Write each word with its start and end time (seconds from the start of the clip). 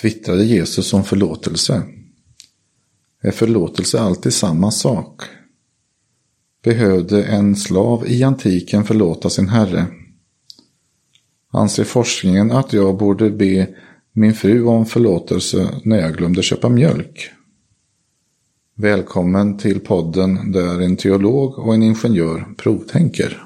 twittrade 0.00 0.44
Jesus 0.44 0.92
om 0.92 1.04
förlåtelse. 1.04 1.82
Är 3.22 3.30
förlåtelse 3.30 4.00
alltid 4.00 4.32
samma 4.32 4.70
sak? 4.70 5.22
Behövde 6.62 7.24
en 7.24 7.56
slav 7.56 8.08
i 8.08 8.22
antiken 8.22 8.84
förlåta 8.84 9.30
sin 9.30 9.48
herre? 9.48 9.86
Anser 11.52 11.84
forskningen 11.84 12.52
att 12.52 12.72
jag 12.72 12.96
borde 12.96 13.30
be 13.30 13.68
min 14.12 14.34
fru 14.34 14.64
om 14.64 14.86
förlåtelse 14.86 15.80
när 15.84 16.00
jag 16.00 16.16
glömde 16.16 16.42
köpa 16.42 16.68
mjölk? 16.68 17.30
Välkommen 18.76 19.58
till 19.58 19.80
podden 19.80 20.52
där 20.52 20.80
en 20.80 20.96
teolog 20.96 21.58
och 21.58 21.74
en 21.74 21.82
ingenjör 21.82 22.54
provtänker. 22.56 23.44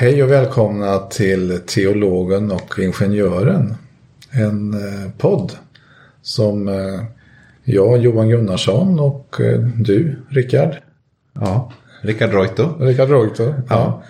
Hej 0.00 0.22
och 0.22 0.30
välkomna 0.30 0.98
till 0.98 1.60
Teologen 1.66 2.50
och 2.50 2.78
Ingenjören. 2.78 3.74
En 4.30 4.74
eh, 4.74 5.10
podd 5.18 5.52
som 6.22 6.68
eh, 6.68 7.04
jag, 7.64 7.98
Johan 7.98 8.28
Gunnarsson 8.28 9.00
och 9.00 9.40
eh, 9.40 9.60
du, 9.60 10.16
Rickard. 10.28 10.76
Ja, 11.32 11.72
Rickard 12.00 12.32
Reuto. 12.32 12.76
Rickard 12.80 13.10
Reuto, 13.10 13.54
ja. 13.68 14.02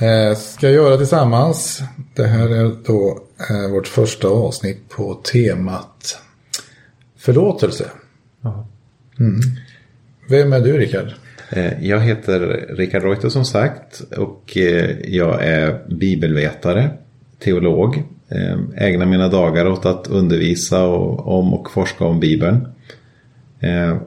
ja. 0.00 0.34
Ska 0.34 0.70
göra 0.70 0.96
tillsammans. 0.96 1.82
Det 2.14 2.26
här 2.26 2.48
är 2.48 2.76
då 2.86 3.18
vårt 3.70 3.88
första 3.88 4.28
avsnitt 4.28 4.88
på 4.88 5.14
temat 5.14 6.18
förlåtelse. 7.18 7.90
Mm. 9.20 9.40
Vem 10.28 10.52
är 10.52 10.60
du, 10.60 10.78
Rickard? 10.78 11.14
Eh, 11.52 11.84
jag 11.84 12.00
heter 12.00 12.66
Rickard 12.68 13.02
Reuter 13.02 13.28
som 13.28 13.44
sagt 13.44 14.00
och 14.16 14.56
eh, 14.56 14.90
jag 15.04 15.44
är 15.44 15.78
bibelvetare, 15.88 16.90
teolog. 17.38 18.02
Eh, 18.28 18.58
ägnar 18.76 19.06
mina 19.06 19.28
dagar 19.28 19.66
åt 19.66 19.86
att 19.86 20.06
undervisa 20.06 20.86
om 20.86 21.54
och 21.54 21.70
forska 21.70 22.04
om 22.04 22.20
Bibeln. 22.20 22.66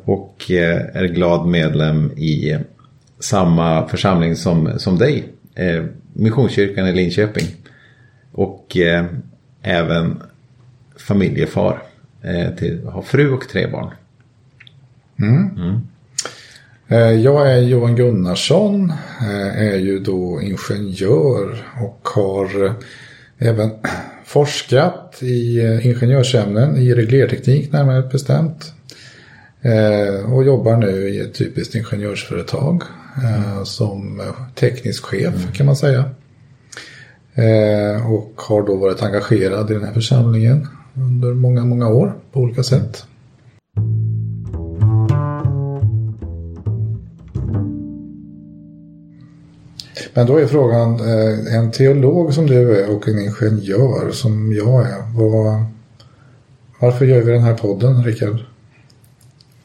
Och 0.06 0.52
är 0.94 1.06
glad 1.06 1.48
medlem 1.48 2.12
i 2.12 2.58
samma 3.20 3.88
församling 3.88 4.36
som, 4.36 4.80
som 4.80 4.98
dig, 4.98 5.24
Missionskyrkan 6.14 6.88
i 6.88 6.94
Linköping. 6.94 7.46
Och 8.32 8.78
även 9.62 10.22
familjefar. 10.98 11.82
Till, 12.58 12.86
har 12.86 13.02
fru 13.02 13.32
och 13.32 13.50
tre 13.50 13.68
barn. 13.68 13.92
Mm. 15.20 15.50
Mm. 15.58 15.80
Eh, 16.94 17.12
jag 17.12 17.52
är 17.52 17.62
Johan 17.62 17.96
Gunnarsson, 17.96 18.94
eh, 19.22 19.68
är 19.68 19.78
ju 19.78 20.00
då 20.00 20.42
ingenjör 20.42 21.66
och 21.82 22.08
har 22.10 22.66
eh, 22.66 22.74
även 23.38 23.70
forskat 24.26 25.18
i 25.22 25.60
ingenjörsämnen 25.84 26.78
i 26.78 26.94
reglerteknik 26.94 27.72
närmare 27.72 28.02
bestämt. 28.02 28.74
Och 30.28 30.44
jobbar 30.44 30.78
nu 30.78 31.10
i 31.10 31.20
ett 31.20 31.34
typiskt 31.34 31.76
ingenjörsföretag 31.76 32.84
som 33.64 34.22
teknisk 34.56 35.06
chef 35.06 35.36
mm. 35.36 35.52
kan 35.54 35.66
man 35.66 35.76
säga. 35.76 36.06
Och 38.08 38.42
har 38.42 38.68
då 38.68 38.76
varit 38.76 39.04
engagerad 39.04 39.72
i 39.72 39.74
den 39.74 39.84
här 39.84 39.94
församlingen 39.94 40.68
under 40.96 41.34
många, 41.34 41.66
många 41.66 41.88
år 41.88 42.14
på 42.32 42.40
olika 42.40 42.64
sätt. 42.64 43.06
Men 50.14 50.28
då 50.28 50.38
är 50.38 50.48
frågan, 50.48 51.00
eh, 51.00 51.56
en 51.56 51.72
teolog 51.72 52.34
som 52.34 52.48
du 52.48 52.84
är 52.84 52.96
och 52.96 53.08
en 53.08 53.20
ingenjör 53.20 54.12
som 54.12 54.54
jag 54.54 54.86
är, 54.86 55.02
vad, 55.16 55.66
varför 56.80 57.06
gör 57.06 57.22
vi 57.22 57.32
den 57.32 57.44
här 57.44 57.54
podden, 57.54 58.04
Rickard? 58.04 58.40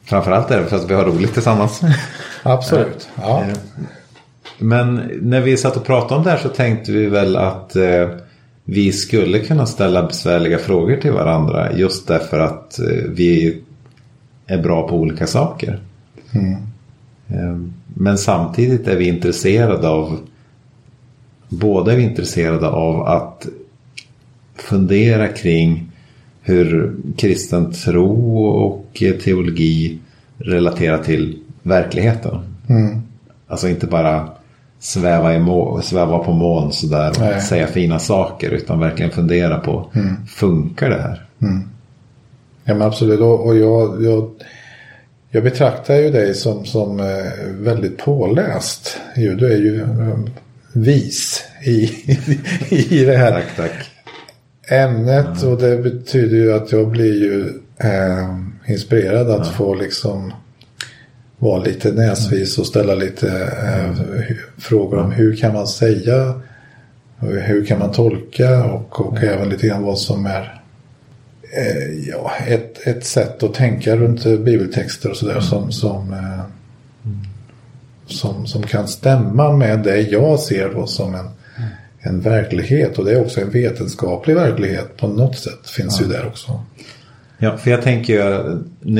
Framförallt 0.03 0.51
är 0.51 0.59
det 0.59 0.65
för 0.65 0.75
att 0.75 0.89
vi 0.89 0.93
har 0.93 1.05
roligt 1.05 1.33
tillsammans. 1.33 1.81
Absolut, 2.43 3.09
ja. 3.15 3.41
Eh, 3.41 3.57
men 4.57 5.11
när 5.21 5.41
vi 5.41 5.57
satt 5.57 5.77
och 5.77 5.85
pratade 5.85 6.15
om 6.15 6.23
det 6.23 6.29
här 6.29 6.37
så 6.37 6.49
tänkte 6.49 6.91
vi 6.91 7.05
väl 7.05 7.35
att 7.35 7.75
eh, 7.75 8.09
vi 8.63 8.91
skulle 8.91 9.39
kunna 9.39 9.65
ställa 9.65 10.03
besvärliga 10.03 10.57
frågor 10.57 10.97
till 10.97 11.11
varandra 11.11 11.71
just 11.71 12.07
därför 12.07 12.39
att 12.39 12.79
vi 13.09 13.61
är 14.47 14.57
bra 14.57 14.87
på 14.87 14.95
olika 14.95 15.27
saker. 15.27 15.79
Mm. 16.31 17.73
Men 17.93 18.17
samtidigt 18.17 18.87
är 18.87 18.95
vi 18.95 19.07
intresserade 19.07 19.87
av 19.87 20.19
båda 21.49 21.91
är 21.91 21.97
vi 21.97 22.03
intresserade 22.03 22.67
av 22.67 23.01
att 23.01 23.47
fundera 24.55 25.27
kring 25.27 25.91
hur 26.41 26.95
kristen 27.17 27.71
tro 27.71 28.45
och 28.45 29.03
teologi 29.23 29.99
relaterar 30.37 31.03
till 31.03 31.39
verkligheten. 31.63 32.39
Mm. 32.69 33.01
Alltså 33.47 33.69
inte 33.69 33.87
bara 33.87 34.29
sväva, 34.79 35.35
i 35.35 35.39
må, 35.39 35.81
sväva 35.81 36.19
på 36.19 36.31
moln 36.31 36.71
sådär 36.71 37.09
och 37.09 37.19
Nej. 37.19 37.41
säga 37.41 37.67
fina 37.67 37.99
saker 37.99 38.49
utan 38.49 38.79
verkligen 38.79 39.11
fundera 39.11 39.59
på 39.59 39.89
mm. 39.95 40.15
funkar 40.27 40.89
det 40.89 41.01
här? 41.01 41.25
Mm. 41.41 41.69
Ja 42.63 42.73
men 42.73 42.81
absolut 42.81 43.19
och 43.19 43.57
jag, 43.57 44.03
jag, 44.03 44.29
jag 45.29 45.43
betraktar 45.43 45.95
ju 45.95 46.11
dig 46.11 46.35
som, 46.35 46.65
som 46.65 46.99
eh, 46.99 47.05
väldigt 47.51 47.97
påläst. 47.97 48.97
Du 49.15 49.53
är 49.53 49.57
ju 49.57 49.85
vis 50.73 51.43
i, 51.63 51.83
i, 52.69 53.05
det 53.05 53.17
här. 53.17 53.31
Tack, 53.31 53.55
tack. 53.55 53.91
ämnet. 54.67 55.43
Och 55.43 55.57
det 55.61 55.77
betyder 55.77 56.37
ju 56.37 56.53
att 56.53 56.71
jag 56.71 56.87
blir 56.87 57.23
ju 57.23 57.47
eh, 57.77 58.35
inspirerad 58.67 59.31
att 59.31 59.47
få 59.47 59.73
liksom 59.73 60.33
vara 61.37 61.63
lite 61.63 61.91
näsvis 61.91 62.57
och 62.57 62.65
ställa 62.65 62.95
lite 62.95 63.27
eh, 63.63 64.05
frågor 64.57 64.99
om 64.99 65.11
hur 65.11 65.35
kan 65.35 65.53
man 65.53 65.67
säga, 65.67 66.41
hur 67.19 67.65
kan 67.65 67.79
man 67.79 67.91
tolka? 67.91 68.63
Och, 68.65 69.01
och 69.01 69.23
även 69.23 69.49
lite 69.49 69.67
grann 69.67 69.83
vad 69.83 69.99
som 69.99 70.25
är 70.25 70.61
eh, 71.57 72.09
ja, 72.09 72.31
ett, 72.47 72.87
ett 72.87 73.05
sätt 73.05 73.43
att 73.43 73.53
tänka 73.53 73.95
runt 73.95 74.23
bibeltexter 74.23 75.09
och 75.09 75.17
sådär 75.17 75.31
mm. 75.31 75.43
som, 75.43 75.71
som 75.71 76.13
eh, 76.13 76.58
som, 78.11 78.47
som 78.47 78.63
kan 78.63 78.87
stämma 78.87 79.53
med 79.53 79.79
det 79.79 80.01
jag 80.01 80.39
ser 80.39 80.69
då 80.73 80.87
som 80.87 81.15
en, 81.15 81.29
en 81.99 82.21
verklighet. 82.21 82.97
Och 82.97 83.05
det 83.05 83.11
är 83.11 83.21
också 83.21 83.41
en 83.41 83.49
vetenskaplig 83.49 84.35
verklighet 84.35 84.97
på 84.97 85.07
något 85.07 85.37
sätt. 85.37 85.69
Finns 85.69 86.01
ja. 86.01 86.05
ju 86.05 86.13
där 86.13 86.27
också. 86.27 86.61
Ja, 87.37 87.57
för 87.57 87.71
jag 87.71 87.81
tänker 87.81 88.41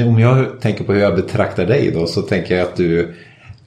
om 0.07 0.19
jag 0.19 0.61
tänker 0.61 0.83
på 0.83 0.93
hur 0.93 1.01
jag 1.01 1.15
betraktar 1.15 1.65
dig 1.65 1.91
då 1.91 2.07
så 2.07 2.21
tänker 2.21 2.57
jag 2.57 2.67
att 2.67 2.75
du 2.75 3.15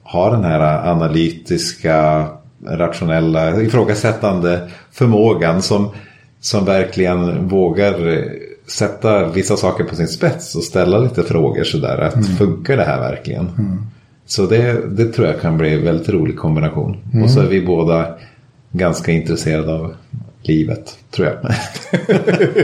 har 0.03 0.31
den 0.31 0.43
här 0.43 0.89
analytiska, 0.89 2.27
rationella, 2.65 3.61
ifrågasättande 3.61 4.69
förmågan 4.91 5.61
som, 5.61 5.89
som 6.39 6.65
verkligen 6.65 7.47
vågar 7.47 8.23
sätta 8.67 9.29
vissa 9.29 9.57
saker 9.57 9.83
på 9.83 9.95
sin 9.95 10.07
spets 10.07 10.55
och 10.55 10.63
ställa 10.63 10.97
lite 10.97 11.23
frågor 11.23 11.63
sådär. 11.63 11.97
Att 11.97 12.15
mm. 12.15 12.25
funkar 12.25 12.77
det 12.77 12.83
här 12.83 12.99
verkligen? 12.99 13.47
Mm. 13.47 13.85
Så 14.25 14.45
det, 14.45 14.87
det 14.89 15.05
tror 15.05 15.27
jag 15.27 15.41
kan 15.41 15.57
bli 15.57 15.73
en 15.73 15.83
väldigt 15.83 16.09
rolig 16.09 16.37
kombination. 16.37 16.97
Mm. 17.13 17.23
Och 17.23 17.31
så 17.31 17.39
är 17.39 17.47
vi 17.47 17.65
båda 17.65 18.15
ganska 18.71 19.11
intresserade 19.11 19.73
av 19.73 19.93
livet, 20.41 20.97
tror 21.11 21.27
jag. 21.27 21.35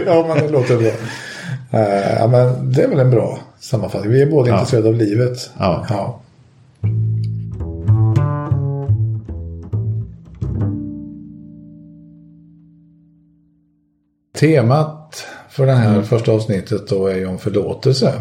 ja, 0.05 0.25
men 0.27 0.37
det 0.37 0.51
låter 0.51 0.77
bra. 0.77 0.91
Uh, 1.73 2.19
ja, 2.19 2.27
men 2.27 2.71
det 2.73 2.83
är 2.83 2.87
väl 2.87 2.99
en 2.99 3.11
bra 3.11 3.39
sammanfattning. 3.59 4.11
Vi 4.11 4.21
är 4.21 4.31
båda 4.31 4.49
ja. 4.49 4.53
intresserade 4.53 4.87
av 4.87 4.95
livet. 4.95 5.49
Ja. 5.59 5.85
ja. 5.89 6.21
Temat 14.39 15.25
för 15.49 15.65
det 15.65 15.73
här 15.73 15.93
mm. 15.93 16.03
första 16.03 16.31
avsnittet 16.31 16.87
då 16.87 17.07
är 17.07 17.15
ju 17.15 17.25
om 17.25 17.37
förlåtelse. 17.37 18.13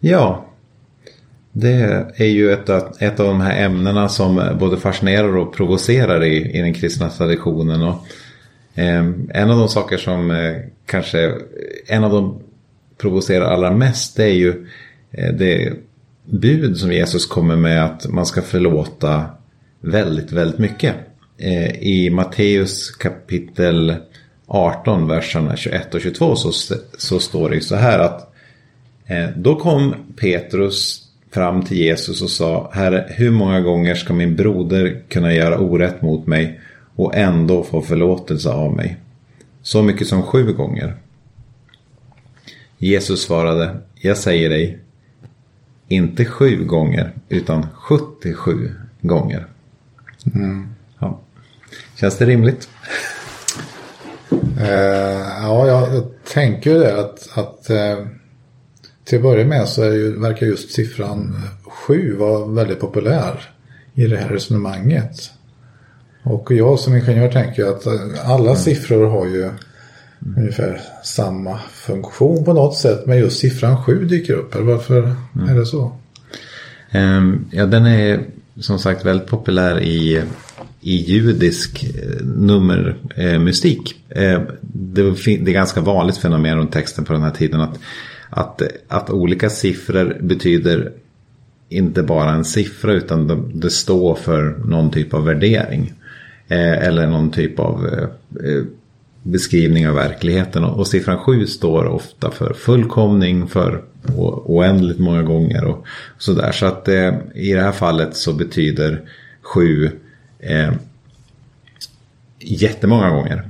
Ja, 0.00 0.44
det 1.52 2.06
är 2.16 2.26
ju 2.26 2.52
ett, 2.52 2.68
ett 3.02 3.20
av 3.20 3.26
de 3.26 3.40
här 3.40 3.64
ämnena 3.64 4.08
som 4.08 4.56
både 4.60 4.76
fascinerar 4.76 5.36
och 5.36 5.54
provocerar 5.54 6.24
i, 6.24 6.58
i 6.58 6.60
den 6.60 6.74
kristna 6.74 7.10
traditionen. 7.10 7.82
Och, 7.82 8.06
eh, 8.74 9.04
en 9.30 9.50
av 9.50 9.58
de 9.58 9.68
saker 9.68 9.96
som 9.96 10.30
eh, 10.30 10.56
kanske 10.86 11.34
en 11.86 12.04
av 12.04 12.12
de 12.12 12.40
provocerar 12.98 13.50
allra 13.50 13.70
mest 13.70 14.16
det 14.16 14.24
är 14.24 14.34
ju 14.34 14.66
eh, 15.10 15.34
det 15.34 15.72
bud 16.24 16.76
som 16.76 16.92
Jesus 16.92 17.26
kommer 17.26 17.56
med 17.56 17.84
att 17.84 18.08
man 18.08 18.26
ska 18.26 18.42
förlåta 18.42 19.26
väldigt, 19.80 20.32
väldigt 20.32 20.58
mycket. 20.58 20.94
Eh, 21.38 21.82
I 21.82 22.10
Matteus 22.10 22.90
kapitel 22.90 23.94
18, 24.46 25.08
verserna 25.08 25.56
21 25.56 25.94
och 25.94 26.00
22 26.00 26.36
så, 26.36 26.74
så 26.98 27.20
står 27.20 27.48
det 27.48 27.54
ju 27.54 27.60
så 27.60 27.76
här 27.76 27.98
att 27.98 28.32
eh, 29.06 29.28
då 29.36 29.56
kom 29.56 29.94
Petrus 30.16 31.08
fram 31.32 31.62
till 31.62 31.76
Jesus 31.76 32.22
och 32.22 32.30
sa 32.30 32.70
Herre, 32.72 33.06
hur 33.08 33.30
många 33.30 33.60
gånger 33.60 33.94
ska 33.94 34.12
min 34.14 34.36
broder 34.36 35.02
kunna 35.08 35.34
göra 35.34 35.58
orätt 35.58 36.02
mot 36.02 36.26
mig 36.26 36.60
och 36.96 37.14
ändå 37.14 37.64
få 37.64 37.82
förlåtelse 37.82 38.50
av 38.50 38.72
mig? 38.72 38.96
Så 39.62 39.82
mycket 39.82 40.06
som 40.06 40.22
sju 40.22 40.52
gånger. 40.52 40.94
Jesus 42.78 43.22
svarade, 43.22 43.76
jag 43.94 44.16
säger 44.16 44.50
dig, 44.50 44.78
inte 45.88 46.24
sju 46.24 46.64
gånger 46.64 47.12
utan 47.28 47.66
77 47.74 48.70
gånger. 49.00 49.46
Mm. 50.34 50.74
Ja. 50.98 51.20
Känns 51.96 52.18
det 52.18 52.26
rimligt? 52.26 52.68
Uh, 54.60 54.68
ja, 55.42 55.66
jag, 55.66 56.04
tänker 56.32 56.78
det 56.78 57.00
att, 57.00 57.38
att 57.38 57.70
uh, 57.70 58.06
till 59.12 59.18
att 59.18 59.22
börja 59.22 59.46
med 59.46 59.68
så 59.68 59.82
är 59.82 59.92
ju, 59.92 60.20
verkar 60.20 60.46
just 60.46 60.70
siffran 60.70 61.42
7 61.86 62.16
vara 62.16 62.46
väldigt 62.46 62.80
populär 62.80 63.50
i 63.94 64.06
det 64.06 64.16
här 64.16 64.28
resonemanget. 64.28 65.30
Och 66.22 66.50
jag 66.50 66.78
som 66.78 66.96
ingenjör 66.96 67.32
tänker 67.32 67.64
att 67.64 67.86
alla 68.24 68.50
mm. 68.50 68.56
siffror 68.56 69.06
har 69.06 69.26
ju 69.26 69.42
mm. 69.42 69.58
ungefär 70.36 70.80
samma 71.04 71.58
funktion 71.58 72.44
på 72.44 72.52
något 72.52 72.76
sätt. 72.76 73.06
Men 73.06 73.18
just 73.18 73.38
siffran 73.38 73.84
7 73.84 74.04
dyker 74.04 74.34
upp. 74.34 74.54
Varför 74.54 75.16
mm. 75.34 75.48
är 75.48 75.58
det 75.58 75.66
så? 75.66 75.92
Um, 76.94 77.44
ja, 77.50 77.66
den 77.66 77.86
är 77.86 78.20
som 78.60 78.78
sagt 78.78 79.04
väldigt 79.04 79.28
populär 79.28 79.80
i, 79.80 80.22
i 80.80 80.96
judisk 80.96 81.84
eh, 81.84 82.26
nummermystik. 82.26 84.04
Eh, 84.08 84.40
det, 84.60 85.02
det 85.24 85.50
är 85.50 85.52
ganska 85.52 85.80
vanligt 85.80 86.16
fenomen 86.16 86.56
runt 86.56 86.72
texten 86.72 87.04
på 87.04 87.12
den 87.12 87.22
här 87.22 87.30
tiden 87.30 87.60
att, 87.60 87.78
att, 88.34 88.62
att 88.88 89.10
olika 89.10 89.50
siffror 89.50 90.18
betyder 90.20 90.92
inte 91.68 92.02
bara 92.02 92.30
en 92.30 92.44
siffra 92.44 92.92
utan 92.92 93.26
det, 93.26 93.42
det 93.54 93.70
står 93.70 94.14
för 94.14 94.58
någon 94.64 94.90
typ 94.90 95.14
av 95.14 95.24
värdering. 95.24 95.92
Eh, 96.48 96.86
eller 96.86 97.06
någon 97.06 97.30
typ 97.30 97.58
av 97.58 97.86
eh, 98.44 98.62
beskrivning 99.22 99.88
av 99.88 99.94
verkligheten. 99.94 100.64
Och, 100.64 100.78
och 100.78 100.86
siffran 100.86 101.18
7 101.18 101.46
står 101.46 101.84
ofta 101.84 102.30
för 102.30 102.52
fullkomning, 102.52 103.48
för 103.48 103.82
oändligt 104.44 104.98
många 104.98 105.22
gånger 105.22 105.64
och 105.64 105.86
sådär. 106.18 106.52
Så 106.52 106.66
att 106.66 106.88
eh, 106.88 107.14
i 107.34 107.52
det 107.52 107.62
här 107.62 107.72
fallet 107.72 108.16
så 108.16 108.32
betyder 108.32 109.00
7 109.42 109.90
eh, 110.38 110.72
jättemånga 112.38 113.10
gånger. 113.10 113.42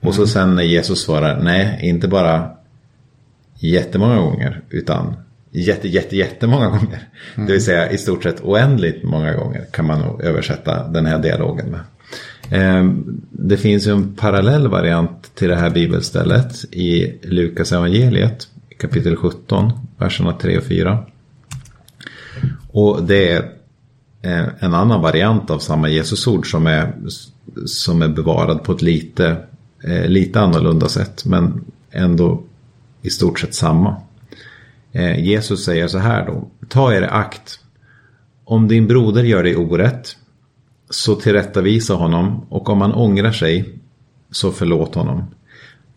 Och 0.00 0.14
så 0.14 0.20
mm. 0.20 0.28
sen 0.28 0.54
när 0.54 0.62
Jesus 0.62 1.00
svarar 1.02 1.40
nej, 1.42 1.78
inte 1.82 2.08
bara 2.08 2.50
jättemånga 3.58 4.16
gånger 4.16 4.60
utan 4.70 5.16
jätte, 5.50 5.88
jätte, 5.88 6.16
jättemånga 6.16 6.68
gånger. 6.68 7.08
Mm. 7.34 7.46
Det 7.46 7.52
vill 7.52 7.64
säga 7.64 7.90
i 7.90 7.98
stort 7.98 8.22
sett 8.22 8.40
oändligt 8.40 9.02
många 9.02 9.34
gånger 9.34 9.64
kan 9.72 9.86
man 9.86 10.00
nog 10.00 10.22
översätta 10.22 10.88
den 10.88 11.06
här 11.06 11.18
dialogen 11.18 11.66
med. 11.66 11.80
Ehm, 12.50 13.20
det 13.30 13.56
finns 13.56 13.86
ju 13.86 13.92
en 13.92 14.14
parallell 14.14 14.68
variant 14.68 15.34
till 15.34 15.48
det 15.48 15.56
här 15.56 15.70
bibelstället 15.70 16.64
i 16.74 17.18
Lukas 17.22 17.72
evangeliet 17.72 18.48
kapitel 18.78 19.16
17, 19.16 19.72
verserna 19.98 20.32
3 20.32 20.58
och 20.58 20.64
4. 20.64 21.04
Och 22.72 23.02
det 23.02 23.32
är 23.32 23.52
eh, 24.22 24.46
en 24.58 24.74
annan 24.74 25.02
variant 25.02 25.50
av 25.50 25.58
samma 25.58 25.88
Jesusord 25.88 26.50
som 26.50 26.66
är, 26.66 26.92
som 27.66 28.02
är 28.02 28.08
bevarad 28.08 28.62
på 28.64 28.72
ett 28.72 28.82
lite, 28.82 29.36
eh, 29.84 30.06
lite 30.08 30.40
annorlunda 30.40 30.88
sätt 30.88 31.24
men 31.24 31.64
ändå 31.90 32.42
i 33.04 33.10
stort 33.10 33.40
sett 33.40 33.54
samma. 33.54 33.96
Eh, 34.92 35.24
Jesus 35.24 35.64
säger 35.64 35.88
så 35.88 35.98
här 35.98 36.26
då. 36.26 36.48
Ta 36.68 36.94
er 36.94 37.02
akt. 37.02 37.60
Om 38.44 38.68
din 38.68 38.86
broder 38.86 39.22
gör 39.22 39.42
dig 39.42 39.56
orätt 39.56 40.16
så 40.90 41.14
tillrättavisa 41.14 41.94
honom 41.94 42.46
och 42.48 42.68
om 42.68 42.80
han 42.80 42.94
ångrar 42.94 43.32
sig 43.32 43.78
så 44.30 44.52
förlåt 44.52 44.94
honom. 44.94 45.24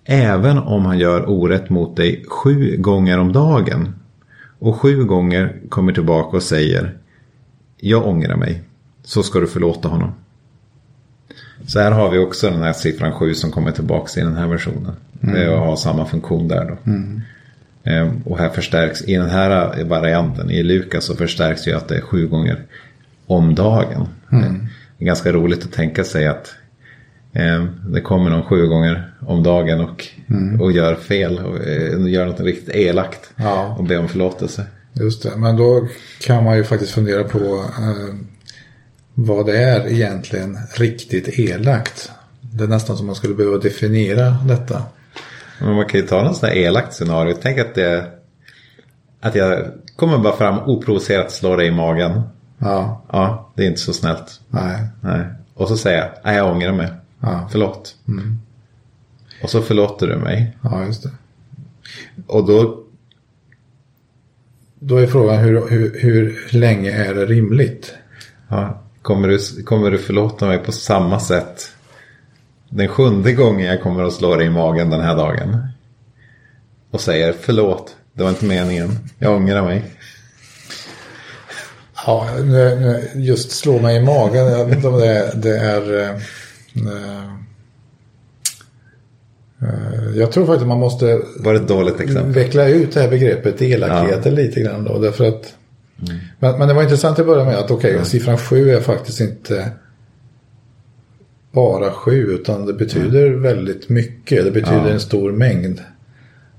Även 0.05 0.57
om 0.57 0.85
han 0.85 0.99
gör 0.99 1.29
orätt 1.29 1.69
mot 1.69 1.95
dig 1.95 2.25
sju 2.27 2.77
gånger 2.77 3.17
om 3.17 3.33
dagen 3.33 3.95
och 4.59 4.75
sju 4.75 5.03
gånger 5.03 5.61
kommer 5.69 5.93
tillbaka 5.93 6.37
och 6.37 6.43
säger 6.43 6.97
jag 7.77 8.07
ångrar 8.07 8.35
mig 8.35 8.63
så 9.03 9.23
ska 9.23 9.39
du 9.39 9.47
förlåta 9.47 9.87
honom. 9.87 10.11
Så 11.67 11.79
här 11.79 11.91
har 11.91 12.11
vi 12.11 12.17
också 12.17 12.49
den 12.49 12.61
här 12.61 12.73
siffran 12.73 13.13
sju 13.13 13.33
som 13.33 13.51
kommer 13.51 13.71
tillbaka 13.71 14.21
i 14.21 14.23
den 14.23 14.35
här 14.35 14.47
versionen. 14.47 14.95
Mm. 15.23 15.35
Det 15.35 15.55
har 15.55 15.75
samma 15.75 16.05
funktion 16.05 16.47
där 16.47 16.65
då. 16.65 16.91
Mm. 16.91 17.21
Ehm, 17.83 18.21
och 18.25 18.37
här 18.37 18.49
förstärks, 18.49 19.01
i 19.01 19.15
den 19.15 19.29
här 19.29 19.83
varianten, 19.83 20.51
i 20.51 20.63
Lukas 20.63 21.05
så 21.05 21.15
förstärks 21.15 21.67
ju 21.67 21.73
att 21.73 21.87
det 21.87 21.95
är 21.95 22.01
sju 22.01 22.27
gånger 22.27 22.57
om 23.25 23.55
dagen. 23.55 24.07
Mm 24.31 24.67
är 24.99 25.05
ganska 25.05 25.31
roligt 25.31 25.63
att 25.63 25.71
tänka 25.71 26.03
sig 26.03 26.27
att 26.27 26.55
eh, 27.33 27.65
det 27.89 28.01
kommer 28.01 28.29
någon 28.29 28.43
sju 28.43 28.67
gånger 28.67 29.13
om 29.19 29.43
dagen 29.43 29.81
och, 29.81 30.05
mm. 30.29 30.61
och 30.61 30.71
gör 30.71 30.95
fel 30.95 31.39
och 31.39 31.67
eh, 31.67 32.07
gör 32.07 32.25
något 32.25 32.39
riktigt 32.39 32.75
elakt 32.75 33.29
ja. 33.35 33.75
och 33.77 33.83
ber 33.83 33.99
om 33.99 34.07
förlåtelse. 34.07 34.65
Just 34.93 35.23
det, 35.23 35.37
men 35.37 35.55
då 35.55 35.87
kan 36.21 36.43
man 36.43 36.57
ju 36.57 36.63
faktiskt 36.63 36.91
fundera 36.91 37.23
på 37.23 37.65
eh, 37.79 38.15
vad 39.13 39.45
det 39.45 39.57
är 39.57 39.87
egentligen 39.87 40.57
riktigt 40.75 41.39
elakt. 41.39 42.11
Det 42.41 42.63
är 42.63 42.67
nästan 42.67 42.97
som 42.97 43.05
man 43.05 43.15
skulle 43.15 43.35
behöva 43.35 43.57
definiera 43.57 44.37
detta. 44.47 44.83
Men 45.59 45.75
man 45.75 45.85
kan 45.85 45.99
ju 45.99 46.07
ta 46.07 46.23
något 46.23 46.37
sånt 46.37 46.51
här 46.51 46.59
elakt 46.59 46.93
scenario. 46.93 47.35
Tänk 47.41 47.57
att, 47.57 47.75
det, 47.75 48.11
att 49.21 49.35
jag 49.35 49.65
kommer 49.95 50.17
bara 50.17 50.35
fram 50.35 50.59
oprovocerat 50.59 51.31
slå 51.31 51.55
dig 51.55 51.67
i 51.67 51.71
magen. 51.71 52.21
Ja. 52.57 53.03
Ja, 53.11 53.51
det 53.55 53.63
är 53.63 53.67
inte 53.67 53.81
så 53.81 53.93
snällt. 53.93 54.41
Nej. 54.49 54.87
Nej. 55.01 55.25
Och 55.53 55.67
så 55.67 55.77
säger 55.77 55.97
jag, 55.97 56.09
nej 56.23 56.35
jag 56.35 56.51
ångrar 56.51 56.73
mig. 56.73 56.89
Ja. 57.19 57.47
Förlåt. 57.51 57.95
Mm. 58.07 58.37
Och 59.43 59.49
så 59.49 59.61
förlåter 59.61 60.07
du 60.07 60.15
mig. 60.15 60.57
Ja, 60.61 60.85
just 60.85 61.03
det. 61.03 61.09
Och 62.27 62.45
då... 62.47 62.83
Då 64.79 64.97
är 64.97 65.07
frågan 65.07 65.37
hur, 65.37 65.69
hur, 65.69 65.99
hur 65.99 66.47
länge 66.51 66.91
är 66.91 67.13
det 67.13 67.25
rimligt? 67.25 67.93
Ja. 68.47 68.81
Kommer, 69.01 69.27
du, 69.27 69.63
kommer 69.63 69.91
du 69.91 69.97
förlåta 69.97 70.47
mig 70.47 70.57
på 70.57 70.71
samma 70.71 71.19
sätt 71.19 71.71
den 72.69 72.87
sjunde 72.87 73.33
gången 73.33 73.65
jag 73.65 73.81
kommer 73.81 74.03
att 74.03 74.13
slå 74.13 74.35
dig 74.35 74.47
i 74.47 74.49
magen 74.49 74.89
den 74.89 75.01
här 75.01 75.15
dagen? 75.15 75.67
Och 76.91 77.01
säger 77.01 77.33
förlåt, 77.41 77.95
det 78.13 78.23
var 78.23 78.29
inte 78.29 78.45
meningen, 78.45 78.89
jag 79.19 79.35
ångrar 79.35 79.63
mig. 79.63 79.83
Ja, 82.05 82.27
just 83.15 83.51
slå 83.51 83.79
mig 83.79 83.97
i 83.97 84.01
magen. 84.01 84.45
Jag 84.45 84.65
vet 84.65 84.75
inte 84.75 84.87
om 84.87 84.99
det, 84.99 85.31
det 85.35 85.57
är... 85.57 85.99
Eh, 85.99 86.09
eh, 89.61 90.17
jag 90.17 90.31
tror 90.31 90.45
faktiskt 90.45 90.61
att 90.61 90.67
man 90.67 90.79
måste 90.79 91.21
Var 91.39 91.53
ett 91.53 91.67
dåligt 91.67 91.99
exempel? 91.99 92.31
veckla 92.31 92.67
ut 92.67 92.93
det 92.93 93.01
här 93.01 93.09
begreppet 93.09 93.61
elakheten 93.61 94.33
ja. 94.35 94.41
lite 94.41 94.59
grann 94.59 94.83
då. 94.83 94.99
Därför 94.99 95.25
att, 95.25 95.53
mm. 96.07 96.17
men, 96.39 96.59
men 96.59 96.67
det 96.67 96.73
var 96.73 96.83
intressant 96.83 97.19
att 97.19 97.25
börja 97.25 97.45
med 97.45 97.55
att 97.55 97.63
okej, 97.63 97.75
okay, 97.75 97.91
mm. 97.91 98.05
siffran 98.05 98.37
sju 98.37 98.71
är 98.71 98.81
faktiskt 98.81 99.19
inte 99.19 99.71
bara 101.51 101.91
sju 101.91 102.31
utan 102.31 102.65
det 102.65 102.73
betyder 102.73 103.27
mm. 103.27 103.41
väldigt 103.41 103.89
mycket. 103.89 104.45
Det 104.45 104.51
betyder 104.51 104.87
ja. 104.87 104.89
en 104.89 104.99
stor 104.99 105.31
mängd. 105.31 105.81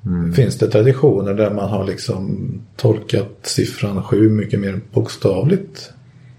Mm. 0.07 0.33
Finns 0.33 0.59
det 0.59 0.71
traditioner 0.71 1.35
där 1.35 1.51
man 1.51 1.69
har 1.69 1.87
liksom 1.87 2.51
tolkat 2.77 3.39
siffran 3.43 4.03
sju 4.03 4.29
mycket 4.29 4.61
mer 4.61 4.81
bokstavligt? 4.93 5.93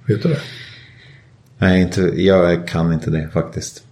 Vet 0.06 0.24
du 0.24 0.29
det? 0.29 0.39
Nej, 1.58 1.82
inte, 1.82 2.01
jag 2.01 2.68
kan 2.68 2.94
inte 2.94 3.10
det 3.10 3.29
faktiskt. 3.34 3.84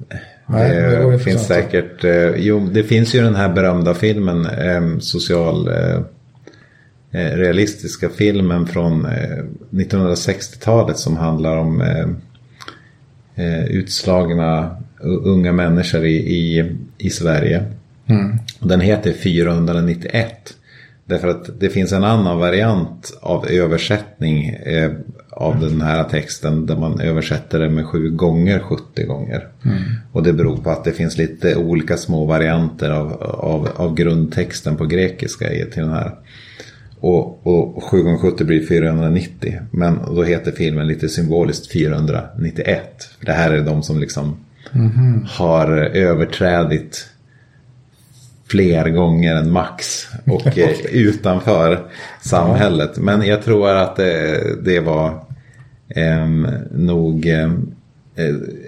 Nej, 0.46 0.76
det, 0.76 1.12
det 1.12 1.20
finns 1.20 1.48
säkert, 1.48 2.04
eh, 2.04 2.36
jo, 2.36 2.70
det 2.74 2.84
finns 2.84 3.16
ju 3.16 3.22
den 3.22 3.36
här 3.36 3.50
berömda 3.50 3.94
filmen, 3.94 4.46
eh, 4.46 4.98
social 5.00 5.68
eh, 5.68 6.02
eh 7.12 7.38
realistiska 7.38 8.10
filmen 8.10 8.68
från 8.68 9.08
1960-talet 9.72 10.96
eh, 10.96 10.96
som 10.96 11.18
handlar 11.18 11.58
om 11.58 11.84
eh, 13.38 13.66
utslagna 13.66 14.76
unga 15.02 15.52
människor 15.52 16.06
i, 16.06 16.16
i, 16.16 16.72
i 16.98 17.10
Sverige. 17.10 17.64
Mm. 18.08 18.38
Den 18.60 18.82
heter 18.82 19.14
491. 19.14 20.54
Därför 21.06 21.28
att 21.28 21.60
det 21.60 21.70
finns 21.70 21.92
en 21.92 22.04
annan 22.04 22.40
variant 22.40 23.18
av 23.22 23.48
översättning 23.48 24.50
eh, 24.50 24.92
av 25.32 25.60
den 25.60 25.82
här 25.82 26.04
texten 26.04 26.66
där 26.66 26.76
man 26.76 27.00
översätter 27.00 27.60
det 27.60 27.70
med 27.70 27.86
sju 27.86 28.10
gånger 28.10 28.60
70 28.60 29.04
gånger. 29.04 29.48
Mm. 29.66 29.78
Och 30.12 30.24
det 30.24 30.34
beror 30.34 30.58
på 30.58 30.70
att 30.70 30.84
det 30.84 30.92
finns 30.92 31.18
lite 31.18 31.56
olika 31.56 31.98
små 31.98 32.26
varianter 32.26 32.90
av, 32.90 33.14
av, 33.24 33.70
av 33.76 33.96
grundtexten 33.96 34.78
på 34.78 34.86
grekiska 34.86 35.48
till 35.48 35.82
den 35.82 35.90
här. 35.90 36.12
Och, 37.00 37.48
och 37.48 37.84
7 37.84 38.02
gånger 38.02 38.18
70 38.18 38.44
blir 38.44 38.68
490. 38.68 39.60
Men 39.72 40.00
då 40.16 40.24
heter 40.24 40.52
filmen 40.52 40.88
lite 40.88 41.10
symboliskt 41.10 41.72
491. 41.72 43.10
För 43.20 43.26
det 43.26 43.32
här 43.32 43.52
är 43.52 43.62
de 43.62 43.84
som 43.84 44.00
liksom 44.00 44.38
har 45.26 45.72
överträdit 45.78 47.10
fler 48.48 48.90
gånger 48.90 49.36
än 49.36 49.52
max. 49.52 50.08
Och 50.26 50.48
eh, 50.58 50.86
utanför 50.92 51.86
samhället. 52.22 52.98
Men 52.98 53.22
jag 53.22 53.44
tror 53.44 53.70
att 53.70 53.96
det, 53.96 54.44
det 54.64 54.80
var 54.80 55.24
em, 55.96 56.48
nog 56.72 57.28
eh, 57.28 57.52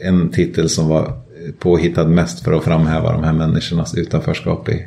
en 0.01 0.29
titel 0.29 0.69
som 0.69 0.87
var 0.87 1.13
påhittad 1.59 2.07
mest 2.07 2.43
för 2.43 2.53
att 2.53 2.63
framhäva 2.63 3.11
de 3.11 3.23
här 3.23 3.33
människornas 3.33 3.95
utanförskap 3.95 4.69
i, 4.69 4.85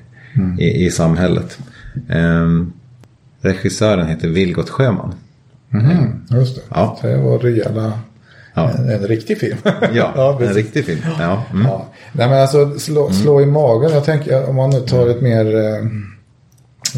i, 0.58 0.87
i 0.87 0.90
samhället. 0.90 1.58
Em, 2.08 2.72
regissören 3.42 4.06
heter 4.06 4.28
Vilgot 4.28 4.70
Sjöman. 4.70 5.14
Mhm, 5.68 6.26
just 6.30 6.56
det. 6.56 6.62
Ja. 6.70 6.99
Det 7.02 7.16
var 7.16 7.38
rejäla, 7.38 7.92
Ja. 8.54 8.70
en, 8.70 8.88
en 8.90 9.06
riktig 9.06 9.38
film. 9.38 9.58
Ja, 9.94 10.32
en 10.32 10.38
precis. 10.38 10.56
riktig 10.56 10.84
film. 10.84 11.00
Ja. 11.18 11.44
Mm. 11.52 11.62
Ja. 11.66 11.87
Nej 12.12 12.28
men 12.28 12.40
alltså 12.40 12.78
slå, 12.78 13.11
slå 13.11 13.40
i 13.40 13.46
magen. 13.46 13.90
Jag 13.92 14.04
tänker 14.04 14.49
om 14.49 14.56
man 14.56 14.70
nu 14.70 14.80
tar 14.80 15.08
ett 15.08 15.20
mer 15.20 15.56
eh, 15.56 15.76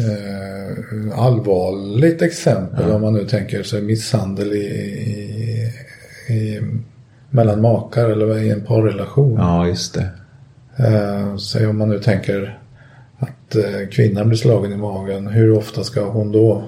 eh, 0.05 1.19
allvarligt 1.19 2.21
exempel. 2.21 2.91
Om 2.91 3.01
man 3.01 3.13
nu 3.13 3.25
tänker 3.25 3.63
sig 3.63 3.81
misshandel 3.81 4.53
i, 4.53 4.57
i, 4.57 5.71
i, 6.33 6.61
mellan 7.29 7.61
makar 7.61 8.09
eller 8.09 8.37
i 8.37 8.49
en 8.49 8.61
parrelation. 8.61 9.37
ja, 9.39 9.67
just 9.67 9.93
det. 9.93 10.07
Eh, 10.77 11.37
säg 11.37 11.67
om 11.67 11.77
man 11.77 11.89
nu 11.89 11.99
tänker 11.99 12.59
att 13.57 13.73
eh, 13.73 13.87
kvinnan 13.91 14.27
blir 14.27 14.37
slagen 14.37 14.73
i 14.73 14.77
magen. 14.77 15.27
Hur 15.27 15.51
ofta 15.57 15.83
ska 15.83 16.09
hon 16.09 16.31
då? 16.31 16.63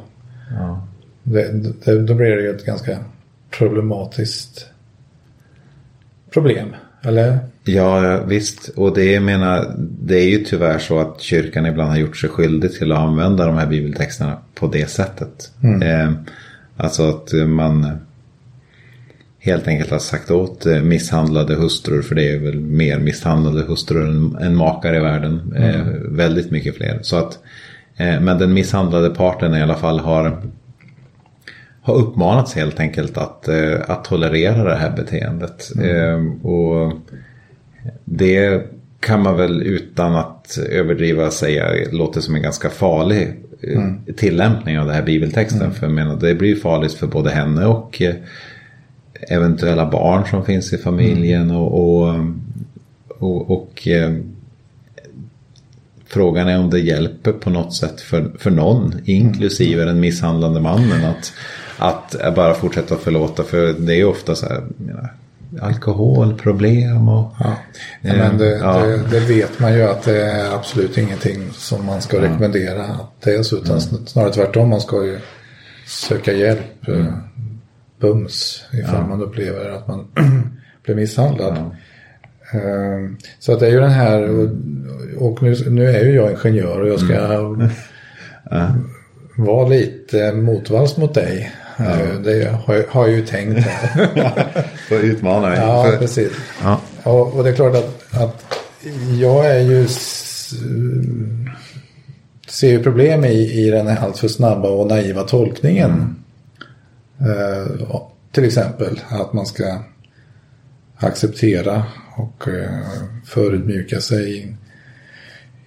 Ja. 0.51 0.88
Det, 1.24 1.51
det, 1.86 2.01
då 2.01 2.13
blir 2.13 2.36
det 2.36 2.41
ju 2.41 2.50
ett 2.50 2.65
ganska 2.65 2.98
problematiskt 3.51 4.65
problem. 6.34 6.67
Eller? 7.01 7.39
Ja, 7.63 8.24
visst. 8.27 8.70
Och 8.70 8.94
det, 8.94 9.12
jag 9.12 9.24
menar, 9.24 9.75
det 9.77 10.15
är 10.15 10.29
ju 10.29 10.44
tyvärr 10.44 10.79
så 10.79 11.00
att 11.00 11.22
kyrkan 11.22 11.65
ibland 11.65 11.89
har 11.89 11.98
gjort 11.98 12.17
sig 12.17 12.29
skyldig 12.29 12.74
till 12.74 12.91
att 12.91 13.00
använda 13.00 13.46
de 13.46 13.56
här 13.56 13.67
bibeltexterna 13.67 14.38
på 14.56 14.67
det 14.67 14.89
sättet. 14.89 15.51
Eh, 15.84 16.12
alltså 16.77 17.10
att 17.10 17.34
man 17.48 17.98
helt 19.39 19.67
enkelt 19.67 19.91
har 19.91 20.00
sagt 20.00 20.32
åt 20.32 20.65
eh, 20.65 20.82
misshandlade 20.82 21.56
hustrur, 21.56 22.01
för 22.01 22.15
det 22.15 22.29
är 22.29 22.39
väl 22.39 22.60
mer 22.60 23.00
misshandlade 23.00 23.62
hustrur 23.62 24.10
än, 24.10 24.36
än 24.41 24.56
makar 24.56 24.96
i 24.96 25.00
världen. 25.00 25.53
Eh, 25.58 25.86
väldigt 26.10 26.51
mycket 26.51 26.75
fler. 26.75 27.00
Så 27.01 27.15
att, 27.15 27.39
eh, 27.98 28.20
men 28.22 28.38
den 28.38 28.53
misshandlade 28.53 29.10
parten 29.10 29.56
i 29.56 29.62
alla 29.62 29.75
fall 29.75 30.00
har 30.00 30.41
har 31.88 31.96
uppmanats 31.96 32.56
helt 32.56 32.79
enkelt 32.79 33.17
att, 33.17 33.48
eh, 33.48 33.79
att 33.88 34.03
tolerera 34.03 34.63
det 34.63 34.75
här 34.75 34.91
beteendet. 34.91 35.72
Eh, 35.82 36.48
och 36.51 36.94
det 38.06 38.62
kan 39.00 39.22
man 39.22 39.38
väl 39.38 39.62
utan 39.62 40.15
att 40.15 40.58
överdriva 40.70 41.32
säga 41.32 41.65
låter 41.91 42.22
som 42.22 42.36
en 42.36 42.41
ganska 42.41 42.70
farlig 42.70 43.34
eh, 43.62 44.13
tillämpning 44.15 44.79
av 44.79 44.86
den 44.86 44.96
här 44.96 45.03
bibeltexten. 45.03 45.72
För 45.74 45.86
jag 45.86 45.94
menar, 45.94 46.15
det 46.20 46.36
blir 46.36 46.56
farligt 46.56 46.94
för 46.94 47.08
både 47.08 47.29
henne 47.29 47.65
och 47.65 48.01
eh, 48.01 48.15
eventuella 49.21 49.86
barn 49.86 50.25
som 50.29 50.45
finns 50.45 50.74
i 50.74 50.77
familjen. 50.77 51.51
Och, 51.51 51.79
och, 51.79 52.15
och, 53.19 53.51
och 53.51 53.88
eh, 53.88 54.12
Frågan 56.09 56.47
är 56.47 56.59
om 56.59 56.69
det 56.69 56.79
hjälper 56.79 57.31
på 57.31 57.50
något 57.50 57.74
sätt 57.74 58.01
för, 58.01 58.31
för 58.39 58.51
någon, 58.51 58.95
inklusive 59.05 59.86
den 59.86 60.00
misshandlande 60.00 60.59
mannen, 60.59 61.05
att, 61.77 62.15
att 62.15 62.36
bara 62.36 62.53
fortsätta 62.53 62.95
förlåta. 62.95 63.43
För 63.43 63.74
det 63.74 63.93
är 63.93 63.97
ju 63.97 64.05
ofta 64.05 64.36
så 64.36 64.45
här, 64.45 64.63
alkoholproblem 65.62 67.09
och... 67.09 67.33
Ja. 67.39 67.57
Ja, 68.01 68.13
men 68.13 68.38
det, 68.38 68.57
Ja. 68.57 68.79
det, 68.79 68.97
det 69.12 69.19
vet 69.19 69.59
man 69.59 69.74
ju 69.74 69.83
att 69.83 70.03
det 70.03 70.21
är 70.21 70.55
absolut 70.55 70.97
ingenting 70.97 71.50
som 71.53 71.86
man 71.86 72.01
ska 72.01 72.21
rekommendera 72.21 72.83
att 72.83 73.21
det 73.21 73.33
är 73.36 73.43
så. 73.43 73.57
Utan 73.57 73.81
snarare 73.81 74.33
tvärtom, 74.33 74.69
man 74.69 74.81
ska 74.81 75.05
ju 75.05 75.19
söka 75.88 76.33
hjälp 76.33 76.88
mm. 76.88 77.13
Bums 78.00 78.63
ifall 78.74 79.08
man 79.08 79.22
upplever 79.22 79.70
att 79.70 79.88
man 79.88 80.08
blir 80.84 80.96
misshandlad. 80.96 81.58
Ehm, 82.54 83.18
Så 83.39 83.54
att 83.54 83.60
det 83.60 83.68
är 83.68 83.72
ju 83.72 83.80
den 83.80 83.92
här, 83.92 84.30
och, 84.30 84.50
och 85.27 85.44
nu, 85.44 85.56
nu 85.70 85.86
är 85.89 86.06
ju 86.06 86.12
jag 86.16 86.32
ingenjör 86.32 86.82
och 86.82 86.88
jag 86.88 87.00
ska 87.00 87.58
vara 89.38 89.68
lite 89.68 90.34
motvalls 90.34 90.98
mot 90.98 91.13
dig. 91.13 91.51
Eh, 91.80 92.20
Det 92.24 92.50
har 92.66 92.75
jag, 92.75 92.84
har 92.89 93.08
jag 93.08 93.18
ju 93.18 93.25
tänkt 93.25 93.60
här. 93.60 94.68
Får 94.89 94.98
utmana 94.98 95.50
mig. 95.50 95.58
Ja, 95.60 95.94
precis. 96.00 96.32
Ja. 96.63 96.82
Och, 97.04 97.34
och 97.36 97.44
det 97.44 97.50
är 97.50 97.54
klart 97.54 97.75
att, 97.75 98.22
att 98.22 98.44
jag 99.22 99.46
är 99.46 99.60
ju 99.60 99.88
ser 102.48 102.70
ju 102.70 102.84
problem 102.84 103.25
i, 103.25 103.66
i 103.66 103.70
den 103.70 103.88
här 103.88 104.06
alltför 104.06 104.27
snabba 104.27 104.70
och 104.70 104.88
naiva 104.88 105.24
tolkningen. 105.24 106.16
Eh, 107.19 108.01
till 108.31 108.43
exempel 108.43 109.00
att 109.09 109.33
man 109.33 109.45
ska 109.45 109.79
acceptera 110.97 111.83
och 112.15 112.47
eh, 112.47 112.79
förödmjuka 113.25 114.00
sig 114.00 114.41
in, 114.41 114.57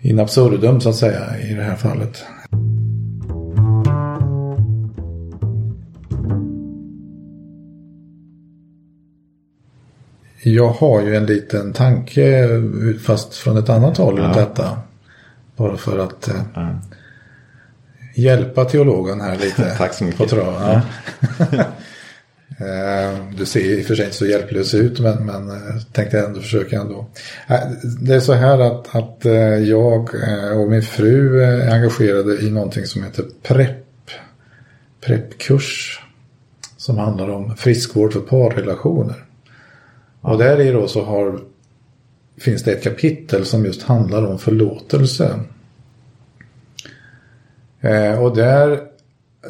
in 0.00 0.21
absurdum 0.21 0.80
så 0.80 0.88
att 0.88 0.97
säga 0.97 1.38
i 1.38 1.54
det 1.54 1.62
här 1.62 1.76
fallet. 1.76 2.25
Jag 10.42 10.69
har 10.69 11.02
ju 11.02 11.16
en 11.16 11.26
liten 11.26 11.73
tanke 11.73 12.49
fast 13.02 13.35
från 13.35 13.57
ett 13.57 13.69
annat 13.69 13.97
håll 13.97 14.19
runt 14.19 14.35
detta. 14.35 14.78
Bara 15.57 15.76
för 15.76 15.99
att 15.99 16.28
eh, 16.28 16.42
hjälpa 18.21 18.65
teologen 18.65 19.21
här 19.21 19.37
lite. 19.39 19.75
Tack 19.79 19.95
så 19.95 20.05
mycket. 20.05 20.19
På 20.19 20.27
trav. 20.27 20.83
Ja. 21.50 21.65
Eh, 22.61 23.19
du 23.37 23.47
ser 23.47 23.61
i 23.61 23.83
och 23.83 23.87
för 23.87 23.95
sig 23.95 24.05
inte 24.05 24.17
så 24.17 24.27
hjälplös 24.27 24.75
ut 24.75 25.00
men, 25.00 25.27
men 25.27 25.50
eh, 25.50 25.83
tänkte 25.93 26.21
ändå 26.21 26.41
försöka 26.41 26.81
ändå. 26.81 27.07
Eh, 27.49 27.61
Det 28.00 28.15
är 28.15 28.21
så 28.21 28.33
här 28.33 28.59
att, 28.59 28.95
att 28.95 29.25
jag 29.67 30.11
och 30.55 30.71
min 30.71 30.83
fru 30.83 31.43
är 31.43 31.75
engagerade 31.75 32.41
i 32.41 32.50
någonting 32.50 32.87
som 32.87 33.03
heter 33.03 33.25
PREP. 33.43 34.11
PREP-kurs. 35.00 36.00
Som 36.77 36.99
handlar 36.99 37.29
om 37.31 37.57
friskvård 37.57 38.12
för 38.12 38.21
parrelationer. 38.21 39.25
Och 40.21 40.39
där 40.39 40.61
i 40.61 40.73
då 40.73 40.89
så 40.89 41.05
har, 41.05 41.41
finns 42.41 42.62
det 42.62 42.73
ett 42.73 42.83
kapitel 42.83 43.45
som 43.45 43.65
just 43.65 43.83
handlar 43.83 44.27
om 44.27 44.39
förlåtelse. 44.39 45.41
Eh, 47.81 48.23
och 48.23 48.37
där, 48.37 48.81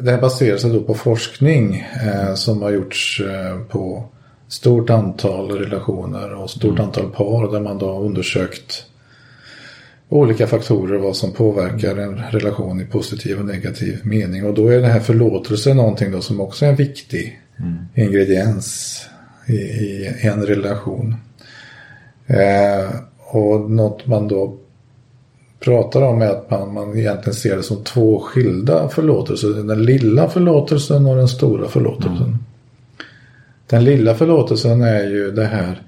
det 0.01 0.11
här 0.11 0.21
baserar 0.21 0.57
sig 0.57 0.71
då 0.71 0.81
på 0.81 0.93
forskning 0.93 1.87
eh, 2.03 2.33
som 2.33 2.61
har 2.61 2.71
gjorts 2.71 3.21
eh, 3.21 3.59
på 3.59 4.03
stort 4.47 4.89
antal 4.89 5.51
relationer 5.51 6.33
och 6.33 6.49
stort 6.49 6.79
antal 6.79 7.11
par 7.11 7.51
där 7.51 7.59
man 7.59 7.77
då 7.77 7.93
har 7.93 8.01
undersökt 8.01 8.85
olika 10.09 10.47
faktorer 10.47 10.97
vad 10.97 11.15
som 11.15 11.31
påverkar 11.31 11.95
en 11.95 12.17
relation 12.17 12.81
i 12.81 12.85
positiv 12.85 13.39
och 13.39 13.45
negativ 13.45 13.99
mening. 14.03 14.45
Och 14.45 14.53
då 14.53 14.67
är 14.67 14.81
den 14.81 14.91
här 14.91 14.99
förlåtelse 14.99 15.73
någonting 15.73 16.11
då 16.11 16.21
som 16.21 16.41
också 16.41 16.65
är 16.65 16.69
en 16.69 16.75
viktig 16.75 17.41
ingrediens 17.95 18.97
i, 19.47 19.53
i 19.53 20.19
en 20.21 20.45
relation. 20.45 21.15
Eh, 22.27 22.95
och 23.17 23.71
något 23.71 24.07
man 24.07 24.27
då 24.27 24.57
pratar 25.61 26.01
om 26.01 26.21
är 26.21 26.29
att 26.29 26.49
man, 26.49 26.73
man 26.73 26.97
egentligen 26.97 27.33
ser 27.33 27.57
det 27.57 27.63
som 27.63 27.83
två 27.83 28.19
skilda 28.19 28.89
förlåtelser. 28.89 29.47
Den 29.47 29.83
lilla 29.83 30.29
förlåtelsen 30.29 31.05
och 31.05 31.15
den 31.15 31.27
stora 31.27 31.67
förlåtelsen. 31.67 32.37
Den 33.67 33.83
lilla 33.83 34.15
förlåtelsen 34.15 34.81
är 34.81 35.03
ju 35.03 35.31
det 35.31 35.45
här 35.45 35.81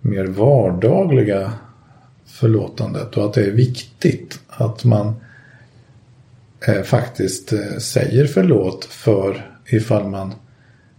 mer 0.00 0.24
vardagliga 0.24 1.52
förlåtandet 2.26 3.16
och 3.16 3.24
att 3.24 3.32
det 3.32 3.44
är 3.44 3.50
viktigt 3.50 4.40
att 4.48 4.84
man 4.84 5.14
eh, 6.68 6.82
faktiskt 6.82 7.52
eh, 7.52 7.78
säger 7.78 8.26
förlåt 8.26 8.84
för 8.84 9.50
ifall 9.66 10.08
man 10.08 10.34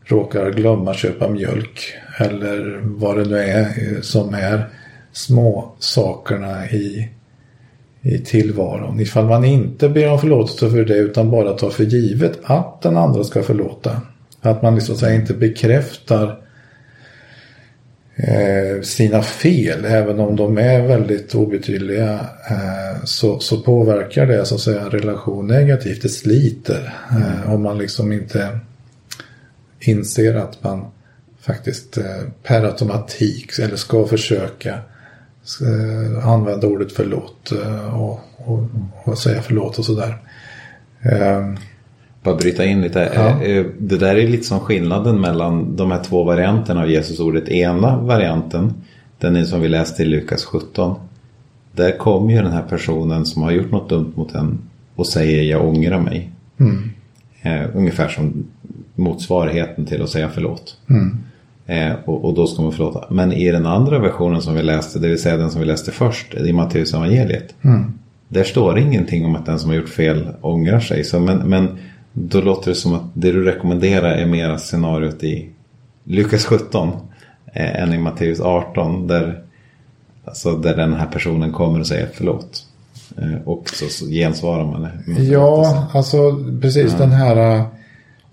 råkar 0.03 0.51
glömma 0.51 0.93
köpa 0.93 1.29
mjölk 1.29 1.93
eller 2.19 2.81
vad 2.83 3.17
det 3.17 3.25
nu 3.25 3.37
är 3.37 3.61
eh, 3.61 4.01
som 4.01 4.33
är 4.33 4.69
små 5.11 5.75
sakerna 5.79 6.69
i, 6.69 7.09
i 8.05 8.17
tillvaron. 8.17 8.99
Ifall 8.99 9.25
man 9.25 9.45
inte 9.45 9.89
ber 9.89 10.11
om 10.11 10.19
förlåtelse 10.19 10.69
för 10.69 10.85
det 10.85 10.97
utan 10.97 11.31
bara 11.31 11.53
tar 11.53 11.69
för 11.69 11.83
givet 11.83 12.39
att 12.43 12.81
den 12.81 12.97
andra 12.97 13.23
ska 13.23 13.43
förlåta. 13.43 14.01
Att 14.41 14.61
man 14.61 14.75
liksom 14.75 14.95
så 14.95 15.05
att 15.05 15.09
säga 15.09 15.21
inte 15.21 15.33
bekräftar 15.33 16.39
eh, 18.15 18.81
sina 18.81 19.21
fel, 19.21 19.85
även 19.85 20.19
om 20.19 20.35
de 20.35 20.57
är 20.57 20.87
väldigt 20.87 21.35
obetydliga, 21.35 22.13
eh, 22.49 23.03
så, 23.03 23.39
så 23.39 23.61
påverkar 23.61 24.25
det 24.25 24.45
så 24.45 24.55
att 24.55 24.61
säga 24.61 24.81
en 24.81 24.91
relation 24.91 25.47
negativt. 25.47 26.01
Det 26.01 26.09
sliter 26.09 26.93
eh, 27.11 27.53
om 27.53 27.63
man 27.63 27.77
liksom 27.77 28.11
inte 28.11 28.59
inser 29.79 30.35
att 30.35 30.63
man 30.63 30.85
faktiskt 31.41 31.97
eh, 31.97 32.21
per 32.43 32.63
automatik 32.63 33.59
eller 33.59 33.75
ska 33.75 34.07
försöka 34.07 34.73
eh, 34.73 34.94
använda 36.23 36.67
ordet 36.67 36.91
förlåt 36.91 37.51
eh, 37.51 38.01
och, 38.01 38.19
och, 38.37 38.63
och 39.03 39.17
säga 39.17 39.41
förlåt 39.41 39.79
och 39.79 39.85
sådär. 39.85 40.17
Ehm, 41.01 41.57
Bara 42.23 42.35
bryta 42.35 42.65
in 42.65 42.81
lite. 42.81 43.11
Ja. 43.15 43.41
Eh, 43.43 43.57
eh, 43.57 43.65
Det 43.79 43.97
där 43.97 44.15
är 44.15 44.27
lite 44.27 44.43
som 44.43 44.59
skillnaden 44.59 45.21
mellan 45.21 45.75
de 45.75 45.91
här 45.91 46.03
två 46.03 46.23
varianterna 46.23 46.81
av 46.81 46.91
Jesusordet. 46.91 47.49
Ena 47.49 47.97
varianten, 47.97 48.73
den 49.19 49.35
är 49.35 49.43
som 49.43 49.61
vi 49.61 49.67
läste 49.67 50.03
i 50.03 50.05
Lukas 50.05 50.45
17. 50.45 50.95
Där 51.71 51.97
kommer 51.97 52.31
ju 52.33 52.41
den 52.41 52.51
här 52.51 52.63
personen 52.69 53.25
som 53.25 53.41
har 53.41 53.51
gjort 53.51 53.71
något 53.71 53.89
dumt 53.89 54.11
mot 54.15 54.35
en 54.35 54.57
och 54.95 55.07
säger 55.07 55.43
jag 55.43 55.65
ångrar 55.67 55.99
mig. 55.99 56.29
Eh, 57.41 57.61
ungefär 57.73 58.07
som 58.07 58.45
motsvarigheten 58.95 59.85
till 59.85 60.01
att 60.01 60.09
säga 60.09 60.29
förlåt. 60.33 60.77
Eh, 61.65 61.93
och, 62.05 62.25
och 62.25 62.33
då 62.33 62.47
ska 62.47 62.61
man 62.61 62.71
förlåta. 62.71 63.05
Men 63.09 63.33
i 63.33 63.51
den 63.51 63.65
andra 63.65 63.99
versionen 63.99 64.41
som 64.41 64.55
vi 64.55 64.63
läste, 64.63 64.99
det 64.99 65.07
vill 65.07 65.21
säga 65.21 65.37
den 65.37 65.51
som 65.51 65.61
vi 65.61 65.67
läste 65.67 65.91
först 65.91 66.33
i 66.33 66.53
Matteus 66.53 66.93
evangeliet. 66.93 67.55
Där 68.27 68.43
står 68.43 68.79
ingenting 68.79 69.25
om 69.25 69.35
att 69.35 69.45
den 69.45 69.59
som 69.59 69.69
har 69.69 69.77
gjort 69.77 69.89
fel 69.89 70.27
ångrar 70.41 70.79
sig. 70.79 71.03
Så, 71.03 71.19
men, 71.19 71.37
men 71.37 71.77
då 72.13 72.41
låter 72.41 72.69
det 72.71 72.75
som 72.75 72.93
att 72.93 73.03
det 73.13 73.31
du 73.31 73.43
rekommenderar 73.43 74.11
är 74.11 74.25
mera 74.25 74.57
scenariot 74.57 75.23
i 75.23 75.49
Lukas 76.03 76.45
17 76.45 76.91
eh, 77.53 77.81
än 77.81 77.93
i 77.93 77.97
Matteus 77.97 78.39
18. 78.39 79.07
Där, 79.07 79.43
alltså, 80.25 80.57
där 80.57 80.77
den 80.77 80.93
här 80.93 81.07
personen 81.07 81.51
kommer 81.51 81.79
och 81.79 81.87
säger 81.87 82.09
förlåt. 82.13 82.65
Eh, 83.17 83.47
och 83.47 83.69
så, 83.69 83.85
så 83.85 84.05
gensvarar 84.05 84.65
man. 84.65 84.87
Ja, 85.17 85.87
alltså 85.93 86.43
precis 86.61 86.93
den 86.93 87.11
här 87.11 87.55
äh, 87.57 87.65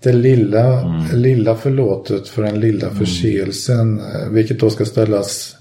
det 0.03 0.13
lilla, 0.13 0.95
lilla 1.13 1.55
förlåtet 1.55 2.27
för 2.27 2.43
den 2.43 2.59
lilla 2.59 2.89
förseelsen. 2.89 3.99
äh, 3.99 4.29
Vilket 4.29 4.59
då 4.59 4.69
ska 4.69 4.85
ställas 4.85 5.55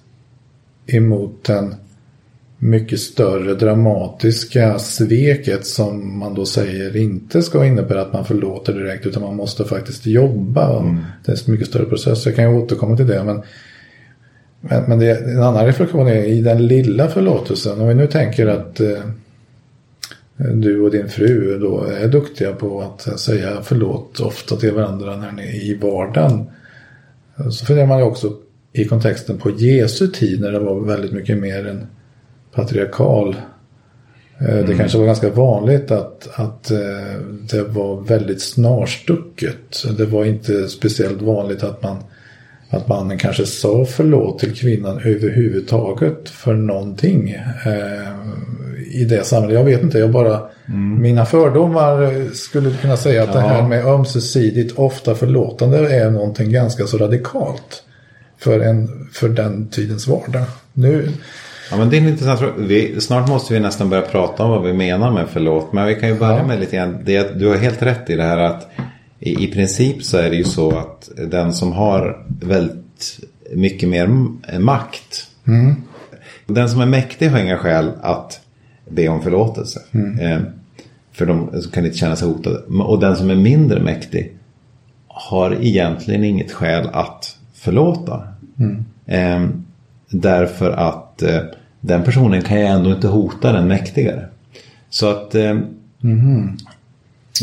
emot 0.87 1.45
den 1.45 1.75
mycket 2.59 3.01
större 3.01 3.55
dramatiska 3.55 4.79
sveket 4.79 5.67
som 5.67 6.19
man 6.19 6.35
då 6.35 6.47
säger 6.47 6.97
inte 6.97 7.43
ska 7.43 7.67
innebära 7.67 8.03
att 8.03 8.13
man 8.13 8.25
förlåter 8.25 8.73
direkt 8.73 9.07
utan 9.07 9.23
man 9.23 9.37
måste 9.37 9.65
faktiskt 9.65 10.07
jobba. 10.07 10.83
Det 11.25 11.33
är 11.33 11.49
en 11.49 11.53
mycket 11.53 11.69
större 11.69 11.85
process. 11.85 12.27
Jag 12.27 12.37
kan 12.37 12.51
ju 12.51 12.59
återkomma 12.59 12.97
till 12.97 13.07
det. 13.07 13.25
Men, 13.25 13.43
men, 14.61 14.83
men 14.89 14.99
det, 14.99 15.19
en 15.19 15.43
annan 15.43 15.67
reflektion 15.67 16.09
är 16.09 16.25
i 16.25 16.41
den 16.41 16.67
lilla 16.67 17.09
förlåtelsen. 17.09 17.81
Om 17.81 17.89
vi 17.89 17.95
nu 17.95 18.07
tänker 18.07 18.47
att 18.47 18.81
eh, 18.81 18.99
du 20.37 20.81
och 20.81 20.91
din 20.91 21.09
fru 21.09 21.59
då 21.59 21.85
är 21.85 22.09
duktiga 22.09 22.53
på 22.53 22.83
att 22.83 23.21
säga 23.21 23.59
förlåt 23.63 24.21
ofta 24.21 24.57
till 24.57 24.73
varandra 24.73 25.17
när 25.17 25.33
ni 25.33 25.43
är 25.43 25.65
i 25.65 25.75
vardagen. 25.75 26.51
Så 27.51 27.67
funderar 27.67 27.87
man 27.87 27.99
ju 27.99 28.05
också 28.05 28.33
i 28.73 28.85
kontexten 28.85 29.39
på 29.39 29.51
Jesu 29.51 30.09
tid 30.09 30.41
när 30.41 30.53
det 30.53 30.59
var 30.59 30.81
väldigt 30.81 31.13
mycket 31.13 31.39
mer 31.39 31.67
en 31.67 31.87
patriarkal. 32.55 33.37
Eh, 34.39 34.67
Det 34.67 34.75
kanske 34.75 34.99
var 34.99 35.07
ganska 35.07 35.31
vanligt 35.31 35.91
att, 35.91 36.29
att 36.35 36.71
eh, 36.71 37.21
det 37.51 37.63
var 37.63 38.01
väldigt 38.01 38.43
snarstucket. 38.43 39.97
Det 39.97 40.07
var 40.07 40.25
inte 40.25 40.69
speciellt 40.69 41.23
vanligt 41.23 41.63
att 41.63 41.83
man 41.83 41.97
att 42.73 42.89
mannen 42.89 43.19
kanske 43.19 43.47
sa 43.47 43.85
förlåt 43.85 44.39
till 44.39 44.55
kvinnan 44.55 44.99
överhuvudtaget 44.99 46.29
för 46.29 46.55
någonting 46.55 47.31
eh, 47.31 48.09
i 48.93 49.05
det 49.05 49.25
sammanhanget. 49.25 49.59
Jag 49.59 49.65
vet 49.65 49.83
inte, 49.83 49.99
jag 49.99 50.11
bara, 50.11 50.41
mina 51.01 51.27
fördomar 51.27 52.03
eh, 52.03 52.31
skulle 52.33 52.77
kunna 52.77 52.97
säga 52.97 53.23
att 53.23 53.33
det 53.33 53.41
här 53.41 53.63
med 53.69 53.87
ömsesidigt 53.87 54.79
ofta 54.79 55.15
förlåtande 55.15 55.95
är 55.95 56.11
någonting 56.11 56.53
ganska 56.53 56.87
så 56.87 56.99
radikalt 56.99 57.83
för, 58.39 58.61
en, 58.61 59.09
för 59.13 59.29
den 59.29 59.69
tidens 59.69 60.07
vardag. 60.07 60.45
Nu, 60.73 61.09
Ja, 61.71 61.79
men 61.79 61.91
det 61.91 61.97
är 61.97 62.01
en 62.01 62.09
intressant 62.09 62.41
fråga. 62.41 62.53
Vi, 62.57 63.01
snart 63.01 63.29
måste 63.29 63.55
vi 63.55 63.61
nästan 63.61 63.91
börja 63.91 64.03
prata 64.03 64.45
om 64.45 64.51
vad 64.51 64.63
vi 64.63 64.73
menar 64.73 65.11
med 65.11 65.27
förlåt. 65.33 65.73
Men 65.73 65.87
vi 65.87 65.95
kan 65.95 66.09
ju 66.09 66.19
börja 66.19 66.37
Ja. 66.37 66.47
med 66.47 66.61
lite 66.61 66.77
grann. 66.77 66.99
Det, 67.05 67.39
du 67.41 67.49
har 67.49 67.57
helt 67.57 67.83
rätt 67.83 68.11
i 68.11 68.17
det 68.17 68.23
här 68.23 68.39
att 68.39 68.69
i, 69.21 69.45
i 69.45 69.53
princip 69.53 70.03
så 70.05 70.17
är 70.19 70.31
det 70.31 70.37
ju 70.37 70.45
så 70.45 70.71
att 70.79 71.09
den 71.31 71.53
som 71.53 71.73
har 71.73 72.27
väldigt 72.41 73.19
mycket 73.55 73.89
mer 73.89 74.07
makt. 74.59 75.27
Den 76.47 76.69
som 76.69 76.81
är 76.81 76.87
mäktig 76.87 77.29
har 77.29 77.39
inga 77.39 77.59
skäl 77.59 77.91
att 78.03 78.41
be 78.89 79.09
om 79.09 79.23
förlåtelse. 79.23 79.81
Eh, 80.21 80.41
för 81.13 81.27
de 81.27 81.63
kan 81.73 81.85
inte 81.85 81.97
känna 81.97 82.17
sig 82.17 82.29
hotade. 82.29 82.59
Och 82.83 83.01
den 83.01 83.17
som 83.17 83.31
är 83.31 83.35
mindre 83.35 83.81
mäktig 83.81 84.33
har 85.09 85.57
egentligen 85.61 86.25
inget 86.25 86.53
skäl 86.53 86.89
att 86.93 87.37
förlåta. 87.55 88.23
Eh, 89.07 89.49
därför 90.11 90.71
att 90.71 91.23
eh, 91.23 91.41
den 91.81 92.03
personen 92.03 92.43
kan 92.43 92.61
ju 92.61 92.67
ändå 92.67 92.91
inte 92.91 93.09
hota 93.09 93.53
den 93.53 93.69
mäktigare. 93.69 94.27
Så 94.91 95.11
att 95.11 95.35
eh, 95.35 95.59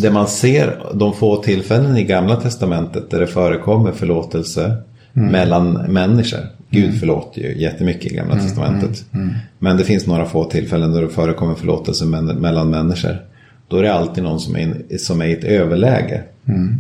det 0.01 0.11
man 0.11 0.27
ser 0.27 0.79
de 0.93 1.13
få 1.13 1.43
tillfällen 1.43 1.97
i 1.97 2.03
gamla 2.03 2.35
testamentet 2.35 3.09
där 3.09 3.19
det 3.19 3.27
förekommer 3.27 3.91
förlåtelse 3.91 4.77
mellan 5.13 5.73
människor. 5.73 6.58
Gud 6.69 6.99
förlåter 6.99 7.41
ju 7.41 7.61
jättemycket 7.61 8.11
i 8.11 8.15
gamla 8.15 8.35
testamentet. 8.35 9.05
Men 9.59 9.77
det 9.77 9.83
finns 9.83 10.07
några 10.07 10.25
få 10.25 10.43
tillfällen 10.43 10.91
där 10.91 11.01
det 11.01 11.09
förekommer 11.09 11.55
förlåtelse 11.55 12.05
mellan 12.05 12.69
människor. 12.69 13.17
Då 13.67 13.77
är 13.77 13.83
det 13.83 13.93
alltid 13.93 14.23
någon 14.23 14.39
som 14.39 14.55
är, 14.55 14.59
in, 14.59 14.99
som 14.99 15.21
är 15.21 15.25
i 15.25 15.33
ett 15.33 15.43
överläge. 15.43 16.23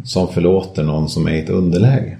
Som 0.03 0.27
förlåter 0.27 0.83
någon 0.83 1.09
som 1.09 1.27
är 1.27 1.31
i 1.31 1.39
ett 1.39 1.49
underläge. 1.49 2.17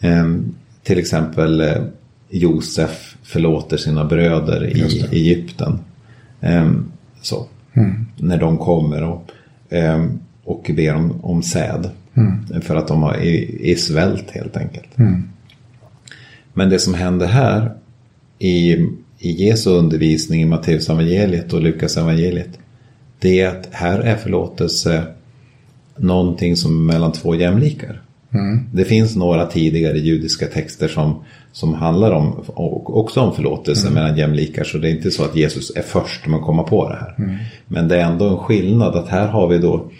Ehm, 0.00 0.54
till 0.82 0.98
exempel 0.98 1.60
eh, 1.60 1.82
Josef 2.30 3.16
förlåter 3.22 3.76
sina 3.76 4.04
bröder 4.04 4.66
i 4.66 5.04
Egypten. 5.12 5.78
Ehm, 6.40 6.84
så. 7.22 7.46
När 8.16 8.38
de 8.38 8.58
kommer 8.58 9.02
och, 9.02 9.30
ehm, 9.70 10.18
och 10.44 10.70
ber 10.76 10.94
om, 10.94 11.24
om 11.24 11.42
säd. 11.42 11.90
För 12.62 12.76
att 12.76 12.88
de 12.88 13.02
har, 13.02 13.14
är, 13.14 13.62
är 13.62 13.74
svält 13.74 14.30
helt 14.30 14.56
enkelt. 14.56 14.98
Men 16.54 16.68
det 16.68 16.78
som 16.78 16.94
händer 16.94 17.26
här 17.26 17.72
i, 18.38 18.72
i 19.18 19.46
Jesu 19.46 19.70
undervisning 19.70 20.42
i 20.42 20.44
Matteus 20.44 20.90
evangeliet 20.90 21.52
och 21.52 21.62
Lukas 21.62 21.96
evangeliet. 21.96 22.58
Det 23.18 23.40
är 23.40 23.48
att 23.48 23.68
här 23.70 23.98
är 23.98 24.16
förlåtelse 24.16 25.04
någonting 25.96 26.56
som 26.56 26.76
är 26.76 26.92
mellan 26.92 27.12
två 27.12 27.34
jämlikar. 27.34 28.00
Det 28.72 28.84
finns 28.84 29.16
några 29.16 29.46
tidigare 29.46 29.98
judiska 29.98 30.46
texter 30.46 30.88
som, 30.88 31.24
som 31.52 31.74
handlar 31.74 32.10
om 32.10 32.32
och 32.46 32.98
också 32.98 33.20
om 33.20 33.34
förlåtelse 33.34 33.90
mellan 33.90 34.16
jämlikar. 34.16 34.64
Så 34.64 34.78
det 34.78 34.88
är 34.88 34.90
inte 34.90 35.10
så 35.10 35.24
att 35.24 35.36
Jesus 35.36 35.76
är 35.76 35.82
först 35.82 36.26
med 36.26 36.38
att 36.38 36.44
komma 36.44 36.62
på 36.62 36.88
det 36.88 36.94
här. 36.94 37.14
Men 37.66 37.88
det 37.88 37.96
är 37.96 38.04
ändå 38.04 38.28
en 38.28 38.38
skillnad 38.38 38.96
att 38.96 39.08
här 39.08 39.28
har 39.28 39.48
vi 39.48 39.58
då 39.58 39.90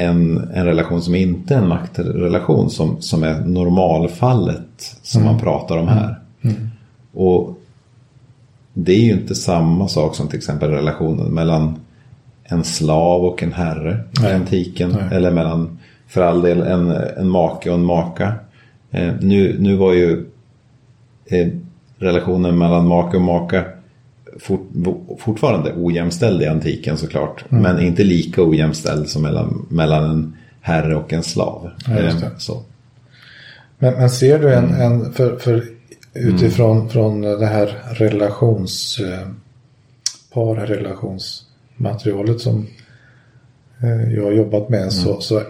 en, 0.00 0.50
en 0.54 0.66
relation 0.66 1.02
som 1.02 1.14
inte 1.14 1.54
är 1.54 1.58
en 1.58 1.68
maktrelation 1.68 2.70
som, 2.70 3.02
som 3.02 3.22
är 3.22 3.40
normalfallet 3.40 4.96
som 5.02 5.24
man 5.24 5.38
pratar 5.38 5.78
om 5.78 5.88
här. 5.88 6.18
Och 7.12 7.58
det 8.74 8.92
är 8.92 9.00
ju 9.00 9.12
inte 9.12 9.34
samma 9.34 9.88
sak 9.88 10.14
som 10.14 10.28
till 10.28 10.38
exempel 10.38 10.70
relationen 10.70 11.34
mellan 11.34 11.80
en 12.44 12.64
slav 12.64 13.24
och 13.24 13.42
en 13.42 13.52
herre 13.52 14.00
i 14.22 14.26
antiken. 14.26 14.90
Nej. 14.90 15.16
Eller 15.16 15.30
mellan, 15.30 15.78
för 16.06 16.22
all 16.22 16.42
del, 16.42 16.62
en, 16.62 16.90
en 16.90 17.28
make 17.28 17.70
och 17.70 17.76
en 17.76 17.84
maka. 17.84 18.34
Eh, 18.90 19.12
nu, 19.20 19.56
nu 19.60 19.76
var 19.76 19.92
ju 19.92 20.26
eh, 21.26 21.48
relationen 21.98 22.58
mellan 22.58 22.86
make 22.86 23.16
och 23.16 23.22
maka 23.22 23.64
fort, 24.38 24.68
fortfarande 25.18 25.74
ojämställd 25.76 26.42
i 26.42 26.46
antiken 26.46 26.96
såklart. 26.96 27.44
Mm. 27.50 27.62
Men 27.62 27.80
inte 27.80 28.04
lika 28.04 28.42
ojämställd 28.42 29.08
som 29.08 29.22
mellan, 29.22 29.66
mellan 29.70 30.10
en 30.10 30.36
herre 30.60 30.96
och 30.96 31.12
en 31.12 31.22
slav. 31.22 31.70
Ja, 31.86 32.00
just 32.00 32.20
det. 32.20 32.26
Eh, 32.26 32.32
så. 32.38 32.62
Men, 33.78 33.94
men 33.94 34.10
ser 34.10 34.38
du 34.38 34.54
en, 34.54 34.74
en 34.74 35.12
för, 35.12 35.36
för 35.36 35.64
utifrån 36.14 36.88
från 36.88 37.20
det 37.20 37.46
här 37.46 37.78
relations 37.90 39.00
eh, 39.00 39.28
parrelationsmaterialet 40.32 42.40
som 42.40 42.66
eh, 43.82 44.14
jag 44.14 44.24
har 44.24 44.32
jobbat 44.32 44.68
med 44.68 44.92
så, 44.92 45.20
så 45.20 45.42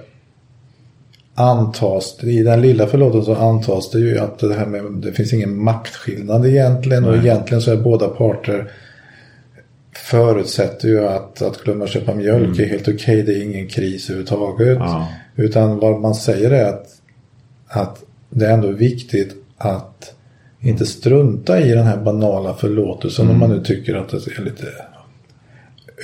antas 1.40 2.18
i 2.22 2.42
den 2.42 2.61
lilla 2.61 2.87
förlåten 2.87 3.24
så 3.24 3.35
antas 3.35 3.90
det 3.90 3.98
ju 3.98 4.18
att 4.18 4.38
det 4.38 4.55
här 4.55 4.66
med 4.66 4.83
det 4.83 5.12
finns 5.12 5.33
ingen 5.33 5.62
maktskillnad 5.62 6.46
egentligen 6.46 7.05
och 7.05 7.16
egentligen 7.16 7.62
så 7.62 7.72
är 7.72 7.76
båda 7.76 8.09
parter 8.09 8.70
förutsätter 10.11 10.88
ju 10.88 11.07
att, 11.07 11.42
att 11.42 11.64
glömma 11.64 11.87
köpa 11.87 12.14
mjölk 12.14 12.59
är 12.59 12.66
helt 12.66 12.88
okej. 12.88 13.22
Det 13.22 13.33
är 13.33 13.42
ingen 13.42 13.68
kris 13.68 14.11
överhuvudtaget. 14.11 14.79
Ja. 14.79 15.09
Utan 15.37 15.79
vad 15.79 16.00
man 16.00 16.14
säger 16.14 16.50
är 16.50 16.64
att, 16.64 16.87
att 17.68 18.05
det 18.31 18.46
är 18.46 18.53
ändå 18.53 18.68
viktigt 18.68 19.37
att 19.59 20.14
inte 20.61 20.87
strunta 20.87 21.61
i 21.61 21.70
den 21.70 21.87
här 21.87 21.96
banala 21.96 22.55
förlåtelsen 22.55 23.31
om 23.31 23.38
man 23.38 23.50
nu 23.50 23.64
tycker 23.64 23.94
att 23.94 24.09
det 24.09 24.16
är 24.16 24.42
lite 24.42 24.66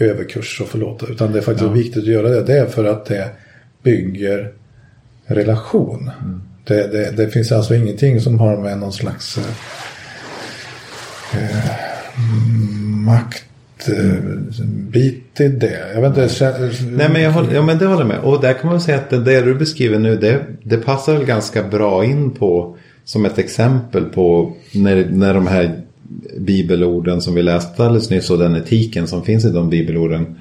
överkurs 0.00 0.60
att 0.60 0.68
förlåta. 0.68 1.06
Utan 1.06 1.32
det 1.32 1.38
är 1.38 1.42
faktiskt 1.42 1.70
viktigt 1.70 2.02
att 2.02 2.08
göra 2.08 2.28
det. 2.28 2.42
Det 2.42 2.58
är 2.58 2.66
för 2.66 2.84
att 2.84 3.06
det 3.06 3.30
bygger 3.82 4.52
relation. 5.26 6.10
Det, 6.64 6.92
det, 6.92 7.10
det 7.16 7.28
finns 7.28 7.52
alltså 7.52 7.74
ingenting 7.74 8.20
som 8.20 8.38
har 8.40 8.56
med 8.56 8.78
någon 8.78 8.92
slags 8.92 9.38
eh, 9.38 9.44
eh, 11.42 11.70
maktbit 13.86 15.40
i 15.40 15.48
det. 15.48 15.90
Jag 15.94 16.00
vet 16.00 16.08
inte. 16.08 16.26
kän- 16.28 16.90
Nej 16.90 17.08
men, 17.12 17.22
jag 17.22 17.30
håller, 17.30 17.54
ja, 17.54 17.62
men 17.62 17.78
det 17.78 17.86
håller 17.86 18.00
jag 18.00 18.08
med. 18.08 18.18
Och 18.18 18.40
där 18.40 18.52
kan 18.52 18.70
man 18.70 18.80
säga 18.80 18.96
att 18.98 19.10
det, 19.10 19.18
det 19.24 19.40
du 19.42 19.54
beskriver 19.54 19.98
nu 19.98 20.16
det, 20.16 20.44
det 20.62 20.76
passar 20.76 21.12
väl 21.14 21.24
ganska 21.24 21.62
bra 21.62 22.04
in 22.04 22.30
på 22.30 22.76
som 23.04 23.24
ett 23.24 23.38
exempel 23.38 24.04
på 24.04 24.52
när, 24.72 25.04
när 25.10 25.34
de 25.34 25.46
här 25.46 25.80
bibelorden 26.38 27.20
som 27.20 27.34
vi 27.34 27.42
läste 27.42 27.84
alldeles 27.84 28.10
nyss 28.10 28.30
och 28.30 28.38
den 28.38 28.56
etiken 28.56 29.06
som 29.06 29.22
finns 29.24 29.44
i 29.44 29.50
de 29.50 29.70
bibelorden 29.70 30.36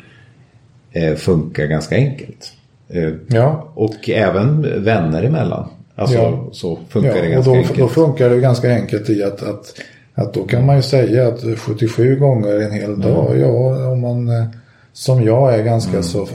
eh, 0.92 1.16
funkar 1.16 1.66
ganska 1.66 1.96
enkelt. 1.96 2.54
Eh, 2.90 3.14
Ja. 3.28 3.72
och 3.76 4.10
även 4.10 4.84
vänner 4.84 5.24
emellan. 5.24 5.70
Alltså 5.96 6.16
Ja. 6.16 6.48
så 6.52 6.80
funkar 6.90 7.14
det 7.14 7.30
Ja, 7.30 7.40
och 7.40 7.46
ganska 7.46 7.52
då, 7.52 7.58
enkelt. 7.58 7.80
då 7.80 7.88
funkar 7.88 8.30
det 8.30 8.40
ganska 8.40 8.70
enkelt 8.72 9.10
i 9.10 9.24
att, 9.24 9.44
att, 9.44 9.74
att 10.16 10.34
då 10.34 10.44
kan 10.44 10.66
man 10.66 10.76
ju 10.76 10.82
säga 10.82 11.28
att 11.28 11.40
77 11.58 12.16
gånger 12.16 12.60
en 12.60 12.72
hel 12.72 13.02
dag, 13.02 13.38
ja 13.40 13.48
om 13.92 14.02
man 14.02 14.28
eh, 14.30 14.46
som 14.94 15.24
jag 15.24 15.54
är 15.60 15.64
ganska 15.64 16.04
så 16.04 16.28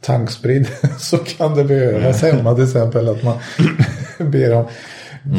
tankspridd 0.00 0.66
så 0.98 1.16
kan 1.18 1.54
det 1.56 1.64
behövas 1.64 2.22
hemma 2.22 2.54
till 2.54 2.64
exempel 2.64 3.08
att 3.08 3.22
man 3.22 3.36
ber 4.30 4.52
om 4.54 4.64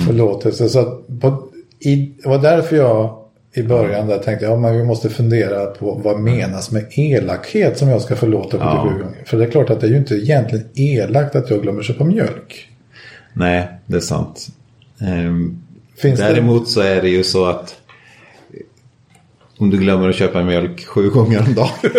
förlåtelse. 0.07 0.69
Så 0.69 0.83
på, 1.21 1.43
i, 1.79 1.95
det 2.23 2.29
var 2.29 2.37
därför 2.37 2.75
jag 2.75 3.17
i 3.57 3.63
början 3.63 4.07
där 4.07 4.17
tänkte 4.17 4.45
ja, 4.45 4.55
men 4.55 4.77
vi 4.77 4.83
måste 4.83 5.09
fundera 5.09 5.65
på 5.65 5.91
vad 6.03 6.19
menas 6.19 6.71
med 6.71 6.85
elakhet 6.91 7.77
som 7.77 7.89
jag 7.89 8.01
ska 8.01 8.15
förlåta 8.15 8.49
77 8.57 8.65
Ja. 8.65 8.83
gånger. 8.83 9.23
För 9.25 9.37
det 9.37 9.45
är 9.45 9.51
klart 9.51 9.69
att 9.69 9.81
det 9.81 9.87
är 9.87 9.91
ju 9.91 9.97
inte 9.97 10.15
egentligen 10.15 10.65
elakt 10.75 11.35
att 11.35 11.49
jag 11.49 11.61
glömmer 11.61 11.83
köpa 11.83 12.03
mjölk. 12.03 12.69
Nej, 13.33 13.67
det 13.85 13.95
är 13.95 14.01
sant. 14.01 14.47
Ehm, 15.01 15.61
Finns 15.97 16.19
det- 16.19 16.25
Däremot 16.27 16.69
så 16.69 16.81
är 16.81 17.01
det 17.01 17.09
ju 17.09 17.23
så 17.23 17.45
att 17.45 17.75
om 19.57 19.69
du 19.69 19.77
glömmer 19.77 20.09
att 20.09 20.15
köpa 20.15 20.43
mjölk 20.43 20.85
sju 20.85 21.09
gånger 21.09 21.39
om 21.47 21.53
dagen 21.53 21.69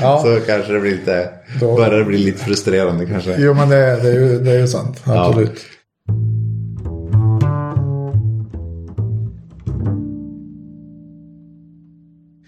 Ja. 0.00 0.22
så 0.24 0.40
kanske 0.46 0.72
det 0.72 0.80
blir 0.80 0.90
lite, 0.90 1.28
Då- 1.60 1.76
börjar 1.76 1.98
det 1.98 2.04
bli 2.04 2.18
lite 2.18 2.38
frustrerande 2.44 3.06
kanske. 3.06 3.36
Jo 3.38 3.54
men 3.54 3.68
det, 3.68 3.76
är- 3.76 4.00
det, 4.02 4.08
är, 4.08 4.12
ju, 4.20 4.38
det 4.38 4.50
är 4.50 4.58
ju 4.58 4.66
sant. 4.68 5.02
Ja. 5.06 5.34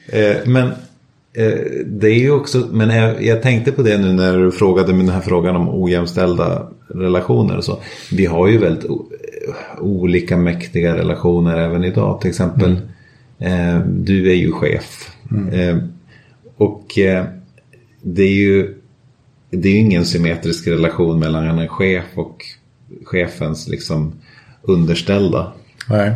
Eh, 0.08 0.36
men 0.46 0.68
eh, 1.32 1.58
det 1.86 2.08
är 2.08 2.18
ju 2.18 2.30
också, 2.30 2.58
men 2.72 2.90
jag, 2.90 3.24
jag 3.24 3.42
tänkte 3.42 3.72
på 3.72 3.82
det 3.82 3.98
nu 3.98 4.12
när 4.12 4.38
du 4.38 4.52
frågade 4.52 4.92
med 4.92 5.06
den 5.06 5.14
här 5.14 5.20
frågan 5.20 5.56
om 5.56 5.82
ojämställda 5.82 6.68
relationer 6.88 7.56
och 7.56 7.64
så. 7.64 7.78
Vi 8.12 8.26
har 8.26 8.48
ju 8.48 8.58
väldigt 8.58 8.90
olika 9.78 10.36
mäktiga 10.36 10.96
relationer 10.96 11.58
även 11.58 11.84
idag. 11.84 12.20
Till 12.20 12.30
exempel, 12.30 12.80
eh, 13.38 13.78
du 13.78 14.30
är 14.30 14.34
ju 14.34 14.52
chef. 14.52 15.10
Eh, 15.52 15.76
och 16.56 16.98
eh, 16.98 17.24
det 18.02 18.22
är 18.22 18.34
ju 18.34 18.74
det 19.50 19.68
är 19.68 19.72
ju 19.72 19.78
ingen 19.78 20.04
symmetrisk 20.04 20.68
relation 20.68 21.18
mellan 21.18 21.58
en 21.58 21.68
chef 21.68 22.04
och 22.14 22.44
chefens 23.04 23.68
liksom 23.68 24.12
underställda. 24.62 25.52
Nej. 25.88 26.12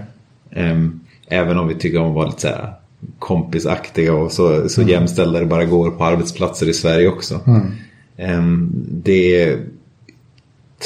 Ehm, 0.50 1.00
Även 1.32 1.58
om 1.58 1.68
vi 1.68 1.74
tycker 1.74 2.00
om 2.00 2.08
att 2.08 2.14
vara 2.14 2.26
lite 2.26 2.40
så 2.40 2.48
här 2.48 2.72
kompisaktiga 3.18 4.14
och 4.14 4.32
så, 4.32 4.68
så 4.68 4.82
jämställda 4.82 5.40
det 5.40 5.46
bara 5.46 5.64
går 5.64 5.90
på 5.90 6.04
arbetsplatser 6.04 6.68
i 6.68 6.74
Sverige 6.74 7.08
också. 7.08 7.40
Ehm, 8.16 8.70
Det 8.90 9.58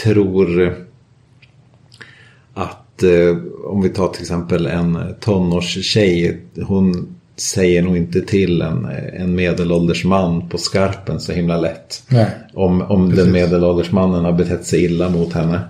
tror 0.03 0.75
att 2.55 3.03
eh, 3.03 3.37
om 3.65 3.83
vi 3.83 3.89
tar 3.89 4.09
till 4.09 4.23
exempel 4.23 4.67
en 4.67 4.99
tonårstjej. 5.21 6.41
Hon 6.67 7.07
säger 7.37 7.83
nog 7.83 7.97
inte 7.97 8.21
till 8.21 8.63
en, 8.63 8.85
en 9.13 9.35
medelålders 9.35 10.05
man 10.05 10.49
på 10.49 10.59
skarpen 10.59 11.21
så 11.21 11.33
himla 11.33 11.57
lätt. 11.61 12.03
Nej. 12.09 12.27
Om, 12.55 12.83
om 12.83 13.15
den 13.15 13.33
medelålders 13.33 13.93
mannen 13.93 14.25
har 14.25 14.33
betett 14.33 14.65
sig 14.67 14.85
illa 14.85 15.09
mot 15.09 15.33
henne. 15.33 15.61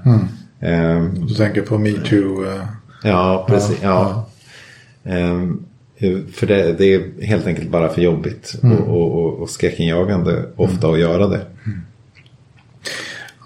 Ehm, 0.60 1.26
Du 1.26 1.34
tänker 1.34 1.62
på 1.62 1.78
metoo. 1.78 2.44
eh, 2.44 2.62
Ja, 3.02 3.44
precis. 3.48 3.78
Ja, 3.82 4.26
Ja, 5.02 5.10
Ehm, 5.12 5.64
för 6.32 6.46
det, 6.46 6.72
det 6.72 6.94
är 6.94 7.22
helt 7.22 7.46
enkelt 7.46 7.70
bara 7.70 7.88
för 7.88 8.02
jobbigt 8.02 8.54
Mm. 8.62 8.76
och, 8.76 9.18
och, 9.18 9.34
och, 9.34 9.50
skräckinjagande 9.50 10.44
ofta 10.56 10.88
att 10.88 10.98
göra 10.98 11.26
det. 11.26 11.40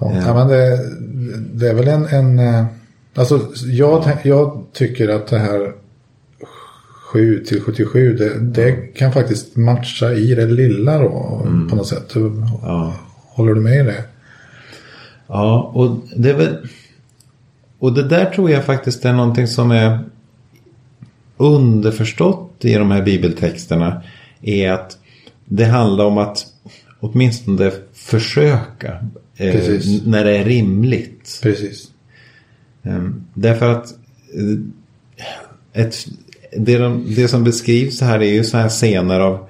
Ja, 0.00 0.12
ja, 0.26 0.34
men 0.34 0.48
det, 0.48 0.78
det 1.52 1.68
är 1.68 1.74
väl 1.74 1.88
en... 1.88 2.04
en 2.06 2.38
eh, 2.38 2.64
alltså 3.14 3.40
jag, 3.66 4.04
jag 4.22 4.64
tycker 4.72 5.08
att 5.08 5.26
det 5.26 5.38
här 5.38 5.72
7 7.12 7.44
till 7.44 7.60
77 7.60 8.16
det, 8.16 8.38
det 8.38 8.72
kan 8.72 9.12
faktiskt 9.12 9.56
matcha 9.56 10.12
i 10.12 10.34
det 10.34 10.46
lilla 10.46 10.98
då 10.98 11.10
på 11.70 11.76
något 11.76 11.86
sätt. 11.86 12.12
Ja. 12.62 12.94
Håller 13.28 13.54
du 13.54 13.60
med 13.60 13.80
i 13.80 13.82
det? 13.82 14.04
Ja, 15.26 15.72
och 15.74 15.96
det 16.16 16.30
är 16.30 16.34
väl... 16.34 16.68
Och 17.78 17.92
det 17.92 18.02
där 18.02 18.24
tror 18.24 18.50
jag 18.50 18.64
faktiskt 18.64 19.04
är 19.04 19.12
någonting 19.12 19.46
som 19.46 19.70
är 19.70 19.98
underförstått 21.36 22.47
i 22.64 22.74
de 22.74 22.90
här 22.90 23.02
bibeltexterna. 23.02 24.02
Är 24.42 24.72
att 24.72 24.98
det 25.44 25.64
handlar 25.64 26.04
om 26.04 26.18
att 26.18 26.46
åtminstone 27.00 27.72
försöka. 27.92 28.92
Eh, 29.36 29.80
när 30.04 30.24
det 30.24 30.38
är 30.38 30.44
rimligt. 30.44 31.40
Precis. 31.42 31.90
Ehm, 32.82 33.24
Därför 33.34 33.70
att 33.70 33.92
eh, 34.34 35.82
ett, 35.82 35.96
det, 36.56 36.78
de, 36.78 37.14
det 37.16 37.28
som 37.28 37.44
beskrivs 37.44 38.00
här 38.00 38.20
är 38.22 38.32
ju 38.32 38.44
så 38.44 38.56
här 38.56 38.68
scener 38.68 39.20
av 39.20 39.48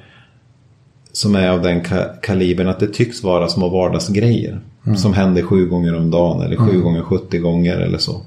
som 1.12 1.34
är 1.34 1.48
av 1.48 1.62
den 1.62 1.80
ka, 1.84 2.04
kalibern 2.22 2.68
att 2.68 2.80
det 2.80 2.88
tycks 2.88 3.22
vara 3.22 3.48
små 3.48 3.68
vardagsgrejer. 3.68 4.60
Som 4.96 5.14
händer 5.14 5.42
sju 5.42 5.66
gånger 5.66 5.94
om 5.94 6.10
dagen 6.10 6.42
eller 6.42 6.56
sju 6.56 6.80
gånger 6.80 7.02
70 7.02 7.38
gånger 7.38 7.76
eller 7.76 7.98
så. 7.98 8.22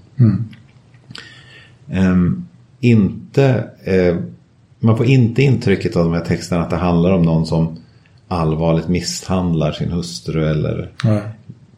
Ehm, 1.91 2.46
inte, 2.80 3.63
eh, 3.84 4.15
man 4.84 4.98
får 4.98 5.06
inte 5.06 5.41
intrycket 5.41 5.96
av 5.96 6.04
de 6.04 6.13
här 6.13 6.26
texterna 6.26 6.63
att 6.63 6.70
det 6.70 6.76
handlar 6.76 7.12
om 7.12 7.22
någon 7.22 7.46
som 7.46 7.78
allvarligt 8.28 8.88
misshandlar 8.88 9.72
sin 9.72 9.91
hustru 9.91 10.50
eller 10.50 10.91
Nej. 11.04 11.22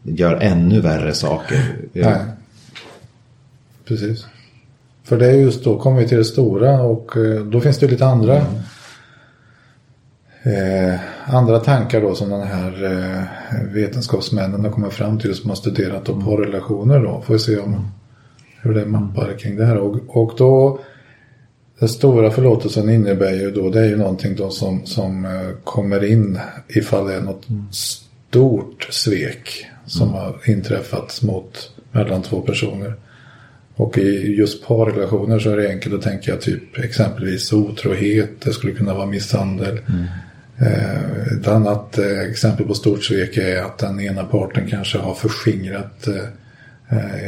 gör 0.02 0.36
ännu 0.36 0.80
värre 0.80 1.14
saker. 1.14 1.76
Nej. 1.92 2.20
Precis. 3.84 4.26
För 5.04 5.18
det 5.18 5.26
är 5.26 5.32
just 5.32 5.64
då 5.64 5.78
kommer 5.78 6.00
vi 6.00 6.08
till 6.08 6.18
det 6.18 6.24
stora 6.24 6.82
och 6.82 7.16
eh, 7.16 7.44
då 7.44 7.60
finns 7.60 7.78
det 7.78 7.86
lite 7.86 8.06
andra 8.06 8.36
eh, 10.42 11.00
andra 11.26 11.58
tankar 11.58 12.00
då 12.00 12.14
som 12.14 12.30
den 12.30 12.42
här 12.42 12.84
eh, 12.84 13.22
vetenskapsmännen 13.72 14.64
har 14.64 14.70
kommit 14.70 14.92
fram 14.92 15.18
till 15.18 15.34
som 15.34 15.50
har 15.50 15.56
studerat 15.56 16.04
då 16.04 16.20
parrelationer 16.20 17.02
då. 17.02 17.22
Får 17.26 17.34
vi 17.34 17.40
se 17.40 17.58
om 17.58 17.88
hur 18.62 18.74
det 18.74 18.86
mappar 18.86 19.38
kring 19.38 19.56
det 19.56 19.64
här. 19.64 19.76
Och, 19.76 20.22
och 20.22 20.34
då 20.38 20.80
den 21.78 21.88
stora 21.88 22.30
förlåtelsen 22.30 22.90
innebär 22.90 23.32
ju 23.32 23.50
då 23.50 23.70
det 23.70 23.80
är 23.80 23.88
ju 23.88 23.96
någonting 23.96 24.36
då 24.36 24.50
som, 24.50 24.86
som 24.86 25.24
eh, 25.24 25.50
kommer 25.64 26.04
in 26.04 26.38
ifall 26.68 27.06
det 27.06 27.14
är 27.14 27.20
något 27.20 27.46
stort 27.70 28.88
svek 28.90 29.66
som 29.86 30.08
har 30.08 30.36
inträffat 30.46 31.22
mot 31.22 31.70
mellan 31.92 32.22
två 32.22 32.40
personer. 32.40 32.94
Och 33.76 33.98
i 33.98 34.34
just 34.38 34.66
parrelationer 34.66 35.38
så 35.38 35.50
är 35.50 35.56
det 35.56 35.68
enkelt 35.68 35.94
att 35.94 36.02
tänka 36.02 36.36
typ 36.36 36.78
exempelvis 36.78 37.52
otrohet, 37.52 38.30
det 38.40 38.52
skulle 38.52 38.72
kunna 38.72 38.94
vara 38.94 39.06
misshandel. 39.06 39.78
Eh, 40.58 41.26
ett 41.38 41.48
annat 41.48 41.98
eh, 41.98 42.20
exempel 42.20 42.66
på 42.66 42.74
stort 42.74 43.04
svek 43.04 43.36
är 43.36 43.62
att 43.62 43.78
den 43.78 44.00
ena 44.00 44.24
parten 44.24 44.70
kanske 44.70 44.98
har 44.98 45.14
förskingrat 45.14 46.06
eh, 46.06 46.24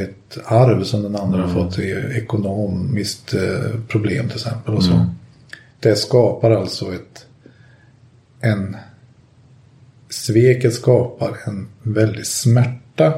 ett 0.03 0.39
arv 0.45 0.85
som 0.85 1.03
den 1.03 1.17
andra 1.17 1.41
har 1.43 1.49
fått 1.55 1.79
i 1.79 1.91
ekonomiskt 2.17 3.35
eh, 3.35 3.81
problem 3.89 4.29
till 4.29 4.37
exempel. 4.37 4.75
Och 4.75 4.85
så. 4.85 5.07
Det 5.81 5.97
skapar 5.97 6.51
alltså 6.51 6.95
ett 6.95 7.27
en 8.41 8.77
sveket 10.09 10.75
skapar 10.75 11.37
en 11.47 11.69
väldig 11.83 12.27
smärta. 12.27 13.13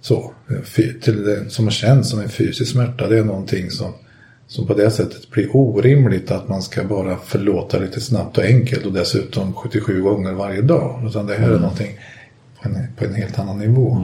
Så, 0.00 0.32
fy- 0.64 1.00
till 1.00 1.24
det, 1.24 1.50
som 1.50 1.70
känns 1.70 2.10
som 2.10 2.20
en 2.20 2.28
fysisk 2.28 2.72
smärta. 2.72 3.08
Det 3.08 3.18
är 3.18 3.24
någonting 3.24 3.70
som, 3.70 3.92
som 4.46 4.66
på 4.66 4.74
det 4.74 4.90
sättet 4.90 5.30
blir 5.30 5.56
orimligt 5.56 6.30
att 6.30 6.48
man 6.48 6.62
ska 6.62 6.84
bara 6.84 7.16
förlåta 7.16 7.78
lite 7.78 8.00
snabbt 8.00 8.38
och 8.38 8.44
enkelt 8.44 8.86
och 8.86 8.92
dessutom 8.92 9.52
77 9.52 10.02
gånger 10.02 10.32
varje 10.32 10.62
dag. 10.62 11.02
Utan 11.06 11.26
det 11.26 11.34
här 11.34 11.50
är 11.50 11.58
någonting 11.58 11.98
på 12.62 12.68
en, 12.68 12.74
på 12.96 13.04
en 13.04 13.14
helt 13.14 13.38
annan 13.38 13.58
nivå. 13.58 13.94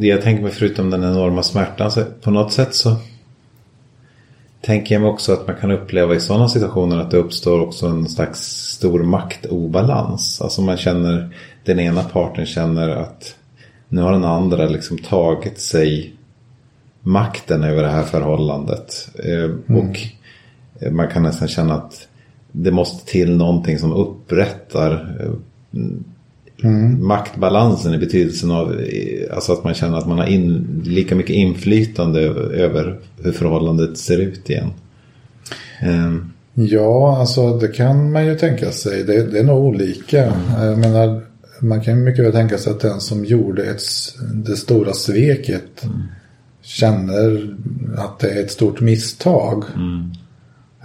Jag 0.00 0.22
tänker 0.22 0.42
mig 0.42 0.52
förutom 0.52 0.90
den 0.90 1.04
enorma 1.04 1.42
smärtan 1.42 1.90
så 1.90 2.04
på 2.22 2.30
något 2.30 2.52
sätt 2.52 2.74
så 2.74 2.96
tänker 4.60 4.94
jag 4.94 5.02
mig 5.02 5.10
också 5.10 5.32
att 5.32 5.46
man 5.46 5.56
kan 5.56 5.70
uppleva 5.70 6.14
i 6.14 6.20
sådana 6.20 6.48
situationer 6.48 7.00
att 7.00 7.10
det 7.10 7.16
uppstår 7.16 7.60
också 7.60 7.86
en 7.86 8.08
slags 8.08 8.40
stor 8.68 9.02
maktobalans. 9.02 10.40
Alltså 10.40 10.62
man 10.62 10.76
känner, 10.76 11.34
den 11.64 11.80
ena 11.80 12.02
parten 12.02 12.46
känner 12.46 12.88
att 12.88 13.36
nu 13.88 14.00
har 14.02 14.12
den 14.12 14.24
andra 14.24 14.66
liksom 14.66 14.98
tagit 14.98 15.60
sig 15.60 16.14
makten 17.00 17.64
över 17.64 17.82
det 17.82 17.88
här 17.88 18.02
förhållandet. 18.02 19.10
Eh, 19.24 19.44
mm. 19.44 19.76
Och 19.76 19.96
man 20.90 21.08
kan 21.08 21.22
nästan 21.22 21.48
känna 21.48 21.74
att 21.74 22.08
det 22.52 22.70
måste 22.70 23.10
till 23.10 23.36
någonting 23.36 23.78
som 23.78 23.92
upprättar 23.92 25.16
eh, 25.20 25.32
mm. 26.62 27.06
maktbalansen 27.06 27.94
i 27.94 27.98
betydelsen 27.98 28.50
av 28.50 28.80
alltså 29.34 29.52
att 29.52 29.64
man 29.64 29.74
känner 29.74 29.98
att 29.98 30.08
man 30.08 30.18
har 30.18 30.26
in, 30.26 30.82
lika 30.86 31.14
mycket 31.14 31.36
inflytande 31.36 32.20
över 32.20 32.98
hur 33.22 33.32
förhållandet 33.32 33.98
ser 33.98 34.18
ut 34.18 34.50
igen. 34.50 34.70
Um. 35.82 36.32
Ja, 36.58 37.18
alltså 37.18 37.58
det 37.58 37.68
kan 37.68 38.12
man 38.12 38.26
ju 38.26 38.34
tänka 38.34 38.72
sig. 38.72 39.04
Det, 39.04 39.22
det 39.22 39.38
är 39.38 39.44
nog 39.44 39.64
olika. 39.64 40.24
Mm. 40.24 40.68
Jag 40.68 40.78
menar, 40.78 41.22
man 41.60 41.80
kan 41.80 42.04
mycket 42.04 42.24
väl 42.24 42.32
tänka 42.32 42.58
sig 42.58 42.72
att 42.72 42.80
den 42.80 43.00
som 43.00 43.24
gjorde 43.24 43.64
ett, 43.64 43.82
det 44.34 44.56
stora 44.56 44.92
sveket 44.92 45.84
mm. 45.84 46.02
känner 46.62 47.54
att 47.96 48.18
det 48.18 48.30
är 48.30 48.40
ett 48.40 48.50
stort 48.50 48.80
misstag. 48.80 49.64
Mm. 49.74 50.12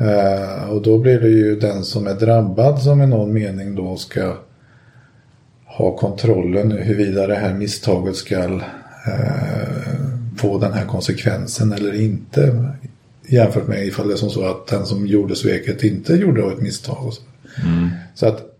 Uh, 0.01 0.69
och 0.69 0.81
då 0.81 0.97
blir 0.97 1.19
det 1.19 1.29
ju 1.29 1.59
den 1.59 1.83
som 1.83 2.07
är 2.07 2.13
drabbad 2.13 2.81
som 2.81 3.01
i 3.01 3.07
någon 3.07 3.33
mening 3.33 3.75
då 3.75 3.97
ska 3.97 4.33
ha 5.77 5.97
kontrollen 5.97 6.71
huruvida 6.71 7.27
det 7.27 7.35
här 7.35 7.53
misstaget 7.53 8.15
ska 8.15 8.43
eh, 8.43 8.61
få 10.37 10.57
den 10.57 10.73
här 10.73 10.85
konsekvensen 10.85 11.71
eller 11.71 12.01
inte. 12.01 12.71
Jämfört 13.27 13.67
med 13.67 13.85
ifall 13.85 14.07
det 14.07 14.13
är 14.13 14.17
som 14.17 14.29
så 14.29 14.45
att 14.45 14.67
den 14.67 14.85
som 14.85 15.07
gjorde 15.07 15.35
sveket 15.35 15.83
inte 15.83 16.13
gjorde 16.13 16.51
ett 16.51 16.61
misstag. 16.61 17.13
Så. 17.13 17.21
Mm. 17.67 17.89
så 18.15 18.27
att 18.27 18.57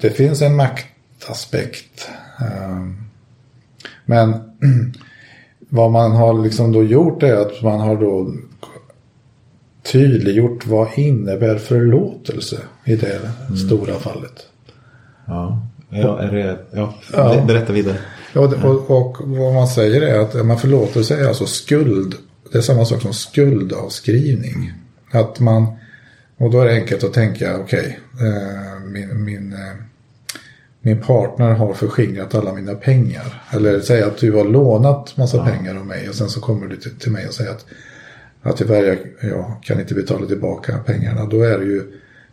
det 0.00 0.10
finns 0.10 0.42
en 0.42 0.56
maktaspekt. 0.56 2.08
Eh, 2.40 2.86
men 4.04 4.34
vad 5.68 5.90
man 5.90 6.12
har 6.12 6.42
liksom 6.42 6.72
då 6.72 6.84
gjort 6.84 7.22
är 7.22 7.36
att 7.36 7.62
man 7.62 7.80
har 7.80 7.96
då 7.96 8.34
tydliggjort 9.82 10.66
vad 10.66 10.98
innebär 10.98 11.58
förlåtelse 11.58 12.60
i 12.84 12.96
det 12.96 13.20
mm. 13.46 13.56
stora 13.56 13.94
fallet. 13.94 14.46
Ja. 15.26 15.69
Ja, 15.90 16.20
är 16.20 16.32
det, 16.32 16.58
ja, 16.72 16.94
ja. 17.12 17.44
berätta 17.46 17.72
vidare. 17.72 17.96
Ja, 18.32 18.40
och, 18.40 18.64
och, 18.64 18.90
och, 18.90 19.16
vad 19.28 19.54
man 19.54 19.68
säger 19.68 20.02
är 20.02 20.18
att 20.18 20.46
man 20.46 20.58
förlåter 20.58 21.02
sig 21.02 21.26
alltså 21.26 21.46
skuld. 21.46 22.14
Det 22.52 22.58
är 22.58 22.62
samma 22.62 22.84
sak 22.84 23.02
som 23.02 23.12
skuldavskrivning. 23.12 24.72
Att 25.10 25.40
man, 25.40 25.66
och 26.36 26.50
då 26.50 26.60
är 26.60 26.64
det 26.64 26.74
enkelt 26.74 27.04
att 27.04 27.12
tänka, 27.12 27.58
okej, 27.58 27.98
okay, 28.14 28.28
eh, 28.28 28.80
min, 28.84 29.24
min, 29.24 29.52
eh, 29.52 29.74
min 30.80 31.00
partner 31.00 31.50
har 31.50 31.74
förskingrat 31.74 32.34
alla 32.34 32.54
mina 32.54 32.74
pengar. 32.74 33.42
Eller 33.50 33.80
säga 33.80 34.06
att 34.06 34.18
du 34.18 34.32
har 34.32 34.44
lånat 34.44 35.16
massa 35.16 35.36
ja. 35.36 35.44
pengar 35.44 35.76
av 35.76 35.86
mig 35.86 36.08
och 36.08 36.14
sen 36.14 36.28
så 36.28 36.40
kommer 36.40 36.66
du 36.66 36.76
till, 36.76 36.98
till 36.98 37.12
mig 37.12 37.26
och 37.26 37.34
säger 37.34 37.50
att, 37.50 37.66
att 38.42 38.56
tyvärr 38.56 38.84
jag, 38.84 38.98
jag 39.30 39.56
kan 39.62 39.80
inte 39.80 39.94
betala 39.94 40.26
tillbaka 40.26 40.78
pengarna. 40.86 41.24
Då 41.24 41.42
är 41.42 41.58
det 41.58 41.64
ju, 41.64 41.82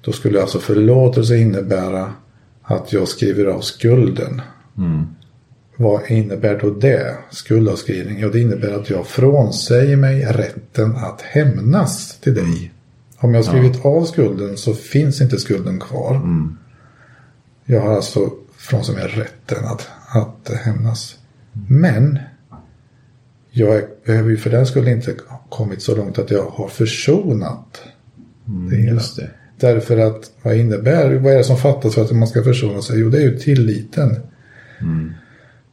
då 0.01 0.11
skulle 0.11 0.41
alltså 0.41 0.59
förlåtelse 0.59 1.37
innebära 1.37 2.13
att 2.67 2.93
jag 2.93 3.07
skriver 3.07 3.45
av 3.45 3.61
skulden. 3.61 4.41
Mm. 4.77 5.07
Vad 5.75 6.11
innebär 6.11 6.59
då 6.59 6.69
det? 6.69 7.17
Skuldavskrivning? 7.29 8.19
Ja, 8.19 8.29
det 8.29 8.39
innebär 8.39 8.71
att 8.71 8.89
jag 8.89 9.07
frånsäger 9.07 9.97
mig 9.97 10.25
rätten 10.25 10.95
att 10.95 11.21
hämnas 11.21 12.19
till 12.19 12.33
dig. 12.33 12.73
Om 13.17 13.33
jag 13.33 13.43
har 13.43 13.51
skrivit 13.51 13.79
ja. 13.83 13.89
av 13.89 14.05
skulden 14.05 14.57
så 14.57 14.73
finns 14.73 15.21
inte 15.21 15.39
skulden 15.39 15.79
kvar. 15.79 16.15
Mm. 16.15 16.57
Jag 17.65 17.81
har 17.81 17.95
alltså 17.95 18.31
frånsäger 18.57 18.99
mig 18.99 19.07
rätten 19.07 19.65
att, 19.65 19.89
att 20.07 20.51
hämnas. 20.57 21.15
Men 21.67 22.19
jag 23.51 23.83
behöver 24.05 24.29
ju 24.29 24.37
för 24.37 24.49
den 24.49 24.65
skull 24.65 24.87
inte 24.87 25.15
kommit 25.49 25.81
så 25.81 25.95
långt 25.95 26.19
att 26.19 26.31
jag 26.31 26.43
har 26.43 26.67
försonat 26.67 27.81
mm, 28.47 28.69
det 28.69 28.75
hela. 28.75 28.91
Just 28.91 29.15
det. 29.15 29.29
Därför 29.59 29.97
att 29.97 30.31
vad 30.41 30.55
innebär, 30.55 31.15
vad 31.15 31.33
är 31.33 31.37
det 31.37 31.43
som 31.43 31.57
fattas 31.57 31.95
för 31.95 32.01
att 32.01 32.11
man 32.11 32.27
ska 32.27 32.43
försona 32.43 32.81
sig? 32.81 32.99
Jo, 32.99 33.09
det 33.09 33.17
är 33.17 33.21
ju 33.21 33.37
tilliten. 33.37 34.15
Mm. 34.81 35.13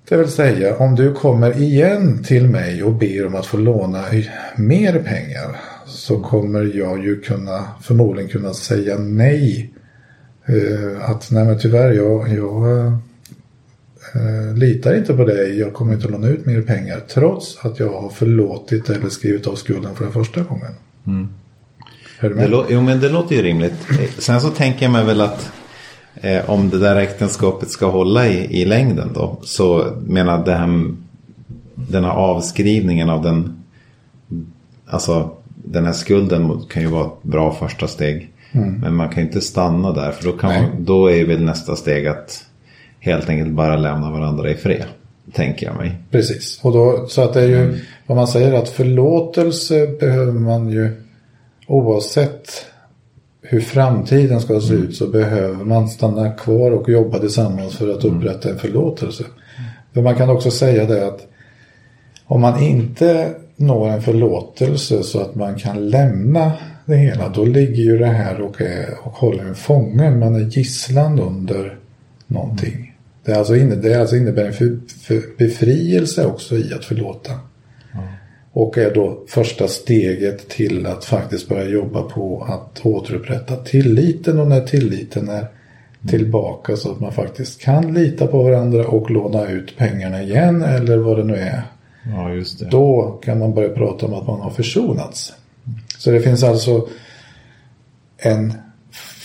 Det 0.08 0.16
vill 0.16 0.28
säga, 0.28 0.76
om 0.76 0.94
du 0.94 1.12
kommer 1.12 1.62
igen 1.62 2.22
till 2.22 2.48
mig 2.48 2.82
och 2.82 2.92
ber 2.92 3.26
om 3.26 3.34
att 3.34 3.46
få 3.46 3.56
låna 3.56 4.04
mer 4.56 4.98
pengar 4.98 5.56
så 5.86 6.20
kommer 6.20 6.76
jag 6.76 7.04
ju 7.04 7.20
kunna, 7.20 7.64
förmodligen 7.82 8.30
kunna 8.30 8.54
säga 8.54 8.98
nej. 8.98 9.70
Uh, 10.48 11.10
att 11.10 11.30
nej 11.30 11.44
men 11.44 11.58
tyvärr, 11.58 11.92
jag, 11.92 12.28
jag 12.28 12.66
uh, 14.16 14.54
litar 14.54 14.94
inte 14.94 15.14
på 15.14 15.24
dig. 15.24 15.58
Jag 15.58 15.74
kommer 15.74 15.94
inte 15.94 16.08
låna 16.08 16.28
ut 16.28 16.46
mer 16.46 16.62
pengar 16.62 17.00
trots 17.08 17.58
att 17.64 17.78
jag 17.78 18.00
har 18.00 18.08
förlåtit 18.08 18.90
eller 18.90 19.08
skrivit 19.08 19.46
av 19.46 19.54
skulden 19.54 19.94
för 19.94 20.04
den 20.04 20.12
första 20.12 20.42
gången. 20.42 20.72
Mm. 21.06 21.28
Det 22.20 22.64
jo 22.70 22.81
men 22.81 23.00
det 23.00 23.09
låter 23.09 23.37
ju 23.37 23.42
rimligt. 23.42 23.74
Sen 24.18 24.40
så 24.40 24.48
tänker 24.48 24.83
jag 24.83 24.92
mig 24.92 25.05
väl 25.05 25.20
att 25.20 25.53
eh, 26.14 26.50
om 26.50 26.70
det 26.70 26.79
där 26.79 26.96
äktenskapet 26.96 27.70
ska 27.70 27.87
hålla 27.87 28.29
i, 28.29 28.61
i 28.61 28.64
längden 28.64 29.11
då. 29.14 29.38
Så 29.42 29.87
menar 30.07 30.44
det 30.44 30.55
här, 30.55 30.94
den 31.74 32.05
här 32.05 32.12
avskrivningen 32.12 33.11
av 33.11 33.22
den. 33.22 33.64
Alltså 34.87 35.31
den 35.64 35.85
här 35.85 35.92
skulden 35.92 36.61
kan 36.70 36.83
ju 36.83 36.88
vara 36.88 37.07
ett 37.07 37.22
bra 37.22 37.53
första 37.53 37.88
steg. 37.88 38.31
Mm. 38.53 38.74
Men 38.74 38.94
man 38.94 39.09
kan 39.09 39.22
ju 39.22 39.27
inte 39.29 39.40
stanna 39.40 39.92
där. 39.92 40.12
För 40.12 40.24
då, 40.24 40.33
kan 40.33 40.53
man, 40.53 40.85
då 40.85 41.11
är 41.11 41.24
väl 41.24 41.44
nästa 41.44 41.77
steg 41.77 42.07
att 42.07 42.44
helt 43.00 43.29
enkelt 43.29 43.50
bara 43.50 43.77
lämna 43.77 44.11
varandra 44.11 44.50
i 44.50 44.55
fred. 44.55 44.85
Tänker 45.33 45.66
jag 45.66 45.77
mig. 45.77 45.94
Precis. 46.11 46.61
Och 46.62 46.72
då, 46.72 47.07
så 47.09 47.22
att 47.22 47.35
det 47.35 47.40
är 47.40 47.48
ju 47.48 47.64
mm. 47.64 47.77
vad 48.07 48.16
man 48.16 48.29
säger 48.29 48.53
att 48.53 48.68
förlåtelse 48.68 49.87
behöver 50.00 50.33
man 50.33 50.68
ju 50.68 51.03
oavsett 51.66 52.66
hur 53.42 53.61
framtiden 53.61 54.40
ska 54.40 54.61
se 54.61 54.74
ut 54.74 54.96
så 54.96 55.07
behöver 55.07 55.64
man 55.64 55.88
stanna 55.88 56.31
kvar 56.31 56.70
och 56.70 56.88
jobba 56.88 57.18
tillsammans 57.18 57.77
för 57.77 57.88
att 57.88 58.05
mm. 58.05 58.16
upprätta 58.16 58.50
en 58.50 58.59
förlåtelse. 58.59 59.24
För 59.94 60.03
man 60.03 60.14
kan 60.14 60.31
också 60.31 60.50
säga 60.50 60.87
det 60.87 61.07
att 61.07 61.27
om 62.24 62.40
man 62.40 62.62
inte 62.62 63.35
når 63.57 63.88
en 63.88 64.03
förlåtelse 64.03 65.03
så 65.03 65.20
att 65.20 65.35
man 65.35 65.55
kan 65.55 65.88
lämna 65.88 66.53
det 66.87 66.96
hela 66.96 67.29
då 67.29 67.44
ligger 67.44 67.83
ju 67.83 67.98
det 67.98 68.07
här 68.07 68.40
och, 68.40 68.61
är, 68.61 68.94
och 69.03 69.12
håller 69.12 69.44
en 69.44 69.55
fånge. 69.55 70.11
Man 70.11 70.35
är 70.35 70.40
gisslan 70.40 71.20
under 71.20 71.79
någonting. 72.27 72.96
Det, 73.24 73.35
alltså 73.35 73.57
inne, 73.57 73.74
det 73.74 73.94
alltså 73.94 74.16
innebär 74.16 74.44
en 74.44 74.53
för, 74.53 74.79
för 75.03 75.22
befrielse 75.38 76.27
också 76.27 76.57
i 76.57 76.74
att 76.74 76.85
förlåta. 76.85 77.33
Och 78.54 78.78
är 78.78 78.94
då 78.94 79.18
första 79.28 79.68
steget 79.68 80.48
till 80.48 80.86
att 80.86 81.04
faktiskt 81.04 81.48
börja 81.48 81.68
jobba 81.68 82.02
på 82.02 82.46
att 82.48 82.86
återupprätta 82.86 83.56
tilliten 83.56 84.40
och 84.40 84.48
när 84.48 84.60
tilliten 84.60 85.28
är 85.28 85.46
tillbaka 86.08 86.76
så 86.76 86.92
att 86.92 87.00
man 87.00 87.12
faktiskt 87.12 87.60
kan 87.60 87.94
lita 87.94 88.26
på 88.26 88.42
varandra 88.42 88.86
och 88.86 89.10
låna 89.10 89.48
ut 89.48 89.76
pengarna 89.76 90.22
igen 90.22 90.62
eller 90.62 90.96
vad 90.96 91.16
det 91.16 91.24
nu 91.24 91.36
är. 91.36 91.62
Ja, 92.14 92.32
just 92.32 92.58
det. 92.58 92.68
Då 92.70 93.20
kan 93.24 93.38
man 93.38 93.54
börja 93.54 93.68
prata 93.68 94.06
om 94.06 94.14
att 94.14 94.26
man 94.26 94.40
har 94.40 94.50
försonats. 94.50 95.32
Så 95.98 96.10
det 96.10 96.20
finns 96.20 96.42
alltså 96.42 96.88
en 98.18 98.52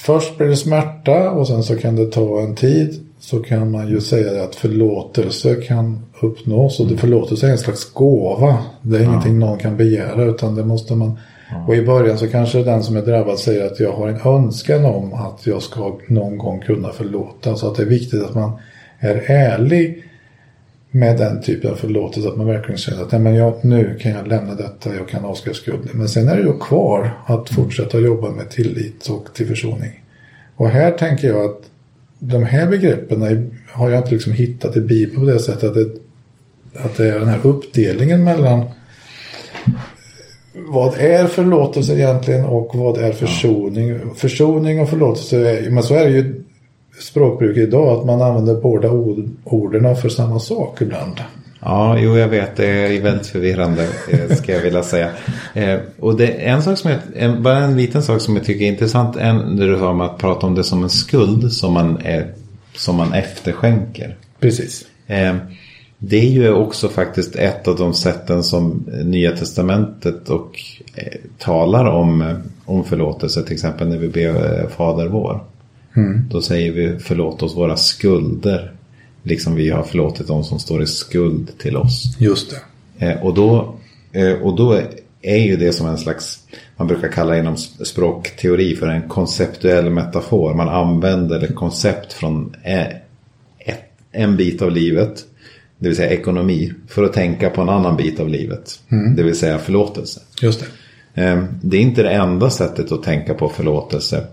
Först 0.06 0.38
blir 0.38 0.48
det 0.48 0.58
smärta 0.58 1.32
och 1.32 1.48
sen 1.48 1.64
så 1.64 1.76
kan 1.76 1.96
det 1.96 2.06
ta 2.06 2.42
en 2.42 2.56
tid 2.56 3.09
så 3.20 3.40
kan 3.40 3.72
man 3.72 3.88
ju 3.90 4.02
säga 4.02 4.44
att 4.44 4.56
förlåtelse 4.56 5.56
kan 5.56 6.06
uppnås. 6.22 6.80
Och 6.80 6.88
det 6.88 6.98
förlåtelse 6.98 7.48
är 7.48 7.52
en 7.52 7.58
slags 7.58 7.94
gåva. 7.94 8.58
Det 8.82 8.98
är 8.98 9.02
ja. 9.02 9.10
ingenting 9.10 9.40
någon 9.40 9.58
kan 9.58 9.78
begära 9.78 10.24
utan 10.24 10.56
det 10.56 10.66
måste 10.66 10.96
man. 10.96 11.20
Ja. 11.52 11.66
Och 11.68 11.76
i 11.76 11.86
början 11.86 12.18
så 12.18 12.28
kanske 12.28 12.64
den 12.64 12.84
som 12.84 12.96
är 12.96 13.02
drabbad 13.02 13.40
säger 13.40 13.66
att 13.66 13.80
jag 13.80 13.92
har 13.92 14.08
en 14.08 14.22
önskan 14.22 14.86
om 14.86 15.14
att 15.14 15.48
jag 15.48 15.62
ska 15.62 16.00
någon 16.08 16.38
gång 16.38 16.60
kunna 16.60 16.90
förlåta. 16.90 17.56
Så 17.56 17.68
att 17.68 17.76
det 17.76 17.84
är 17.84 17.88
viktigt 17.88 18.24
att 18.24 18.36
man 18.36 18.52
är 19.00 19.24
ärlig 19.28 20.04
med 20.92 21.18
den 21.18 21.42
typen 21.42 21.72
av 21.72 21.76
förlåtelse. 21.76 22.30
Att 22.30 22.38
man 22.38 22.48
verkligen 22.48 22.78
säger 22.78 23.02
att 23.02 23.12
Nej, 23.12 23.22
men 23.22 23.36
jag, 23.36 23.66
nu 23.66 23.98
kan 24.02 24.12
jag 24.12 24.28
lämna 24.28 24.56
detta, 24.56 24.96
jag 24.96 25.08
kan 25.10 25.26
avskriva 25.26 25.56
skulden. 25.56 25.90
Men 25.94 26.10
sen 26.10 26.28
är 26.28 26.36
det 26.36 26.42
ju 26.42 26.60
kvar 26.60 27.12
att 27.26 27.50
fortsätta 27.50 28.00
jobba 28.00 28.30
med 28.30 28.50
tillit 28.50 29.08
och 29.08 29.34
till 29.34 29.48
försoning. 29.48 30.04
Och 30.56 30.70
här 30.70 30.92
tänker 30.92 31.28
jag 31.28 31.46
att 31.46 31.62
de 32.20 32.44
här 32.44 32.68
begreppen 32.68 33.52
har 33.68 33.90
jag 33.90 34.00
inte 34.00 34.12
liksom 34.12 34.34
hittat 34.34 34.78
i 34.78 34.82
Bibeln 34.82 35.20
på 35.20 35.32
det 35.32 35.40
sättet 35.40 35.64
att 35.64 35.74
det, 35.74 35.90
att 36.76 36.98
det 36.98 37.08
är 37.08 37.20
den 37.20 37.28
här 37.28 37.48
uppdelningen 37.48 38.24
mellan 38.24 38.66
vad 40.54 40.98
är 40.98 41.28
förlåtelse 41.28 41.94
egentligen 41.94 42.46
och 42.46 42.76
vad 42.76 42.98
är 42.98 43.12
försoning? 43.12 44.00
Försoning 44.16 44.82
och 44.82 44.90
förlåtelse, 44.90 45.38
är, 45.38 45.70
men 45.70 45.84
så 45.84 45.94
är 45.94 46.06
det 46.06 46.12
ju 46.12 46.44
språkbruk 47.00 47.58
idag 47.58 48.00
att 48.00 48.06
man 48.06 48.22
använder 48.22 48.62
båda 48.62 48.90
orden 49.44 49.96
för 49.96 50.10
samma 50.10 50.40
sak 50.40 50.82
ibland. 50.82 51.14
Ja, 51.60 51.98
jo 52.00 52.18
jag 52.18 52.28
vet. 52.28 52.56
Det 52.56 52.66
är 52.68 53.02
väldigt 53.02 53.28
förvirrande 53.28 53.88
eh, 54.10 54.36
ska 54.36 54.54
jag 54.54 54.62
vilja 54.62 54.84
säga. 54.84 55.12
Eh, 55.54 55.80
och 56.00 56.18
det 56.18 56.28
är 56.28 56.54
en 56.54 56.64
sak 56.64 56.78
som 56.78 56.92
jag, 56.92 57.00
en, 57.16 57.44
bara 57.44 57.58
en 57.58 57.78
liten 57.78 58.04
sak 58.04 58.22
som 58.22 58.36
jag 58.36 58.46
tycker 58.46 58.66
är 58.66 58.70
intressant. 58.70 59.16
En, 59.16 59.56
du 59.56 59.76
har 59.76 59.88
om 59.88 60.02
att 60.02 60.18
prata 60.18 60.48
om 60.48 60.56
det 60.56 60.64
som 60.64 60.84
en 60.84 60.90
skuld 60.90 61.54
som 61.54 61.74
man, 61.74 61.98
är, 62.04 62.34
som 62.76 62.96
man 62.96 63.14
efterskänker. 63.14 64.16
Precis. 64.40 64.86
Eh, 65.08 65.36
det 65.98 66.18
är 66.18 66.30
ju 66.30 66.54
också 66.54 66.90
faktiskt 66.90 67.36
ett 67.36 67.68
av 67.68 67.76
de 67.76 67.94
sätten 67.94 68.44
som 68.44 68.90
Nya 69.04 69.32
Testamentet 69.32 70.30
och 70.30 70.60
talar 71.38 71.86
om, 71.86 72.42
om 72.66 72.84
förlåtelse. 72.84 73.44
Till 73.44 73.54
exempel 73.54 73.88
när 73.88 73.98
vi 73.98 74.08
ber 74.08 74.68
Fader 74.68 75.08
vår. 75.08 75.44
Mm. 75.96 76.28
Då 76.30 76.42
säger 76.42 76.72
vi 76.72 77.00
förlåt 77.00 77.44
oss 77.44 77.56
våra 77.56 77.78
skulder 77.78 78.72
Liksom 79.24 79.56
vi 79.56 79.70
har 79.70 79.84
förlåtit 79.84 80.28
de 80.28 80.44
som 80.44 80.60
står 80.60 80.84
i 80.84 80.88
skuld 80.88 81.58
till 81.58 81.78
oss. 81.78 82.16
Just 82.20 82.50
det. 82.50 82.62
Eh, 83.06 83.24
och, 83.24 83.34
då, 83.34 83.76
eh, 84.12 84.34
och 84.34 84.56
då 84.56 84.82
är 85.22 85.38
ju 85.38 85.58
det 85.58 85.74
som 85.74 85.88
en 85.88 85.98
slags, 85.98 86.40
man 86.78 86.88
brukar 86.88 87.08
kalla 87.08 87.38
inom 87.38 87.58
språkteori 87.58 88.76
för 88.76 88.88
en 88.88 89.10
konceptuell 89.10 89.90
metafor. 89.90 90.54
Man 90.54 90.70
använder 90.70 91.44
ett 91.44 91.56
koncept 91.56 92.14
från 92.14 92.56
eh, 92.64 92.88
ett, 93.60 93.84
en 94.12 94.38
bit 94.38 94.62
av 94.62 94.72
livet, 94.72 95.26
det 95.78 95.88
vill 95.88 95.98
säga 95.98 96.10
ekonomi, 96.10 96.74
för 96.88 97.04
att 97.04 97.14
tänka 97.14 97.50
på 97.50 97.62
en 97.62 97.70
annan 97.70 97.98
bit 97.98 98.20
av 98.20 98.30
livet. 98.30 98.80
Mm. 98.90 99.16
Det 99.16 99.24
vill 99.24 99.36
säga 99.36 99.58
förlåtelse. 99.58 100.22
Just 100.42 100.60
det. 101.14 101.24
Eh, 101.24 101.44
det 101.62 101.78
är 101.78 101.82
inte 101.82 102.04
det 102.04 102.12
enda 102.12 102.50
sättet 102.50 102.92
att 102.92 103.04
tänka 103.04 103.34
på 103.34 103.50
förlåtelse. 103.50 104.28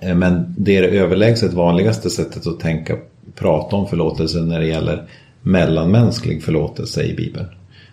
Men 0.00 0.54
det 0.58 0.76
är 0.76 0.82
det 0.82 0.88
överlägset 0.88 1.52
vanligaste 1.52 2.10
sättet 2.10 2.46
att 2.46 2.60
tänka 2.60 2.96
prata 3.34 3.76
om 3.76 3.86
förlåtelse 3.86 4.40
när 4.40 4.60
det 4.60 4.66
gäller 4.66 5.04
mellanmänsklig 5.42 6.42
förlåtelse 6.42 7.02
i 7.02 7.14
Bibeln. 7.14 7.46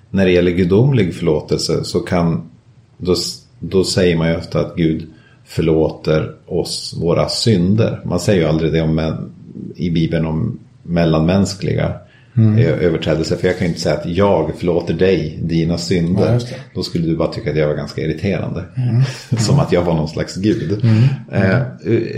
När 0.09 0.25
det 0.25 0.31
gäller 0.31 0.51
gudomlig 0.51 1.15
förlåtelse 1.15 1.83
så 1.83 1.99
kan 1.99 2.49
då, 2.97 3.15
då 3.59 3.83
säger 3.83 4.17
man 4.17 4.29
ju 4.29 4.35
ofta 4.35 4.59
att 4.59 4.75
Gud 4.75 5.07
förlåter 5.45 6.35
oss 6.45 6.97
våra 7.01 7.29
synder. 7.29 7.99
Man 8.05 8.19
säger 8.19 8.41
ju 8.41 8.47
aldrig 8.47 8.73
det 8.73 8.81
om, 8.81 9.27
i 9.75 9.89
Bibeln 9.89 10.25
om 10.25 10.59
mellanmänskliga 10.83 11.93
mm. 12.37 12.57
överträdelser. 12.57 13.35
För 13.35 13.47
jag 13.47 13.57
kan 13.57 13.67
ju 13.67 13.69
inte 13.69 13.81
säga 13.81 13.95
att 13.95 14.05
jag 14.05 14.51
förlåter 14.57 14.93
dig 14.93 15.39
dina 15.43 15.77
synder. 15.77 16.39
Ja, 16.51 16.57
Då 16.75 16.83
skulle 16.83 17.07
du 17.07 17.15
bara 17.15 17.33
tycka 17.33 17.49
att 17.49 17.57
jag 17.57 17.67
var 17.67 17.75
ganska 17.75 18.01
irriterande. 18.01 18.63
Mm. 18.77 19.03
Som 19.41 19.59
att 19.59 19.71
jag 19.71 19.81
var 19.81 19.93
någon 19.93 20.09
slags 20.09 20.35
gud. 20.35 20.83
Mm. 20.83 21.03
Eh, 21.31 21.61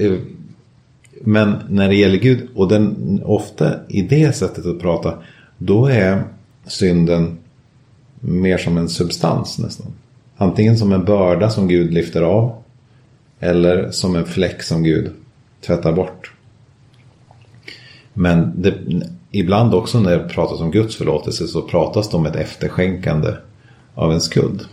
eh, 0.05 0.13
men 1.23 1.55
när 1.69 1.87
det 1.87 1.95
gäller 1.95 2.17
Gud, 2.17 2.47
och 2.55 2.67
den, 2.67 3.21
ofta 3.25 3.87
i 3.87 4.01
det 4.01 4.35
sättet 4.35 4.65
att 4.65 4.79
prata, 4.79 5.13
då 5.57 5.85
är 5.85 6.23
synden 6.65 7.37
mer 8.19 8.57
som 8.57 8.77
en 8.77 8.89
substans 8.89 9.59
nästan. 9.59 9.87
Antingen 10.37 10.77
som 10.77 10.93
en 10.93 11.05
börda 11.05 11.49
som 11.49 11.67
Gud 11.67 11.93
lyfter 11.93 12.21
av. 12.21 12.63
Eller 13.39 13.91
som 13.91 14.15
en 14.15 14.25
fläck 14.25 14.63
som 14.63 14.83
Gud 14.83 15.11
tvättar 15.65 15.91
bort. 15.91 16.33
Men 18.13 18.61
det, 18.61 18.73
ibland 19.31 19.73
också 19.73 19.99
när 19.99 20.17
det 20.17 20.29
pratas 20.29 20.61
om 20.61 20.71
Guds 20.71 20.95
förlåtelse 20.95 21.47
så 21.47 21.61
pratas 21.61 22.09
det 22.09 22.17
om 22.17 22.25
ett 22.25 22.35
efterskänkande 22.35 23.33
av 23.95 24.11
en 24.11 24.21
skuld. 24.21 24.65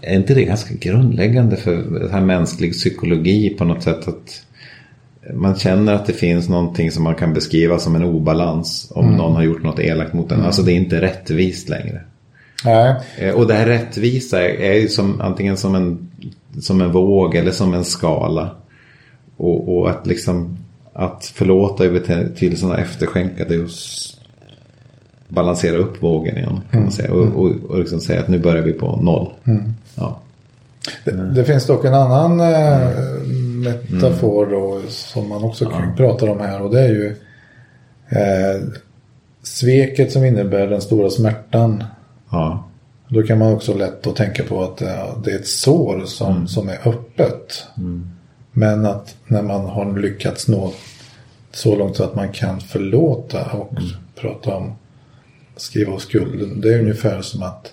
Är 0.00 0.16
inte 0.16 0.34
det 0.34 0.44
ganska 0.44 0.74
grundläggande 0.74 1.56
för 1.56 2.08
här 2.12 2.20
mänsklig 2.20 2.72
psykologi 2.72 3.50
på 3.50 3.64
något 3.64 3.82
sätt? 3.82 4.08
att 4.08 4.42
man 5.34 5.56
känner 5.56 5.94
att 5.94 6.06
det 6.06 6.12
finns 6.12 6.48
någonting 6.48 6.90
som 6.90 7.04
man 7.04 7.14
kan 7.14 7.32
beskriva 7.32 7.78
som 7.78 7.96
en 7.96 8.04
obalans 8.04 8.92
om 8.94 9.04
mm. 9.04 9.16
någon 9.16 9.34
har 9.34 9.42
gjort 9.42 9.62
något 9.62 9.80
elakt 9.80 10.12
mot 10.12 10.30
en. 10.30 10.34
Mm. 10.34 10.46
Alltså 10.46 10.62
det 10.62 10.72
är 10.72 10.76
inte 10.76 11.00
rättvist 11.00 11.68
längre. 11.68 12.00
Nej. 12.64 12.94
Eh, 13.18 13.34
och 13.34 13.46
det 13.46 13.54
här 13.54 13.66
rättvisa 13.66 14.42
är 14.42 14.74
ju 14.74 14.88
som, 14.88 15.20
antingen 15.20 15.56
som 15.56 15.74
en, 15.74 16.10
som 16.60 16.80
en 16.80 16.92
våg 16.92 17.34
eller 17.34 17.50
som 17.50 17.74
en 17.74 17.84
skala. 17.84 18.56
Och, 19.36 19.76
och 19.78 19.90
att 19.90 20.06
liksom 20.06 20.58
att 20.92 21.24
förlåta 21.24 21.84
över 21.84 22.28
till 22.34 22.56
sådana 22.56 22.78
efterskänkade 22.78 23.58
och 23.58 23.70
balansera 25.28 25.76
upp 25.76 26.02
vågen 26.02 26.36
igen. 26.36 26.48
Kan 26.48 26.62
man 26.70 26.80
mm. 26.80 26.90
säga. 26.90 27.12
Och, 27.12 27.26
och, 27.26 27.52
och 27.68 27.78
liksom 27.78 28.00
säga 28.00 28.20
att 28.20 28.28
nu 28.28 28.38
börjar 28.38 28.62
vi 28.62 28.72
på 28.72 28.96
noll. 28.96 29.32
Mm. 29.44 29.74
Ja. 29.94 30.20
Det, 31.04 31.10
det, 31.10 31.44
finns 31.44 31.66
dock 31.66 31.84
en 31.84 31.94
annan 31.94 32.40
eh, 32.40 32.88
metafor 33.90 34.46
då, 34.46 34.80
som 34.88 35.28
man 35.28 35.44
också 35.44 35.64
ja. 35.64 35.94
pratar 35.96 36.28
om 36.28 36.40
här 36.40 36.62
och 36.62 36.70
det 36.70 36.80
är 36.80 36.88
ju 36.88 37.16
eh, 38.08 38.62
sveket 39.42 40.12
som 40.12 40.24
innebär 40.24 40.66
den 40.66 40.80
stora 40.80 41.10
smärtan. 41.10 41.84
Ja. 42.30 42.64
Då 43.08 43.22
kan 43.22 43.38
man 43.38 43.52
också 43.52 43.74
lätt 43.74 44.02
då 44.02 44.10
tänka 44.10 44.42
på 44.42 44.62
att 44.62 44.82
eh, 44.82 45.18
det 45.24 45.30
är 45.30 45.36
ett 45.36 45.48
sår 45.48 46.02
som, 46.04 46.32
mm. 46.32 46.48
som 46.48 46.68
är 46.68 46.88
öppet. 46.88 47.66
Mm. 47.76 48.10
Men 48.52 48.86
att 48.86 49.16
när 49.26 49.42
man 49.42 49.66
har 49.66 49.98
lyckats 49.98 50.48
nå 50.48 50.72
så 51.52 51.76
långt 51.76 51.96
så 51.96 52.04
att 52.04 52.14
man 52.14 52.28
kan 52.28 52.60
förlåta 52.60 53.44
och 53.44 53.72
mm. 53.72 53.90
prata 54.14 54.56
om 54.56 54.72
skriva 55.56 55.92
av 55.92 55.98
skulden. 55.98 56.60
Det 56.60 56.74
är 56.74 56.78
ungefär 56.78 57.22
som 57.22 57.42
att 57.42 57.72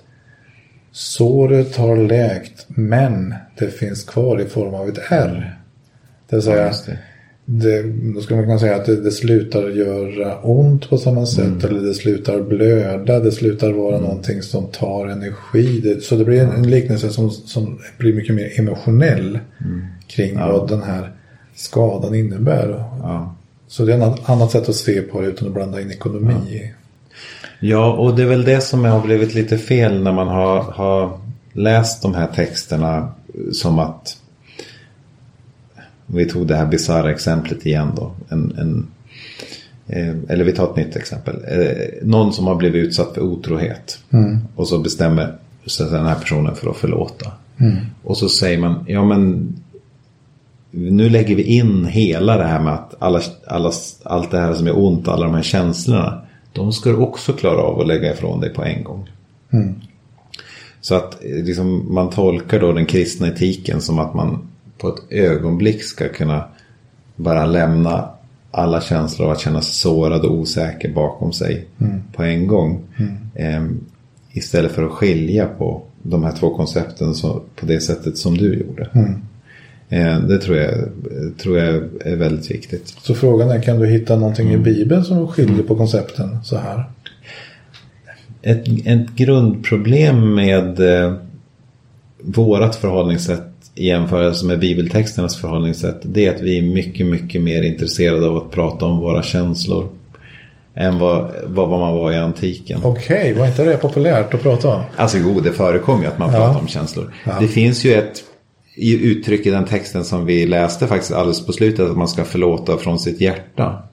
såret 0.92 1.76
har 1.76 1.98
läkt 1.98 2.66
men 2.68 3.36
det 3.58 3.68
finns 3.68 4.04
kvar 4.04 4.42
i 4.42 4.46
form 4.46 4.74
av 4.74 4.90
ett 4.90 5.00
R. 5.10 5.60
Det 6.30 6.36
vill 6.36 6.44
säga, 6.44 6.72
ja, 6.88 6.94
det, 7.46 7.84
då 8.14 8.22
skulle 8.22 8.38
man 8.38 8.46
kunna 8.46 8.60
säga 8.60 8.76
att 8.76 8.86
det, 8.86 9.02
det, 9.02 9.12
slutar 9.12 9.70
göra 9.70 10.42
ont 10.42 10.90
på 10.90 10.98
samma 10.98 11.26
sätt 11.26 11.46
mm. 11.46 11.66
eller 11.66 11.82
det 11.82 11.94
slutar 11.94 12.42
blöda, 12.42 13.20
det 13.20 13.32
slutar 13.32 13.72
vara 13.72 13.96
mm. 13.96 14.08
någonting 14.08 14.42
som 14.42 14.68
tar 14.68 15.08
energi. 15.08 15.80
Det, 15.80 16.04
så 16.04 16.16
det 16.16 16.26
blir 16.26 16.42
en, 16.42 16.52
en 16.52 16.70
liknelse 16.70 17.10
som, 17.10 17.32
som 17.32 17.80
blir 17.98 18.14
mycket 18.14 18.36
mer 18.36 18.60
emotionell 18.60 19.40
mm. 19.66 19.86
kring 20.08 20.34
ja. 20.34 20.52
vad 20.52 20.70
den 20.70 20.84
här 20.84 21.12
skadan 21.56 22.16
innebär. 22.16 22.70
Ja. 23.02 23.36
Så 23.68 23.86
det 23.86 23.94
är 23.94 24.14
ett 24.14 24.30
annat 24.30 24.52
sätt 24.52 24.70
att 24.70 24.76
se 24.76 25.02
på 25.02 25.22
det 25.22 25.28
utan 25.28 25.48
att 25.48 25.54
blanda 25.54 25.82
in 25.82 25.92
ekonomi. 25.92 26.74
Ja. 27.64 27.94
Och 27.94 28.16
det 28.16 28.22
är 28.22 28.28
väl 28.28 28.44
det 28.44 28.62
som 28.62 28.86
har 28.86 29.02
blivit 29.02 29.34
lite 29.34 29.58
fel 29.58 30.04
när 30.04 30.12
man 30.12 30.28
har, 30.28 30.62
har 30.62 31.20
läst 31.54 32.02
de 32.02 32.14
här 32.14 32.28
texterna 32.28 33.12
som 33.52 33.80
att 33.80 34.18
vi 36.06 36.26
tog 36.26 36.48
det 36.48 36.56
här 36.56 36.66
bisarra 36.66 37.12
exemplet 37.12 37.66
igen 37.66 37.92
då. 37.96 38.12
En, 38.30 38.56
en, 38.58 38.88
eh, 39.88 40.16
eller 40.30 40.44
vi 40.44 40.52
tar 40.52 40.70
ett 40.70 40.76
nytt 40.76 40.96
exempel. 40.96 41.36
Eh, 41.48 41.88
någon 42.02 42.34
som 42.34 42.48
har 42.48 42.56
blivit 42.56 42.86
utsatt 42.86 43.14
för 43.14 43.22
otrohet. 43.22 44.00
Mm. 44.10 44.40
Och 44.56 44.68
så 44.68 44.80
bestämmer 44.80 45.36
sig 45.66 45.90
den 45.90 46.06
här 46.06 46.16
personen 46.16 46.56
för 46.56 46.70
att 46.70 46.78
förlåta. 46.78 47.32
Mm. 47.58 47.76
Och 48.04 48.18
så 48.18 48.30
säger 48.30 48.58
man, 48.58 48.86
ja 48.88 49.06
men 49.06 49.54
nu 50.72 51.10
lägger 51.10 51.36
vi 51.36 51.44
in 51.44 51.86
hela 51.86 52.38
det 52.38 52.44
här 52.44 52.62
med 52.62 52.74
att 52.74 52.96
alla, 53.00 53.22
alla, 53.48 53.72
allt 54.04 54.32
det 54.32 54.40
här 54.40 54.54
som 54.54 54.68
är 54.68 54.78
ont, 54.78 55.08
alla 55.08 55.26
de 55.26 55.36
här 55.36 55.44
känslorna 55.44 56.23
de 56.54 56.74
ska 56.74 56.90
du 56.90 56.96
också 56.96 57.34
klara 57.34 57.62
av 57.62 57.80
att 57.80 57.88
lägga 57.88 58.14
ifrån 58.14 58.40
dig 58.40 58.50
på 58.50 58.64
en 58.64 58.84
gång. 58.84 59.10
Mm. 59.54 59.76
Så 60.82 60.96
att 60.96 61.18
liksom, 61.22 61.94
man 61.94 62.10
tolkar 62.10 62.60
då 62.60 62.74
den 62.74 62.86
kristna 62.86 63.28
etiken 63.28 63.82
som 63.82 64.00
att 64.00 64.14
man 64.14 64.48
på 64.78 64.90
ett 64.90 65.12
ögonblick 65.12 65.84
ska 65.84 66.10
kunna 66.10 66.44
bara 67.16 67.46
lämna 67.46 68.10
alla 68.52 68.82
känslor 68.82 69.28
av 69.28 69.34
att 69.34 69.40
känna 69.40 69.62
sig 69.62 69.76
sårad 69.76 70.26
och 70.26 70.34
osäker 70.34 70.94
bakom 70.94 71.34
sig 71.34 71.68
mm. 71.82 72.02
på 72.14 72.24
en 72.24 72.48
gång. 72.48 72.82
Mm. 72.98 73.18
Eh, 73.36 73.72
istället 74.32 74.72
för 74.72 74.84
att 74.84 74.92
skilja 74.92 75.46
på 75.46 75.82
de 76.02 76.24
här 76.24 76.32
två 76.32 76.56
koncepten 76.56 77.16
så, 77.16 77.42
på 77.56 77.66
det 77.66 77.80
sättet 77.80 78.18
som 78.18 78.38
du 78.38 78.60
gjorde. 78.60 78.90
Mm. 78.94 79.22
Eh, 79.94 80.20
det 80.20 80.38
tror 80.38 80.58
jag, 80.58 80.74
tror 81.38 81.58
jag 81.58 81.76
är 82.02 82.16
väldigt 82.16 82.52
viktigt. 82.52 82.96
Så 83.02 83.16
frågan 83.16 83.50
är, 83.50 83.62
kan 83.62 83.80
du 83.80 83.88
hitta 83.88 84.16
någonting 84.16 84.48
mm. 84.48 84.62
i 84.62 84.64
Bibeln 84.64 85.04
som 85.04 85.28
skiljer 85.28 85.64
på 85.64 85.76
koncepten 85.76 86.38
så 86.44 86.58
här? 86.58 86.84
Ett, 88.42 88.68
ett 88.86 89.16
grundproblem 89.16 90.36
med 90.36 90.80
eh, 90.80 91.14
vårat 92.22 92.76
förhållningssätt 92.76 93.44
i 93.76 93.88
jämförelse 93.88 94.46
med 94.46 94.60
bibeltexternas 94.60 95.38
förhållningssätt 95.38 96.00
det 96.04 96.28
är 96.28 96.36
att 96.36 96.42
vi 96.42 96.58
är 96.58 96.62
mycket, 96.62 97.06
mycket 97.06 97.42
mer 97.42 97.62
intresserade 97.62 98.28
av 98.28 98.38
att 98.38 98.52
prata 98.52 98.86
om 98.86 99.00
våra 99.00 99.24
känslor 99.24 99.90
än 100.76 101.00
vad, 101.00 101.32
vad, 101.46 101.70
man 101.70 101.94
var 101.94 102.12
i 102.12 102.18
antiken. 102.18 102.80
Okej, 102.84 103.18
okay, 103.18 103.34
var 103.34 103.48
inte 103.48 103.64
det 103.64 103.78
populärt 103.78 104.34
att 104.34 104.42
prata 104.42 104.68
om? 104.68 104.82
Alltså 104.96 105.18
jo, 105.18 105.40
det 105.40 105.52
förekommer 105.52 106.04
ju 106.04 106.08
att 106.08 106.18
man 106.18 106.34
ja. 106.34 106.38
pratar 106.38 106.60
om 106.60 106.68
känslor. 106.68 107.14
Ja. 107.26 107.38
Det 107.40 107.48
finns 107.48 107.86
ju 107.86 107.94
ett 107.94 108.24
uttryck 108.76 109.46
i 109.46 109.50
den 109.50 109.66
texten 109.66 110.06
som 110.06 110.26
vi 110.26 110.46
läste 110.46 110.88
faktiskt 110.88 111.12
alldeles 111.12 111.46
på 111.46 111.54
slutet 111.54 111.90
att 111.90 111.98
man 111.98 112.08
ska 112.08 112.24
förlåta 112.24 112.78
från 112.78 113.00
sitt 113.00 113.22
hjärta. 113.22 113.84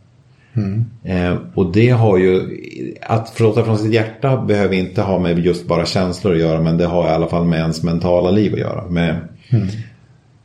Mm. 0.53 0.85
Eh, 1.05 1.39
och 1.55 1.73
det 1.73 1.91
har 1.91 2.19
ju, 2.19 2.59
att 3.03 3.31
förlåta 3.31 3.65
från 3.65 3.79
sitt 3.79 3.93
hjärta 3.93 4.37
behöver 4.37 4.75
inte 4.75 5.03
ha 5.03 5.19
med 5.19 5.39
just 5.39 5.67
bara 5.67 5.87
känslor 5.87 6.33
att 6.33 6.41
göra 6.41 6.61
men 6.61 6.79
det 6.79 6.87
har 6.87 7.05
i 7.05 7.11
alla 7.11 7.29
fall 7.29 7.45
med 7.45 7.59
ens 7.59 7.83
mentala 7.83 8.31
liv 8.31 8.53
att 8.53 8.61
göra. 8.61 8.91
Med, 8.91 9.17
mm. 9.51 9.69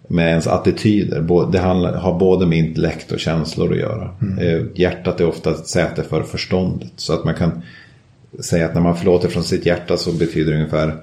med 0.07 0.29
ens 0.29 0.47
attityder. 0.47 1.21
Det 1.51 1.59
har 1.99 2.19
både 2.19 2.45
med 2.45 2.57
intellekt 2.57 3.11
och 3.11 3.19
känslor 3.19 3.71
att 3.71 3.79
göra. 3.79 4.09
Mm. 4.21 4.69
Hjärtat 4.75 5.21
är 5.21 5.27
ofta 5.27 5.51
ett 5.51 5.67
säte 5.67 6.03
för 6.03 6.23
förståndet. 6.23 6.91
Så 6.95 7.13
att 7.13 7.23
man 7.23 7.33
kan 7.33 7.61
säga 8.39 8.65
att 8.65 8.73
när 8.73 8.81
man 8.81 8.97
förlåter 8.97 9.29
från 9.29 9.43
sitt 9.43 9.65
hjärta 9.65 9.97
så 9.97 10.11
betyder 10.11 10.51
det 10.51 10.57
ungefär 10.57 10.95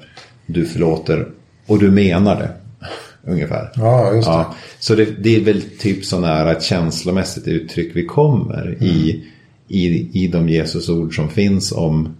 du 0.46 0.64
förlåter 0.64 1.28
och 1.66 1.78
du 1.78 1.90
menar 1.90 2.36
det. 2.36 2.50
Ungefär. 3.24 3.70
Ja, 3.74 4.14
just 4.14 4.28
det. 4.28 4.32
Ja, 4.32 4.54
så 4.78 4.94
det, 4.94 5.22
det, 5.22 5.36
är 5.36 5.40
väl 5.40 5.62
typ 5.78 6.04
så 6.04 6.20
nära 6.20 6.52
ett 6.52 6.62
känslomässigt 6.62 7.48
uttryck 7.48 7.96
vi 7.96 8.04
kommer 8.04 8.66
mm. 8.66 8.82
i, 8.82 9.24
i, 9.68 10.10
i 10.24 10.28
de 10.28 10.48
Jesusord 10.48 11.16
som 11.16 11.28
finns 11.28 11.72
om, 11.72 12.16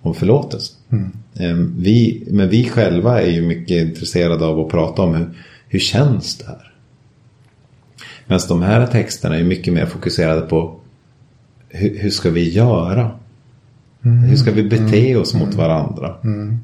om 0.00 0.14
förlåtelse. 0.14 0.72
Mm. 0.92 1.12
Ehm, 1.38 1.74
vi, 1.78 2.24
men 2.30 2.48
vi 2.48 2.68
själva 2.68 3.22
är 3.22 3.30
ju 3.30 3.42
mycket 3.42 3.88
intresserade 3.88 4.46
av 4.46 4.60
att 4.60 4.70
prata 4.70 5.02
om 5.02 5.14
hur, 5.14 5.30
hur 5.68 5.78
känns 5.78 6.38
det 6.38 6.46
här? 6.46 6.74
Medan 8.26 8.40
de 8.48 8.62
här 8.62 8.86
texterna 8.86 9.36
är 9.36 9.44
mycket 9.44 9.74
mer 9.74 9.86
fokuserade 9.86 10.40
på 10.40 10.80
hur, 11.68 11.98
hur 11.98 12.10
ska 12.10 12.30
vi 12.30 12.50
göra? 12.50 13.10
Mm. 14.04 14.18
Hur 14.18 14.36
ska 14.36 14.50
vi 14.50 14.62
bete 14.62 15.10
mm. 15.10 15.22
oss 15.22 15.34
mot 15.34 15.54
varandra? 15.54 16.14
Mm. 16.24 16.58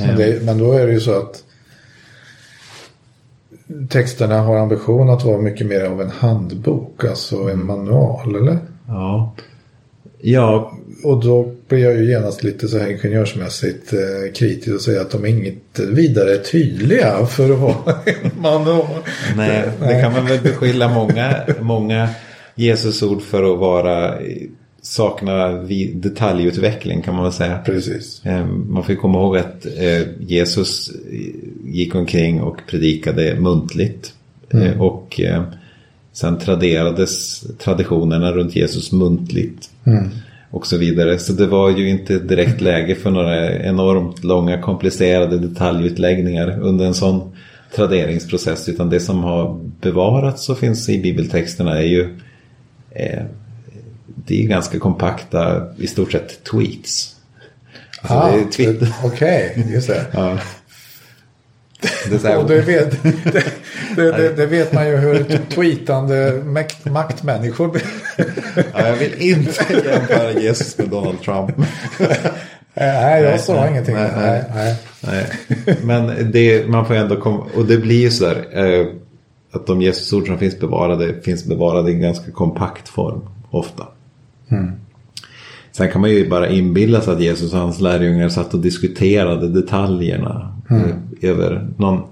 Men, 0.00 0.16
det, 0.16 0.44
men 0.44 0.58
då 0.58 0.72
är 0.72 0.86
det 0.86 0.92
ju 0.92 1.00
så 1.00 1.18
att 1.18 1.44
texterna 3.88 4.40
har 4.40 4.56
ambition 4.56 5.10
att 5.10 5.24
vara 5.24 5.38
mycket 5.38 5.66
mer 5.66 5.84
av 5.84 6.02
en 6.02 6.10
handbok, 6.10 7.04
alltså 7.04 7.36
en 7.36 7.66
manual, 7.66 8.36
eller? 8.36 8.58
Ja. 8.86 9.34
Ja. 10.20 10.72
Och 11.04 11.24
då 11.24 11.54
blir 11.68 11.78
jag 11.78 11.96
ju 11.96 12.10
genast 12.10 12.42
lite 12.42 12.68
så 12.68 12.78
här 12.78 12.90
ingenjörsmässigt 12.90 13.92
eh, 13.92 14.32
kritisk 14.34 14.74
och 14.74 14.80
säger 14.80 15.00
att 15.00 15.10
de 15.10 15.24
är 15.24 15.28
inget 15.28 15.78
vidare 15.78 16.36
tydliga 16.38 17.26
för 17.26 17.50
att 17.52 17.58
vara 17.58 17.74
en 18.04 18.42
manual. 18.42 18.86
Nej, 19.36 19.70
det 19.80 20.02
kan 20.02 20.12
man 20.12 20.26
väl 20.26 20.40
beskylla 20.42 20.88
många, 20.88 21.34
många 21.60 22.08
Jesusord 22.54 23.22
för 23.22 23.52
att 23.52 23.58
vara 23.58 24.14
sakna 24.82 25.48
detaljutveckling 25.94 27.02
kan 27.02 27.14
man 27.14 27.24
väl 27.24 27.32
säga. 27.32 27.58
Precis. 27.58 28.26
Eh, 28.26 28.46
man 28.46 28.84
får 28.84 28.94
komma 28.94 29.18
ihåg 29.18 29.36
att 29.36 29.66
eh, 29.66 30.02
Jesus 30.20 30.92
gick 31.64 31.94
omkring 31.94 32.42
och 32.42 32.60
predikade 32.66 33.40
muntligt. 33.40 34.12
Eh, 34.50 34.62
mm. 34.62 34.80
Och 34.80 35.20
sen 36.12 36.38
traderades 36.38 37.44
traditionerna 37.58 38.32
runt 38.32 38.56
Jesus 38.56 38.92
muntligt. 38.92 39.70
Mm. 39.84 40.08
Och 40.50 40.66
så 40.66 40.76
vidare. 40.76 41.18
Så 41.18 41.32
det 41.32 41.46
var 41.46 41.70
ju 41.70 41.88
inte 41.88 42.18
direkt 42.18 42.60
läge 42.60 42.94
för 42.94 43.10
några 43.10 43.58
enormt 43.58 44.24
långa 44.24 44.62
komplicerade 44.62 45.38
detaljutläggningar 45.38 46.58
under 46.60 46.86
en 46.86 46.94
sån 46.94 47.32
traderingsprocess. 47.76 48.68
Utan 48.68 48.90
det 48.90 49.00
som 49.00 49.24
har 49.24 49.60
bevarats 49.80 50.48
och 50.48 50.58
finns 50.58 50.88
i 50.88 51.02
bibeltexterna 51.02 51.78
är 51.78 51.86
ju 51.86 52.18
det 54.28 54.44
är 54.44 54.48
ganska 54.48 54.78
kompakta, 54.78 55.66
i 55.78 55.86
stort 55.86 56.12
sett 56.12 56.44
tweets. 56.44 57.16
Alltså 58.00 58.18
ah, 58.18 58.32
det 58.32 58.40
är 58.40 58.44
Twitter. 58.44 58.94
Okej, 59.04 59.52
okay, 59.56 59.72
just 59.72 59.88
det. 59.88 60.06
ja. 60.12 60.38
Det, 62.10 62.22
här... 62.22 62.44
Det, 62.44 62.60
vet, 62.60 63.02
det, 63.96 64.12
det, 64.12 64.36
det, 64.36 64.46
vet 64.46 64.72
man 64.72 64.88
ju 64.88 64.96
hur 64.96 65.24
tweetande 65.54 66.42
makt, 66.44 66.84
maktmänniskor 66.84 67.80
ja, 68.74 68.88
jag 68.88 68.96
vill 68.96 69.14
inte 69.18 69.64
jämföra 69.72 70.32
Jesus 70.32 70.78
med 70.78 70.88
Donald 70.88 71.22
Trump. 71.22 71.50
Nej, 72.74 73.22
jag 73.22 73.40
sa 73.40 73.54
nej, 73.54 73.70
ingenting. 73.70 73.94
Nej, 73.94 74.10
nej, 74.16 74.44
nej. 74.54 74.76
nej. 75.00 75.76
Men 75.82 76.32
det, 76.32 76.68
man 76.68 76.86
får 76.86 76.94
ändå 76.94 77.16
komma, 77.16 77.46
och 77.54 77.64
det 77.64 77.78
blir 77.78 78.00
ju 78.00 78.10
sådär 78.10 78.44
eh, 78.52 78.86
att 79.52 79.66
de 79.66 79.82
Jesusord 79.82 80.26
som 80.26 80.38
finns 80.38 80.58
bevarade 80.60 81.20
finns 81.22 81.44
bevarade 81.44 81.90
i 81.90 81.94
en 81.94 82.00
ganska 82.00 82.30
kompakt 82.32 82.88
form 82.88 83.28
ofta. 83.50 83.86
Mm. 84.48 84.72
Sen 85.72 85.90
kan 85.90 86.00
man 86.00 86.10
ju 86.10 86.28
bara 86.28 86.48
inbilla 86.48 87.00
sig 87.00 87.12
att 87.12 87.20
Jesus 87.20 87.52
och 87.52 87.58
hans 87.58 87.80
lärjungar 87.80 88.28
satt 88.28 88.54
och 88.54 88.60
diskuterade 88.60 89.48
detaljerna 89.48 90.56
mm. 90.70 90.90
över 91.22 91.68
någon 91.76 92.02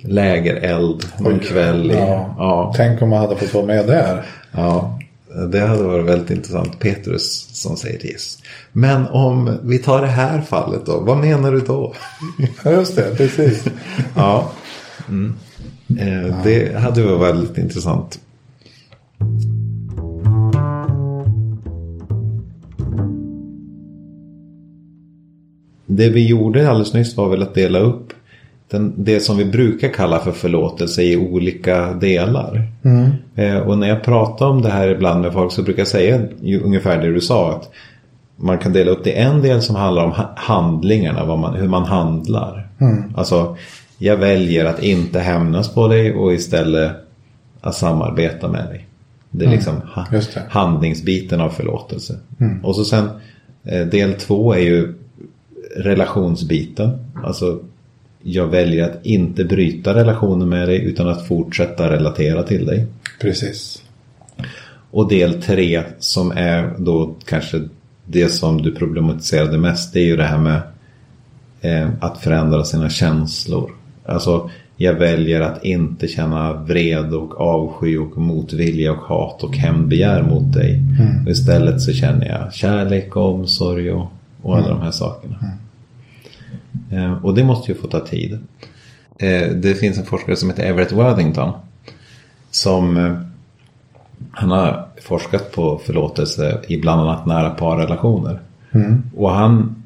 lägereld 0.00 1.04
någon 1.18 1.38
kväll. 1.38 1.90
I, 1.90 1.94
ja. 1.94 2.34
ja. 2.38 2.74
Tänk 2.76 3.02
om 3.02 3.08
man 3.08 3.18
hade 3.18 3.36
fått 3.36 3.54
vara 3.54 3.66
med 3.66 3.86
där. 3.86 4.24
Ja, 4.52 4.98
det 5.52 5.60
hade 5.60 5.82
varit 5.82 6.06
väldigt 6.06 6.30
intressant. 6.30 6.78
Petrus 6.78 7.48
som 7.52 7.76
säger 7.76 7.98
till 7.98 8.10
Jesus. 8.10 8.42
Men 8.72 9.06
om 9.06 9.58
vi 9.62 9.78
tar 9.78 10.00
det 10.00 10.06
här 10.06 10.40
fallet 10.40 10.86
då, 10.86 11.00
vad 11.00 11.18
menar 11.18 11.52
du 11.52 11.60
då? 11.60 11.94
Just 12.64 12.96
det, 12.96 13.16
precis. 13.16 13.64
ja. 14.16 14.50
Mm. 15.08 15.34
Eh, 15.98 16.36
det 16.44 16.78
hade 16.78 17.02
varit 17.02 17.34
väldigt 17.34 17.58
intressant. 17.58 18.20
Det 25.96 26.08
vi 26.08 26.26
gjorde 26.26 26.70
alldeles 26.70 26.94
nyss 26.94 27.16
var 27.16 27.28
väl 27.28 27.42
att 27.42 27.54
dela 27.54 27.78
upp 27.78 28.12
den, 28.72 28.94
det 28.96 29.20
som 29.20 29.36
vi 29.36 29.44
brukar 29.44 29.88
kalla 29.88 30.18
för 30.18 30.32
förlåtelse 30.32 31.02
i 31.02 31.16
olika 31.16 31.92
delar. 31.92 32.66
Mm. 32.84 33.10
Eh, 33.34 33.58
och 33.58 33.78
när 33.78 33.88
jag 33.88 34.04
pratar 34.04 34.46
om 34.46 34.62
det 34.62 34.70
här 34.70 34.88
ibland 34.88 35.20
med 35.22 35.32
folk 35.32 35.52
så 35.52 35.62
brukar 35.62 35.80
jag 35.80 35.88
säga 35.88 36.20
ungefär 36.62 37.02
det 37.02 37.12
du 37.12 37.20
sa. 37.20 37.52
att 37.52 37.70
Man 38.36 38.58
kan 38.58 38.72
dela 38.72 38.90
upp 38.90 39.04
det 39.04 39.10
i 39.10 39.16
en 39.16 39.42
del 39.42 39.62
som 39.62 39.76
handlar 39.76 40.04
om 40.04 40.12
handlingarna, 40.36 41.36
man, 41.36 41.54
hur 41.54 41.68
man 41.68 41.84
handlar. 41.84 42.68
Mm. 42.80 43.14
Alltså, 43.16 43.56
jag 43.98 44.16
väljer 44.16 44.64
att 44.64 44.82
inte 44.82 45.20
hämnas 45.20 45.74
på 45.74 45.88
dig 45.88 46.14
och 46.14 46.32
istället 46.32 46.92
att 47.60 47.74
samarbeta 47.74 48.48
med 48.48 48.64
dig. 48.64 48.86
Det 49.30 49.44
är 49.44 49.46
mm. 49.46 49.56
liksom 49.56 49.74
ha, 49.94 50.04
handlingsbiten 50.48 51.40
av 51.40 51.48
förlåtelse. 51.48 52.18
Mm. 52.40 52.64
Och 52.64 52.76
så 52.76 52.84
sen 52.84 53.08
eh, 53.64 53.86
del 53.86 54.12
två 54.14 54.54
är 54.54 54.58
ju 54.58 54.94
relationsbiten. 55.76 56.90
Alltså 57.24 57.60
jag 58.22 58.46
väljer 58.46 58.84
att 58.84 59.06
inte 59.06 59.44
bryta 59.44 59.94
relationen 59.94 60.48
med 60.48 60.68
dig 60.68 60.84
utan 60.84 61.08
att 61.08 61.26
fortsätta 61.26 61.90
relatera 61.90 62.42
till 62.42 62.66
dig. 62.66 62.86
Precis. 63.20 63.82
Och 64.90 65.08
del 65.08 65.42
tre 65.42 65.82
som 65.98 66.32
är 66.32 66.74
då 66.78 67.14
kanske 67.24 67.62
det 68.06 68.28
som 68.28 68.62
du 68.62 68.74
problematiserade 68.74 69.58
mest. 69.58 69.92
Det 69.92 70.00
är 70.00 70.04
ju 70.04 70.16
det 70.16 70.24
här 70.24 70.38
med 70.38 70.60
eh, 71.60 71.88
att 72.00 72.18
förändra 72.18 72.64
sina 72.64 72.90
känslor. 72.90 73.70
Alltså 74.06 74.50
jag 74.76 74.94
väljer 74.94 75.40
att 75.40 75.64
inte 75.64 76.08
känna 76.08 76.52
vred 76.52 77.14
och 77.14 77.40
avsky 77.40 77.96
och 77.96 78.18
motvilja 78.18 78.92
och 78.92 78.98
hat 78.98 79.42
och 79.42 79.56
hämndbegär 79.56 80.22
mot 80.22 80.52
dig. 80.52 80.82
Mm. 81.00 81.28
Istället 81.28 81.80
så 81.80 81.92
känner 81.92 82.26
jag 82.26 82.54
kärlek 82.54 83.16
och 83.16 83.34
omsorg 83.34 83.92
och, 83.92 84.06
och 84.42 84.56
alla 84.56 84.66
mm. 84.66 84.78
de 84.78 84.84
här 84.84 84.90
sakerna. 84.90 85.36
Mm. 85.42 85.61
Eh, 86.92 87.24
och 87.24 87.34
det 87.34 87.44
måste 87.44 87.72
ju 87.72 87.78
få 87.78 87.86
ta 87.86 88.00
tid. 88.00 88.38
Eh, 89.18 89.48
det 89.50 89.74
finns 89.74 89.98
en 89.98 90.04
forskare 90.04 90.36
som 90.36 90.50
heter 90.50 90.62
Everett 90.62 90.92
Worthington. 90.92 91.52
Som 92.50 92.96
eh, 92.96 93.16
han 94.32 94.50
har 94.50 94.86
forskat 95.02 95.52
på 95.52 95.78
förlåtelse 95.78 96.60
i 96.68 96.76
bland 96.76 97.00
annat 97.00 97.26
nära 97.26 97.50
parrelationer. 97.50 98.40
Mm. 98.72 99.02
Och 99.16 99.30
han, 99.30 99.82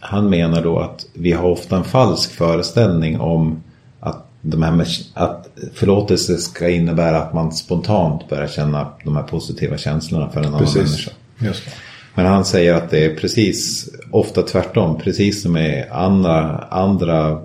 han 0.00 0.30
menar 0.30 0.62
då 0.62 0.78
att 0.78 1.06
vi 1.12 1.32
har 1.32 1.48
ofta 1.48 1.76
en 1.76 1.84
falsk 1.84 2.30
föreställning 2.30 3.20
om 3.20 3.62
att, 4.00 4.26
de 4.40 4.62
här 4.62 4.72
med, 4.72 4.86
att 5.14 5.48
förlåtelse 5.74 6.36
ska 6.36 6.68
innebära 6.68 7.22
att 7.22 7.34
man 7.34 7.52
spontant 7.52 8.28
börjar 8.28 8.48
känna 8.48 8.88
de 9.04 9.16
här 9.16 9.22
positiva 9.22 9.78
känslorna 9.78 10.30
för 10.30 10.40
en 10.40 10.46
annan 10.46 10.58
Precis. 10.58 10.76
människa. 10.76 11.10
Just 11.38 11.64
det. 11.64 11.70
Men 12.16 12.26
han 12.26 12.44
säger 12.44 12.74
att 12.74 12.90
det 12.90 13.04
är 13.04 13.14
precis, 13.14 13.88
ofta 14.10 14.42
tvärtom, 14.42 14.98
precis 14.98 15.42
som 15.42 15.56
i 15.56 15.84
andra, 15.90 16.58
andra 16.70 17.40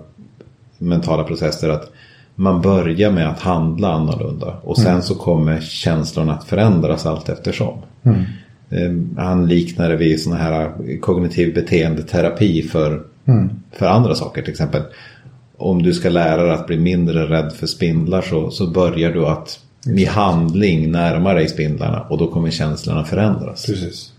mentala 0.78 1.24
processer. 1.24 1.68
att 1.68 1.90
man 2.34 2.60
börjar 2.60 3.10
med 3.10 3.28
att 3.28 3.40
handla 3.40 3.92
annorlunda 3.92 4.56
och 4.62 4.76
sen 4.76 4.86
mm. 4.86 5.02
så 5.02 5.14
kommer 5.14 5.60
känslorna 5.60 6.32
att 6.34 6.44
förändras 6.44 7.06
allt 7.06 7.28
eftersom. 7.28 7.78
Mm. 8.02 8.24
Ehm, 8.70 9.16
han 9.18 9.48
liknar 9.48 9.88
det 9.88 9.96
vid 9.96 10.22
sån 10.22 10.32
här 10.32 10.72
kognitiv 11.00 11.54
beteendeterapi 11.54 12.62
för, 12.62 13.02
mm. 13.26 13.50
för 13.72 13.86
andra 13.86 14.14
saker. 14.14 14.42
Till 14.42 14.50
exempel 14.50 14.82
om 15.56 15.82
du 15.82 15.92
ska 15.92 16.08
lära 16.08 16.42
dig 16.42 16.52
att 16.52 16.66
bli 16.66 16.78
mindre 16.78 17.26
rädd 17.26 17.52
för 17.52 17.66
spindlar 17.66 18.22
så, 18.22 18.50
så 18.50 18.66
börjar 18.66 19.12
du 19.12 19.26
att 19.26 19.60
med 19.86 20.08
handling 20.08 20.92
närma 20.92 21.34
dig 21.34 21.48
spindlarna 21.48 22.00
och 22.00 22.18
då 22.18 22.26
kommer 22.26 22.50
känslorna 22.50 23.04
förändras. 23.04 23.66
Precis. 23.66 24.11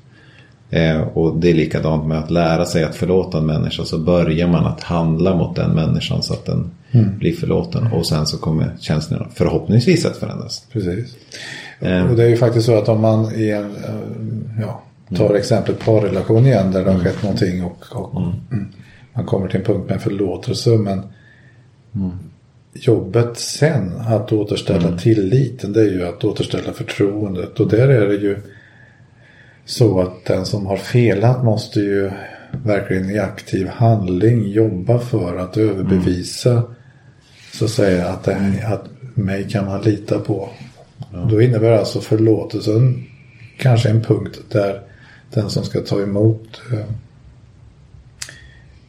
Eh, 0.74 1.02
och 1.02 1.38
det 1.38 1.50
är 1.50 1.54
likadant 1.54 2.08
med 2.08 2.20
att 2.20 2.32
lära 2.32 2.66
sig 2.66 2.84
att 2.84 2.96
förlåta 2.96 3.38
en 3.38 3.46
människa 3.46 3.86
så 3.86 3.98
börjar 3.98 4.48
man 4.48 4.66
att 4.66 4.84
handla 4.84 5.36
mot 5.36 5.56
den 5.56 5.72
människan 5.72 6.24
så 6.24 6.34
att 6.34 6.46
den 6.46 6.72
mm. 6.92 7.18
blir 7.18 7.34
förlåten. 7.34 7.88
Och 7.92 8.06
sen 8.06 8.26
så 8.26 8.38
kommer 8.38 8.76
känslorna 8.80 9.28
förhoppningsvis 9.34 10.06
att 10.06 10.18
förändras. 10.18 10.68
Precis. 10.72 11.16
Eh. 11.80 12.10
Och 12.10 12.16
det 12.16 12.24
är 12.24 12.30
ju 12.30 12.38
faktiskt 12.38 12.66
så 12.66 12.78
att 12.78 12.90
om 12.90 13.02
man 13.02 13.36
i 13.36 13.50
en, 13.50 13.66
eh, 13.66 14.62
ja, 14.62 14.84
tar 15.16 15.26
mm. 15.26 15.38
exemplet 15.38 15.86
parrelation 15.86 16.46
igen 16.46 16.72
där 16.72 16.80
det 16.80 16.92
har 16.92 17.00
mm. 17.00 17.06
skett 17.06 17.24
någonting 17.24 17.64
och, 17.64 17.86
och 17.92 18.22
mm. 18.22 18.34
mm. 18.52 18.68
man 19.14 19.26
kommer 19.26 19.48
till 19.48 19.60
en 19.60 19.66
punkt 19.66 19.90
med 19.90 20.02
förlåtelse 20.02 20.70
men 20.70 21.02
mm. 21.96 22.12
jobbet 22.74 23.38
sen 23.38 23.92
att 24.08 24.32
återställa 24.32 24.98
tilliten 24.98 25.74
det 25.74 25.82
är 25.82 25.92
ju 25.92 26.08
att 26.08 26.24
återställa 26.24 26.74
förtroendet. 26.74 27.60
Och 27.60 27.70
där 27.70 27.88
är 27.88 28.08
det 28.08 28.16
ju 28.16 28.38
så 29.66 30.02
att 30.02 30.26
den 30.26 30.46
som 30.46 30.66
har 30.66 30.78
felat 30.78 31.44
måste 31.44 31.80
ju 31.80 32.12
verkligen 32.66 33.10
i 33.10 33.20
aktiv 33.20 33.68
handling 33.68 34.48
jobba 34.48 35.00
för 35.00 35.38
att 35.38 35.58
överbevisa 35.58 36.52
mm. 36.52 36.64
så 37.54 37.66
att 37.66 37.72
säga 37.72 38.08
att, 38.08 38.24
det, 38.24 38.64
att 38.66 38.86
mig 39.16 39.50
kan 39.50 39.66
man 39.66 39.82
lita 39.82 40.20
på. 40.20 40.50
Ja. 41.12 41.28
Då 41.30 41.42
innebär 41.42 41.72
alltså 41.72 42.02
förlåtelsen 42.02 43.06
kanske 43.58 43.90
en 43.90 44.02
punkt 44.02 44.40
där 44.50 44.82
den 45.34 45.50
som 45.50 45.64
ska 45.64 45.82
ta 45.82 46.02
emot 46.02 46.62
eh, 46.72 46.86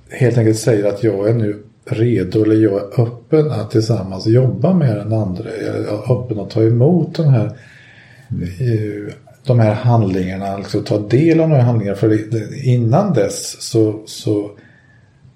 helt 0.08 0.38
enkelt 0.38 0.58
säger 0.58 0.84
att 0.84 1.02
jag 1.02 1.28
är 1.28 1.34
nu 1.34 1.62
redo 1.84 2.42
eller 2.42 2.56
jag 2.56 2.72
är 2.72 3.00
öppen 3.02 3.50
att 3.50 3.70
tillsammans 3.70 4.26
jobba 4.26 4.74
med 4.74 4.96
den 4.96 5.12
andra. 5.12 5.44
Jag 5.66 5.76
är 5.76 6.12
öppen 6.12 6.40
att 6.40 6.50
ta 6.50 6.62
emot 6.62 7.16
den 7.16 7.28
här, 7.28 7.58
mm. 8.30 9.10
De 9.46 9.60
här 9.60 9.74
handlingarna, 9.74 10.46
alltså 10.46 10.82
ta 10.82 10.98
del 10.98 11.40
av 11.40 11.48
de 11.48 11.54
här 11.54 11.62
handlingarna. 11.62 11.96
För 11.96 12.18
innan 12.66 13.12
dess 13.12 13.62
så, 13.62 14.02
så, 14.06 14.50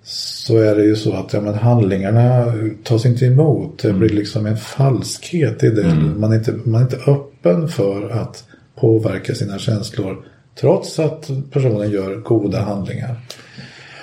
så 0.02 0.58
är 0.58 0.76
det 0.76 0.84
ju 0.84 0.96
så 0.96 1.12
att 1.12 1.32
ja, 1.32 1.40
men 1.40 1.54
handlingarna 1.54 2.52
tas 2.84 3.06
inte 3.06 3.26
emot. 3.26 3.78
Det 3.82 3.92
blir 3.92 4.10
mm. 4.10 4.18
liksom 4.18 4.46
en 4.46 4.56
falskhet 4.56 5.64
i 5.64 5.70
det. 5.70 5.84
Mm. 5.84 6.20
Man, 6.20 6.32
är 6.32 6.36
inte, 6.36 6.54
man 6.64 6.80
är 6.80 6.84
inte 6.84 7.10
öppen 7.10 7.68
för 7.68 8.10
att 8.10 8.44
påverka 8.74 9.34
sina 9.34 9.58
känslor 9.58 10.24
trots 10.60 10.98
att 10.98 11.30
personen 11.50 11.90
gör 11.90 12.16
goda 12.16 12.60
handlingar. 12.60 13.20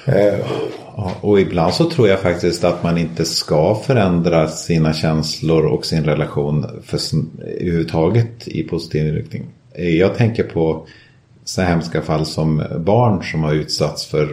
Eh, 0.06 0.40
och 1.22 1.40
ibland 1.40 1.74
så 1.74 1.90
tror 1.90 2.08
jag 2.08 2.20
faktiskt 2.20 2.64
att 2.64 2.84
man 2.84 2.98
inte 2.98 3.26
ska 3.26 3.76
förändra 3.76 4.48
sina 4.48 4.94
känslor 4.94 5.66
och 5.66 5.86
sin 5.86 6.04
relation 6.04 6.66
för, 6.84 7.00
överhuvudtaget 7.44 8.48
i 8.48 8.64
positiv 8.64 9.14
riktning. 9.14 9.46
Jag 9.78 10.16
tänker 10.16 10.44
på 10.44 10.88
så 11.44 11.62
hemska 11.62 12.02
fall 12.02 12.26
som 12.26 12.64
barn 12.80 13.24
som 13.24 13.44
har 13.44 13.54
utsatts 13.54 14.06
för 14.06 14.30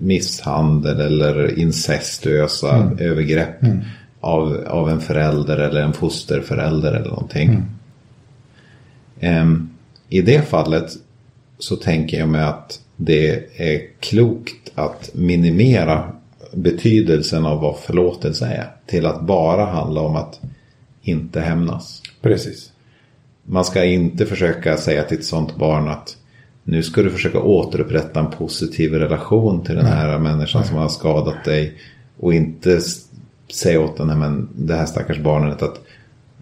misshandel 0.00 1.00
eller 1.00 1.58
incestuösa 1.58 2.76
mm. 2.76 2.98
övergrepp 2.98 3.62
mm. 3.62 3.80
Av, 4.20 4.64
av 4.66 4.90
en 4.90 5.00
förälder 5.00 5.58
eller 5.58 5.80
en 5.80 5.92
fosterförälder 5.92 6.92
eller 6.92 7.08
någonting. 7.08 7.62
Mm. 9.20 9.42
Um, 9.42 9.70
I 10.08 10.22
det 10.22 10.48
fallet 10.48 10.92
så 11.58 11.76
tänker 11.76 12.18
jag 12.18 12.28
mig 12.28 12.42
att 12.42 12.80
det 12.96 13.44
är 13.56 13.80
klokt 14.00 14.72
att 14.74 15.10
minimera 15.14 16.12
betydelsen 16.52 17.46
av 17.46 17.60
vad 17.60 17.78
förlåtelse 17.78 18.46
är. 18.46 18.70
Till 18.86 19.06
att 19.06 19.22
bara 19.22 19.64
handla 19.64 20.00
om 20.00 20.16
att 20.16 20.40
inte 21.02 21.40
hämnas. 21.40 22.02
Precis. 22.20 22.71
Man 23.44 23.64
ska 23.64 23.84
inte 23.84 24.26
försöka 24.26 24.76
säga 24.76 25.02
till 25.02 25.18
ett 25.18 25.24
sånt 25.24 25.56
barn 25.56 25.88
att 25.88 26.16
nu 26.64 26.82
ska 26.82 27.02
du 27.02 27.10
försöka 27.10 27.40
återupprätta 27.40 28.20
en 28.20 28.30
positiv 28.30 28.94
relation 28.94 29.64
till 29.64 29.74
den 29.74 29.86
här 29.86 30.08
Nej. 30.08 30.18
människan 30.18 30.60
Nej. 30.60 30.68
som 30.68 30.78
har 30.78 30.88
skadat 30.88 31.44
dig. 31.44 31.74
Och 32.18 32.34
inte 32.34 32.80
säga 33.52 33.80
åt 33.80 33.96
den 33.96 34.10
här, 34.10 34.16
men 34.16 34.48
det 34.56 34.74
här 34.74 34.86
stackars 34.86 35.18
barnet 35.18 35.62
att 35.62 35.80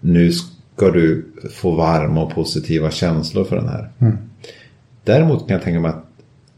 nu 0.01 0.33
ska 0.33 0.91
du 0.91 1.27
få 1.51 1.71
varma 1.71 2.23
och 2.23 2.35
positiva 2.35 2.91
känslor 2.91 3.45
för 3.45 3.57
den 3.57 3.69
här. 3.69 3.89
Mm. 3.99 4.17
Däremot 5.05 5.49
kan 5.49 5.55
jag 5.55 5.63
tänka 5.63 5.81
mig 5.81 5.89
att 5.89 6.05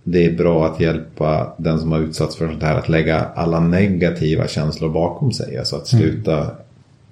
det 0.05 0.26
är 0.26 0.36
bra 0.36 0.66
att 0.66 0.80
hjälpa 0.80 1.53
den 1.59 1.78
som 1.78 1.93
har 1.93 1.99
utsatts 1.99 2.36
för 2.36 2.49
sånt 2.49 2.62
här 2.62 2.78
att 2.78 2.88
lägga 2.88 3.20
alla 3.20 3.61
negativa 3.61 4.49
känslor 4.49 4.88
bakom 4.88 5.32
sig. 5.32 5.59
Alltså 5.59 5.76
att 5.76 5.86
sluta 5.86 6.38
mm. 6.38 6.55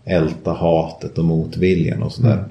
älta 0.04 0.52
hatet 0.52 1.18
och 1.18 1.24
motviljan 1.24 2.02
och 2.02 2.12
sådär. 2.12 2.32
Mm. 2.32 2.44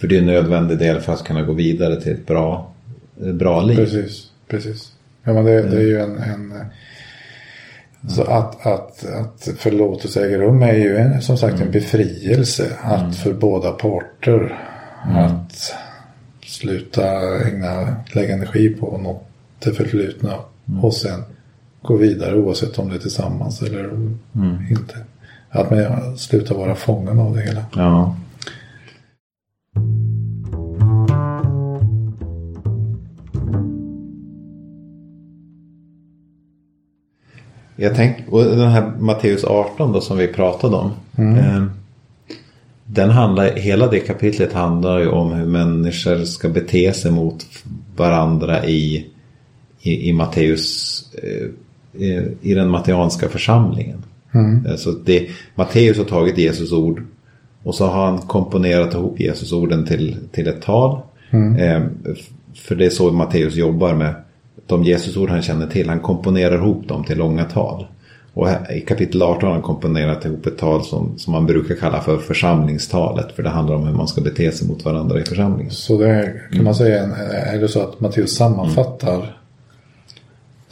För 0.00 0.08
det 0.08 0.16
är 0.16 0.18
en 0.18 0.26
nödvändig 0.26 0.78
del 0.78 1.00
för 1.00 1.12
att 1.12 1.24
kunna 1.24 1.42
gå 1.42 1.52
vidare 1.52 2.00
till 2.00 2.12
ett 2.12 2.26
bra, 2.26 2.72
bra 3.16 3.62
liv. 3.62 3.76
Precis, 3.76 4.30
precis. 4.48 4.92
Ja, 5.24 5.32
men 5.32 5.44
det, 5.44 5.62
det 5.62 5.76
är 5.76 5.86
ju 5.86 6.00
en, 6.00 6.18
en 6.18 6.52
så 8.08 8.22
att, 8.22 8.66
att, 8.66 9.04
att 9.06 9.48
förlåtelse 9.58 10.26
äger 10.26 10.38
rum 10.38 10.62
är 10.62 10.74
ju 10.74 10.96
en, 10.96 11.22
som 11.22 11.36
sagt 11.36 11.54
en 11.54 11.60
mm. 11.60 11.72
befrielse. 11.72 12.66
Att 12.82 13.00
mm. 13.00 13.12
för 13.12 13.32
båda 13.32 13.70
parter. 13.70 14.58
Mm. 15.06 15.16
Att 15.16 15.74
sluta 16.44 17.04
ägna, 17.46 17.96
lägga 18.12 18.34
energi 18.34 18.68
på 18.68 18.98
något 18.98 19.26
det 19.58 19.72
förflutna 19.72 20.34
mm. 20.68 20.84
och 20.84 20.94
sen 20.94 21.22
gå 21.82 21.96
vidare 21.96 22.36
oavsett 22.36 22.78
om 22.78 22.88
det 22.88 22.94
är 22.94 22.98
tillsammans 22.98 23.62
eller 23.62 23.84
mm. 23.84 24.66
inte. 24.70 24.96
Att 25.50 25.70
man 25.70 26.18
slutar 26.18 26.54
vara 26.54 26.74
fången 26.74 27.18
av 27.18 27.36
det 27.36 27.42
hela. 27.42 27.64
Ja. 27.74 28.16
Jag 37.80 37.94
tänker, 37.94 38.34
och 38.34 38.44
den 38.44 38.70
här 38.70 38.92
Matteus 38.98 39.44
18 39.44 39.92
då 39.92 40.00
som 40.00 40.18
vi 40.18 40.26
pratade 40.26 40.76
om. 40.76 40.90
Mm. 41.16 41.38
Eh, 41.38 41.64
den 42.84 43.10
handlar, 43.10 43.56
hela 43.56 43.86
det 43.86 43.98
kapitlet 44.00 44.52
handlar 44.52 44.98
ju 44.98 45.08
om 45.08 45.32
hur 45.32 45.46
människor 45.46 46.24
ska 46.24 46.48
bete 46.48 46.92
sig 46.92 47.10
mot 47.10 47.46
varandra 47.96 48.66
i, 48.66 49.06
i, 49.80 50.08
i 50.08 50.12
Matteus, 50.12 51.02
eh, 51.22 52.02
i, 52.02 52.36
i 52.42 52.54
den 52.54 52.70
matteanska 52.70 53.28
församlingen. 53.28 54.02
Mm. 54.32 54.66
Eh, 54.66 54.76
så 54.76 54.90
det, 54.90 55.28
Matteus 55.54 55.98
har 55.98 56.04
tagit 56.04 56.38
Jesus 56.38 56.72
ord 56.72 57.02
och 57.62 57.74
så 57.74 57.86
har 57.86 58.06
han 58.06 58.18
komponerat 58.18 58.94
ihop 58.94 59.20
Jesus 59.20 59.52
orden 59.52 59.86
till, 59.86 60.16
till 60.32 60.48
ett 60.48 60.62
tal. 60.62 61.00
Mm. 61.30 61.56
Eh, 61.56 61.88
för 62.54 62.74
det 62.74 62.86
är 62.86 62.90
så 62.90 63.12
Matteus 63.12 63.54
jobbar 63.54 63.94
med 63.94 64.14
de 64.70 64.84
Jesusord 64.84 65.30
han 65.30 65.42
känner 65.42 65.66
till. 65.66 65.88
Han 65.88 66.00
komponerar 66.00 66.54
ihop 66.54 66.88
dem 66.88 67.04
till 67.04 67.18
långa 67.18 67.44
tal. 67.44 67.86
Och 68.34 68.48
i 68.76 68.80
kapitel 68.80 69.22
18 69.22 69.46
har 69.46 69.52
han 69.52 69.62
komponerat 69.62 70.24
ihop 70.24 70.46
ett 70.46 70.58
tal 70.58 70.84
som, 70.84 71.18
som 71.18 71.32
man 71.32 71.46
brukar 71.46 71.74
kalla 71.74 72.00
för 72.00 72.18
församlingstalet. 72.18 73.32
För 73.32 73.42
det 73.42 73.48
handlar 73.48 73.76
om 73.76 73.86
hur 73.86 73.94
man 73.94 74.08
ska 74.08 74.20
bete 74.20 74.52
sig 74.52 74.68
mot 74.68 74.84
varandra 74.84 75.20
i 75.20 75.24
församlingen. 75.24 75.72
Så 75.72 75.98
det 75.98 76.08
är, 76.08 76.48
kan 76.52 76.64
man 76.64 76.74
säga, 76.74 77.02
är 77.26 77.58
det 77.58 77.68
så 77.68 77.82
att 77.82 78.00
Matteus 78.00 78.36
sammanfattar 78.36 79.14
mm. 79.14 79.26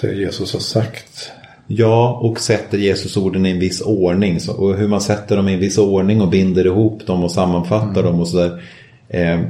det 0.00 0.12
Jesus 0.12 0.52
har 0.52 0.60
sagt? 0.60 1.30
Ja, 1.66 2.20
och 2.22 2.40
sätter 2.40 2.78
Jesus 2.78 3.16
orden 3.16 3.46
i 3.46 3.50
en 3.50 3.58
viss 3.58 3.80
ordning. 3.80 4.40
Så, 4.40 4.52
och 4.52 4.76
hur 4.76 4.88
man 4.88 5.00
sätter 5.00 5.36
dem 5.36 5.48
i 5.48 5.54
en 5.54 5.60
viss 5.60 5.78
ordning 5.78 6.20
och 6.20 6.28
binder 6.28 6.66
ihop 6.66 7.06
dem 7.06 7.24
och 7.24 7.32
sammanfattar 7.32 8.00
mm. 8.00 8.04
dem 8.04 8.20
och 8.20 8.28
sådär. 8.28 8.62
Eh, 9.08 9.40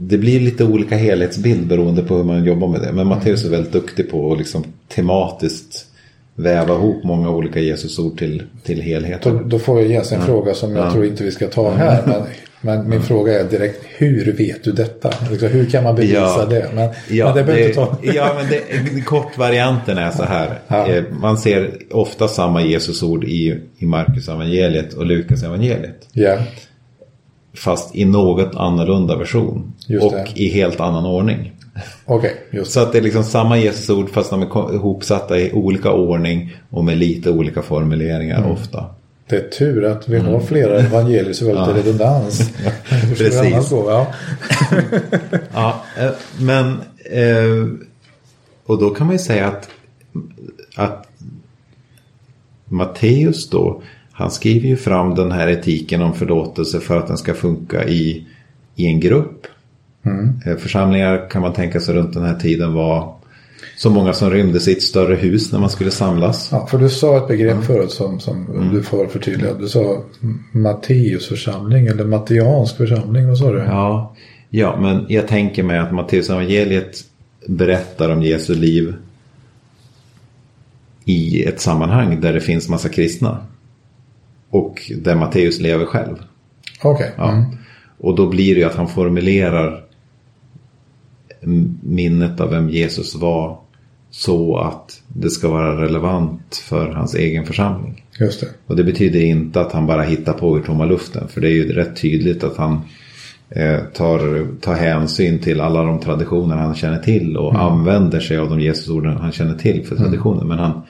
det 0.00 0.18
blir 0.18 0.40
lite 0.40 0.64
olika 0.64 0.96
helhetsbild 0.96 1.66
beroende 1.66 2.02
på 2.02 2.16
hur 2.16 2.24
man 2.24 2.44
jobbar 2.44 2.68
med 2.68 2.80
det. 2.80 2.92
Men 2.92 3.06
Matteus 3.06 3.44
är 3.44 3.50
väldigt 3.50 3.72
duktig 3.72 4.10
på 4.10 4.32
att 4.32 4.38
liksom 4.38 4.64
tematiskt 4.88 5.84
väva 6.34 6.74
ihop 6.74 7.04
många 7.04 7.30
olika 7.30 7.60
Jesusord 7.60 8.18
till, 8.18 8.42
till 8.64 8.80
helheten. 8.80 9.36
Då, 9.36 9.42
då 9.44 9.58
får 9.58 9.80
jag 9.80 9.90
ges 9.90 10.12
en 10.12 10.20
ja. 10.20 10.26
fråga 10.26 10.54
som 10.54 10.76
jag 10.76 10.86
ja. 10.86 10.92
tror 10.92 11.04
inte 11.06 11.24
vi 11.24 11.30
ska 11.30 11.48
ta 11.48 11.70
här. 11.70 12.02
Men, 12.06 12.22
men 12.60 12.88
min 12.88 13.02
fråga 13.02 13.40
är 13.40 13.44
direkt, 13.44 13.84
hur 13.96 14.32
vet 14.32 14.64
du 14.64 14.72
detta? 14.72 15.12
Liksom, 15.30 15.48
hur 15.48 15.66
kan 15.66 15.84
man 15.84 15.94
bevisa 15.94 16.14
ja. 16.14 16.46
det? 16.50 16.70
Men, 16.74 16.90
ja, 17.08 17.26
men 17.26 17.36
det 17.36 17.44
behöver 17.44 17.68
inte 17.68 17.74
ta. 17.74 17.96
ja, 18.02 18.34
men 18.36 18.50
det, 18.50 19.00
kortvarianten 19.00 19.98
är 19.98 20.10
så 20.10 20.22
här. 20.22 20.58
Eh, 20.68 21.04
man 21.20 21.38
ser 21.38 21.70
ofta 21.90 22.28
samma 22.28 22.62
Jesusord 22.62 23.24
i, 23.24 23.60
i 23.78 23.86
Marcus 23.86 24.28
evangeliet 24.28 24.94
och 24.94 25.06
Lukas 25.06 25.42
evangeliet. 25.42 26.08
Fast 27.58 27.96
i 27.96 28.04
något 28.04 28.54
annorlunda 28.54 29.16
version. 29.16 29.72
Och 30.00 30.14
i 30.34 30.48
helt 30.48 30.80
annan 30.80 31.06
ordning. 31.06 31.52
Okay. 32.06 32.32
Så 32.64 32.80
att 32.80 32.92
det 32.92 32.98
är 32.98 33.02
liksom 33.02 33.24
samma 33.24 33.58
Jesusord 33.58 34.10
fast 34.10 34.30
de 34.30 34.42
är 34.42 34.74
ihopsatta 34.74 35.38
i 35.38 35.52
olika 35.52 35.92
ordning 35.92 36.56
och 36.70 36.84
med 36.84 36.98
lite 36.98 37.30
olika 37.30 37.62
formuleringar 37.62 38.38
mm. 38.38 38.50
ofta. 38.50 38.84
Det 39.28 39.36
är 39.36 39.48
tur 39.48 39.84
att 39.84 40.08
vi 40.08 40.18
har 40.18 40.28
mm. 40.28 40.46
flera 40.46 40.80
evangelier 40.80 41.32
så 41.32 41.54
har 41.54 41.66
lite 41.66 41.78
redundans. 41.78 42.50
Precis. 43.16 43.70
Gå, 43.70 43.90
ja. 43.90 44.06
ja, 45.54 45.84
eh, 45.98 46.10
men 46.40 46.80
eh, 47.10 47.66
och 48.66 48.80
då 48.80 48.90
kan 48.90 49.06
man 49.06 49.14
ju 49.14 49.18
säga 49.18 49.46
att, 49.46 49.68
att 50.76 51.08
Matteus 52.64 53.50
då 53.50 53.82
han 54.18 54.30
skriver 54.30 54.68
ju 54.68 54.76
fram 54.76 55.14
den 55.14 55.32
här 55.32 55.48
etiken 55.48 56.02
om 56.02 56.14
förlåtelse 56.14 56.80
för 56.80 56.98
att 56.98 57.06
den 57.06 57.18
ska 57.18 57.34
funka 57.34 57.88
i, 57.88 58.26
i 58.76 58.86
en 58.86 59.00
grupp. 59.00 59.46
Mm. 60.02 60.40
Eh, 60.46 60.56
församlingar 60.56 61.30
kan 61.30 61.42
man 61.42 61.52
tänka 61.52 61.80
sig 61.80 61.94
runt 61.94 62.14
den 62.14 62.24
här 62.24 62.34
tiden 62.34 62.72
var 62.72 63.14
så 63.76 63.90
många 63.90 64.12
som 64.12 64.30
rymdes 64.30 64.68
i 64.68 64.72
ett 64.72 64.82
större 64.82 65.14
hus 65.14 65.52
när 65.52 65.58
man 65.58 65.70
skulle 65.70 65.90
samlas. 65.90 66.48
Ja, 66.52 66.66
för 66.66 66.78
du 66.78 66.88
sa 66.88 67.16
ett 67.16 67.28
begrepp 67.28 67.52
mm. 67.52 67.64
förut 67.64 67.90
som, 67.90 68.20
som 68.20 68.46
mm. 68.46 68.74
du 68.74 68.82
får 68.82 69.06
förtydliga. 69.06 69.54
Du 69.54 69.68
sa 69.68 70.02
Matteus 70.52 71.28
församling 71.28 71.86
eller 71.86 72.04
Matteansk 72.04 72.76
församling, 72.76 73.28
vad 73.28 73.38
sa 73.38 73.52
du? 73.52 73.58
Ja, 73.58 74.14
ja, 74.50 74.80
men 74.80 75.06
jag 75.08 75.28
tänker 75.28 75.62
mig 75.62 75.78
att 75.78 75.92
Matteus 75.92 76.30
evangeliet 76.30 77.04
berättar 77.46 78.10
om 78.10 78.22
Jesu 78.22 78.54
liv 78.54 78.94
i 81.04 81.44
ett 81.44 81.60
sammanhang 81.60 82.20
där 82.20 82.32
det 82.32 82.40
finns 82.40 82.68
massa 82.68 82.88
kristna. 82.88 83.38
Och 84.50 84.92
där 84.96 85.14
Matteus 85.14 85.60
lever 85.60 85.84
själv. 85.84 86.16
Okej. 86.82 87.12
Ja. 87.16 87.32
Mm. 87.32 87.44
Och 87.98 88.14
då 88.14 88.26
blir 88.26 88.54
det 88.54 88.60
ju 88.60 88.66
att 88.66 88.74
han 88.74 88.88
formulerar 88.88 89.84
minnet 91.82 92.40
av 92.40 92.50
vem 92.50 92.70
Jesus 92.70 93.14
var 93.14 93.58
så 94.10 94.56
att 94.56 95.02
det 95.08 95.30
ska 95.30 95.48
vara 95.48 95.82
relevant 95.82 96.56
för 96.56 96.88
hans 96.88 97.14
egen 97.14 97.46
församling. 97.46 98.04
Just 98.20 98.40
det. 98.40 98.46
Och 98.66 98.76
det 98.76 98.84
betyder 98.84 99.20
inte 99.20 99.60
att 99.60 99.72
han 99.72 99.86
bara 99.86 100.02
hittar 100.02 100.32
på 100.32 100.58
ur 100.58 100.62
tomma 100.62 100.84
luften. 100.84 101.28
För 101.28 101.40
det 101.40 101.48
är 101.48 101.52
ju 101.52 101.72
rätt 101.72 101.96
tydligt 101.96 102.44
att 102.44 102.56
han 102.56 102.80
eh, 103.50 103.80
tar, 103.94 104.46
tar 104.60 104.74
hänsyn 104.74 105.38
till 105.38 105.60
alla 105.60 105.82
de 105.82 106.00
traditioner 106.00 106.56
han 106.56 106.74
känner 106.74 106.98
till 106.98 107.36
och 107.36 107.60
använder 107.60 108.20
sig 108.20 108.38
av 108.38 108.50
de 108.50 108.60
Jesusorden 108.60 109.16
han 109.16 109.32
känner 109.32 109.54
till 109.54 109.86
för 109.86 109.96
traditionen. 109.96 110.48
Men 110.48 110.58
han, 110.58 110.82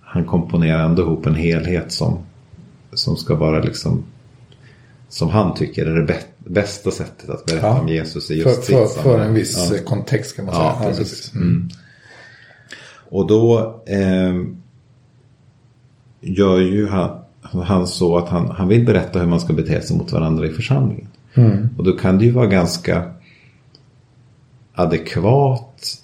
han 0.00 0.24
komponerar 0.24 0.84
ändå 0.84 1.02
ihop 1.02 1.26
en 1.26 1.34
helhet 1.34 1.92
som, 1.92 2.18
som 2.92 3.16
ska 3.16 3.34
vara 3.34 3.60
liksom 3.62 4.04
som 5.08 5.28
han 5.28 5.54
tycker 5.54 5.86
är 5.86 5.94
det 6.00 6.12
bä- 6.12 6.24
bästa 6.50 6.90
sättet 6.90 7.30
att 7.30 7.44
berätta 7.46 7.66
Ja. 7.66 7.80
om 7.80 7.88
Jesus 7.88 8.30
i 8.30 8.42
För, 8.42 8.50
just 8.50 8.64
för, 8.64 8.86
för 8.86 9.02
sammanhang. 9.02 9.28
en 9.28 9.34
viss 9.34 9.70
Ja. 9.72 9.76
kontext 9.86 10.36
kan 10.36 10.44
man 10.46 10.54
Ja, 10.54 10.76
säga. 10.80 10.90
precis. 10.94 11.34
Mm. 11.34 11.68
Och 13.08 13.26
då 13.26 13.58
eh, 13.86 14.34
gör 16.20 16.58
ju 16.60 16.88
han, 16.88 17.18
han 17.42 17.86
så 17.86 18.18
att 18.18 18.28
han, 18.28 18.50
han 18.50 18.68
vill 18.68 18.84
berätta 18.86 19.18
hur 19.18 19.26
man 19.26 19.40
ska 19.40 19.52
bete 19.52 19.82
sig 19.82 19.96
mot 19.96 20.12
varandra 20.12 20.46
i 20.46 20.50
församlingen. 20.52 21.08
Och 21.78 21.84
då 21.84 21.92
kan 21.92 22.18
det 22.18 22.24
ju 22.24 22.30
vara 22.30 22.46
ganska 22.46 23.12
adekvat 24.74 25.98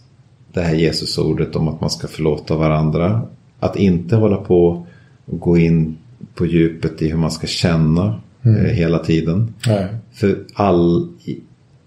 det 0.53 0.61
här 0.63 0.75
Jesusordet 0.75 1.57
om 1.57 1.69
att 1.69 1.81
man 1.81 1.91
ska 1.91 2.09
förlåta 2.09 2.57
varandra. 2.57 3.23
Att 3.61 3.77
inte 3.77 4.17
hålla 4.17 4.37
på 4.37 4.87
och 5.27 5.41
gå 5.41 5.59
in 5.59 5.97
på 6.35 6.47
djupet 6.47 7.03
i 7.03 7.09
hur 7.09 7.19
man 7.19 7.31
ska 7.31 7.47
känna 7.47 8.21
eh, 8.43 8.53
hela 8.53 8.99
tiden. 8.99 9.55
Nej. 9.67 9.87
För 10.13 10.39
all, 10.55 11.09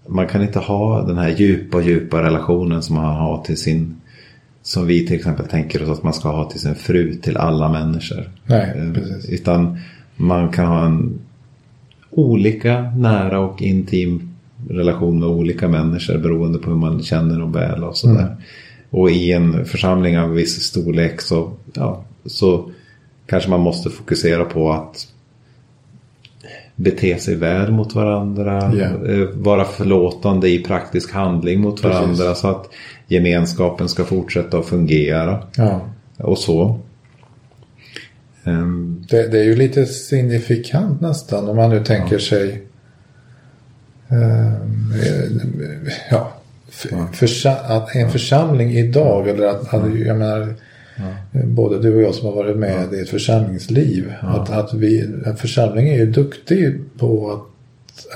man 0.06 0.26
kan 0.26 0.42
inte 0.42 0.58
ha 0.58 1.06
den 1.06 1.18
här 1.18 1.28
djupa, 1.28 1.82
djupa 1.82 2.22
relationen 2.22 2.82
som 2.82 2.96
man 2.96 3.16
har 3.16 3.42
till 3.44 3.56
sin, 3.56 3.96
som 4.62 4.86
vi 4.86 5.06
till 5.06 5.16
exempel 5.16 5.46
tänker 5.46 5.82
oss 5.82 5.98
att 5.98 6.04
man 6.04 6.14
ska 6.14 6.28
ha 6.28 6.50
till 6.50 6.60
sin 6.60 6.74
fru, 6.74 7.14
till 7.14 7.36
alla 7.36 7.68
människor. 7.68 8.30
Nej, 8.46 8.72
Eh, 8.76 8.92
precis. 8.92 9.30
Utan 9.30 9.78
man 10.16 10.48
kan 10.48 10.66
ha 10.66 10.84
en 10.86 11.18
olika 12.10 12.80
nära 12.80 13.40
och 13.40 13.62
intim 13.62 14.30
relation 14.68 15.20
med 15.20 15.28
olika 15.28 15.68
människor 15.68 16.18
beroende 16.18 16.58
på 16.58 16.70
hur 16.70 16.76
man 16.76 17.02
känner 17.02 17.38
dem 17.38 17.52
väl 17.52 17.84
och 17.84 17.96
sådär. 17.96 18.20
Mm. 18.20 18.36
Och 18.90 19.10
i 19.10 19.32
en 19.32 19.64
församling 19.64 20.18
av 20.18 20.30
viss 20.30 20.62
storlek 20.62 21.20
så, 21.20 21.52
ja, 21.74 22.04
så 22.26 22.70
kanske 23.30 23.50
man 23.50 23.60
måste 23.60 23.90
fokusera 23.90 24.44
på 24.44 24.72
att 24.72 25.06
bete 26.76 27.18
sig 27.18 27.34
väl 27.34 27.72
mot 27.72 27.94
varandra. 27.94 28.72
Ja. 28.74 29.12
eh, 29.12 29.28
Vara 29.34 29.64
förlåtande 29.64 30.48
i 30.48 30.58
praktisk 30.58 31.12
handling 31.12 31.60
mot 31.60 31.82
Precis. 31.82 31.98
varandra 32.00 32.34
så 32.34 32.48
att 32.48 32.66
gemenskapen 33.06 33.88
ska 33.88 34.04
fortsätta 34.04 34.58
att 34.58 34.66
fungera. 34.66 35.42
Ja. 35.56 35.80
Och 36.16 36.38
så. 36.38 36.78
Ehm, 38.44 39.04
Det, 39.10 39.28
det 39.28 39.38
är 39.38 39.44
ju 39.44 39.56
lite 39.56 39.86
signifikant 39.86 41.00
nästan 41.00 41.48
om 41.48 41.56
man 41.56 41.70
nu 41.70 41.84
tänker 41.84 42.18
sig 42.18 42.62
ehm, 44.08 44.92
eh, 45.04 45.92
ja, 46.10 46.32
f- 46.68 46.86
försa- 47.12 47.60
att 47.66 47.94
en 47.96 48.10
församling 48.10 48.70
idag 48.70 49.28
eller 49.28 49.46
att, 49.46 49.74
att 49.74 49.98
jag 50.06 50.18
menar 50.18 50.54
både 51.32 51.78
du 51.78 51.96
och 51.96 52.02
jag 52.02 52.14
som 52.14 52.26
har 52.26 52.34
varit 52.34 52.56
med 52.56 52.94
i 52.94 53.00
ett 53.00 53.08
församlingsliv 53.08 54.12
att, 54.20 54.50
att 54.50 54.74
vi, 54.74 55.00
en 55.26 55.36
församling 55.36 55.88
är 55.88 55.96
ju 55.96 56.06
duktig 56.06 56.80
på 56.98 57.30
att 57.30 57.46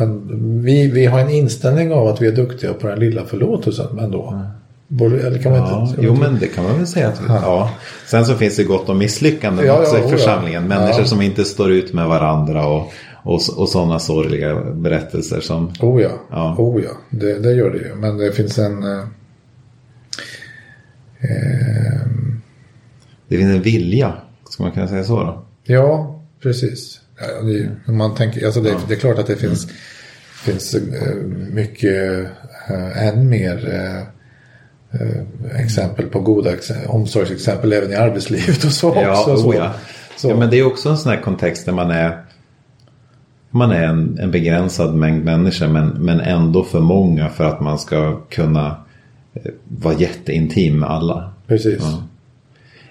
en, 0.00 0.62
vi, 0.62 0.90
vi 0.90 1.06
har 1.06 1.20
en 1.20 1.30
inställning 1.30 1.92
av 1.92 2.08
att 2.08 2.22
vi 2.22 2.26
är 2.26 2.32
duktiga 2.32 2.74
på 2.74 2.86
den 2.86 2.98
lilla 2.98 3.24
förlåtelsen 3.24 3.98
ändå. 3.98 4.42
Borde, 4.88 5.26
eller 5.26 5.38
kan 5.38 5.52
man 5.52 5.60
Ja, 5.60 5.86
inte, 5.88 6.02
jo 6.02 6.14
men 6.14 6.38
det 6.40 6.46
kan 6.46 6.64
man 6.64 6.76
väl 6.76 6.86
säga. 6.86 7.08
Att, 7.08 7.20
ja. 7.28 7.70
Sen 8.06 8.26
så 8.26 8.34
finns 8.34 8.56
det 8.56 8.64
gott 8.64 8.88
om 8.88 8.98
misslyckanden 8.98 9.66
Ja, 9.66 9.80
också 9.80 9.96
ja, 9.96 10.00
i 10.00 10.02
ja. 10.02 10.08
församlingen. 10.08 10.68
Människor 10.68 11.00
Ja. 11.00 11.06
som 11.06 11.22
inte 11.22 11.44
står 11.44 11.70
ut 11.70 11.92
med 11.92 12.08
varandra 12.08 12.66
och, 12.66 12.92
och, 13.22 13.40
och 13.56 13.68
sådana 13.68 13.98
sorgliga 13.98 14.60
berättelser 14.74 15.40
som... 15.40 15.70
Oh 15.80 16.02
ja, 16.02 16.10
Ja. 16.30 16.54
Oh 16.58 16.82
ja. 16.82 16.90
Det, 17.10 17.38
det 17.38 17.52
gör 17.52 17.70
det 17.70 17.78
ju. 17.78 17.94
Men 17.94 18.18
det 18.18 18.32
finns 18.32 18.58
en... 18.58 18.82
Eh, 18.82 18.98
eh, 21.20 22.00
Det 23.36 23.38
finns 23.38 23.56
en 23.56 23.62
vilja, 23.62 24.12
ska 24.50 24.62
man 24.62 24.72
kunna 24.72 24.88
säga 24.88 25.04
så 25.04 25.16
då? 25.16 25.44
ja, 25.64 26.20
precis. 26.42 27.00
Ja, 27.20 27.42
det, 27.42 27.92
man 27.92 28.14
tänker, 28.14 28.46
alltså 28.46 28.60
det, 28.60 28.74
det 28.88 28.94
är 28.94 28.98
klart 28.98 29.18
att 29.18 29.26
det 29.26 29.36
finns, 29.36 29.68
finns 30.44 30.74
eh, 30.74 31.14
mycket, 31.52 32.26
eh, 32.70 33.06
än 33.08 33.28
mer 33.28 33.68
eh, 33.74 35.60
exempel 35.60 36.06
på 36.06 36.20
goda 36.20 36.52
ex- 36.52 36.70
omsorgsexempel 36.86 37.72
även 37.72 37.92
i 37.92 37.94
arbetslivet 37.94 38.64
och 38.64 38.72
så 38.72 38.92
Ja, 38.96 39.20
också. 39.20 39.36
så. 39.36 39.48
oh, 39.48 39.56
ja. 39.56 39.72
Så. 40.16 40.28
ja, 40.28 40.36
men 40.36 40.50
det 40.50 40.58
är 40.58 40.66
också 40.66 40.88
en 40.88 40.96
sån 40.98 41.12
här 41.12 41.20
kontext 41.20 41.66
där 41.66 41.72
man 41.72 41.90
är 41.90 42.24
man 43.50 43.70
är 43.70 43.82
en, 43.82 44.18
en 44.18 44.30
begränsad 44.30 44.94
mängd 44.94 45.24
människor 45.24 45.68
men, 45.68 45.88
men 45.88 46.20
ändå 46.20 46.64
för 46.64 46.80
många 46.80 47.28
för 47.28 47.44
att 47.44 47.60
man 47.60 47.78
ska 47.78 48.20
kunna 48.30 48.76
vara 49.68 49.94
jätteintim 49.94 50.78
med 50.80 50.90
alla. 50.90 51.32
Precis. 51.46 51.78
Ja. 51.80 52.02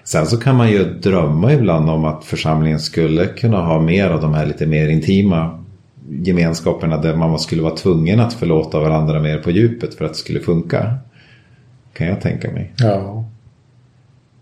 Sen 0.04 0.26
så 0.26 0.36
kan 0.36 0.56
man 0.56 0.70
ju 0.70 0.84
drömma 0.84 1.52
ibland 1.52 1.90
om 1.90 2.04
att 2.04 2.24
församlingen 2.24 2.80
skulle 2.80 3.26
kunna 3.26 3.60
ha 3.60 3.80
mer 3.80 4.10
av 4.10 4.20
de 4.20 4.34
här 4.34 4.46
lite 4.46 4.66
mer 4.66 4.88
intima 4.88 5.64
gemenskaperna 6.08 6.96
där 6.96 7.16
man 7.16 7.38
skulle 7.38 7.62
vara 7.62 7.76
tvungen 7.76 8.20
att 8.20 8.32
förlåta 8.32 8.80
varandra 8.80 9.20
mer 9.20 9.38
på 9.38 9.50
djupet 9.50 9.94
för 9.94 10.04
att 10.04 10.12
det 10.12 10.18
skulle 10.18 10.40
funka. 10.40 10.98
Kan 11.92 12.06
jag 12.06 12.20
tänka 12.20 12.50
mig. 12.50 12.72
Ja. 12.76 13.24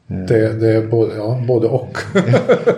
Det, 0.07 0.53
det 0.53 0.73
är 0.73 0.87
både, 0.87 1.17
ja, 1.17 1.43
både 1.47 1.67
och. 1.67 1.99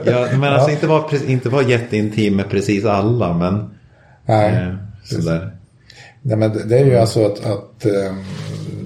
Ja, 0.05 0.29
men 0.33 0.53
alltså 0.53 0.71
inte 0.71 0.87
vara, 0.87 1.05
inte 1.27 1.49
vara 1.49 1.63
jätteintim 1.63 2.37
med 2.37 2.51
precis 2.51 2.85
alla 2.85 3.35
men 3.35 3.71
Nej. 4.27 4.53
eh, 4.53 4.75
sådär. 5.05 5.51
Nej, 6.23 6.37
men 6.37 6.69
det, 6.69 6.79
är 6.79 6.85
ju 6.85 6.97
alltså 6.97 7.27
att, 7.27 7.47
att 7.47 7.85
ehm, 7.85 8.25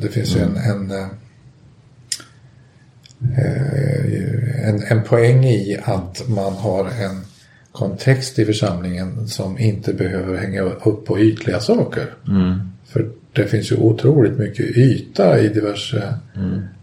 det 0.00 0.08
finns 0.08 0.36
ju 0.36 0.40
en, 0.40 0.56
en, 0.56 0.90
eh, 0.90 0.96
eh, 0.96 1.06
en, 4.64 4.82
en 4.88 5.02
poäng 5.02 5.44
i 5.44 5.78
att 5.84 6.28
man 6.28 6.52
har 6.52 6.84
en 6.84 7.20
kontext 7.72 8.38
i 8.38 8.44
församlingen 8.44 9.28
som 9.28 9.58
inte 9.58 9.92
behöver 9.94 10.36
hänga 10.38 10.60
upp 10.62 11.06
på 11.06 11.18
ytliga 11.20 11.60
saker. 11.60 12.14
För 12.88 13.10
det 13.32 13.46
finns 13.46 13.72
ju 13.72 13.76
otroligt 13.76 14.38
mycket 14.38 14.66
yta 14.76 15.40
i 15.40 15.48
diverse 15.48 16.14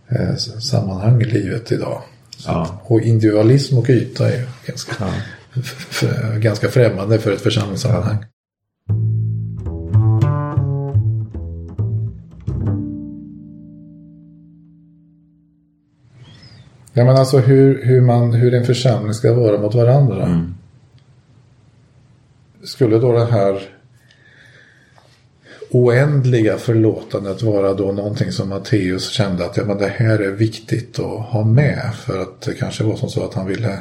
eh, 0.09 0.29
s- 0.29 0.69
sammanhang 0.69 1.21
i 1.21 1.25
livet 1.25 1.71
idag. 1.71 2.01
Ja. 2.45 2.81
Och 2.83 3.01
individualism 3.01 3.77
och 3.77 3.89
yta 3.89 4.29
är 4.29 4.43
ganska, 4.65 5.05
f- 5.55 6.03
ganska 6.39 6.67
främmande 6.69 7.19
för 7.19 7.31
ett 7.31 7.41
församlingssammanhang. 7.41 8.17
Ja 16.97 17.05
men 17.05 17.15
alltså 17.15 17.37
hur, 17.37 17.85
hur, 17.85 18.01
man, 18.01 18.33
hur 18.33 18.53
en 18.53 18.65
församling 18.65 19.13
ska 19.13 19.33
vara 19.33 19.61
mot 19.61 19.75
varandra. 19.75 20.45
Skulle 22.63 22.99
då 22.99 23.11
det 23.11 23.25
här 23.25 23.61
oändliga 25.71 26.57
förlåtandet 26.57 27.41
vara 27.41 27.73
då 27.73 27.91
någonting 27.91 28.31
som 28.31 28.49
Matteus 28.49 29.09
kände 29.09 29.45
att 29.45 29.57
ja, 29.57 29.63
men 29.65 29.77
det 29.77 29.87
här 29.87 30.19
är 30.19 30.31
viktigt 30.31 30.99
att 30.99 31.25
ha 31.25 31.43
med 31.43 31.91
för 32.05 32.21
att 32.21 32.41
det 32.41 32.53
kanske 32.53 32.83
var 32.83 32.95
som 32.95 33.09
så 33.09 33.25
att 33.25 33.33
han 33.33 33.47
ville 33.47 33.79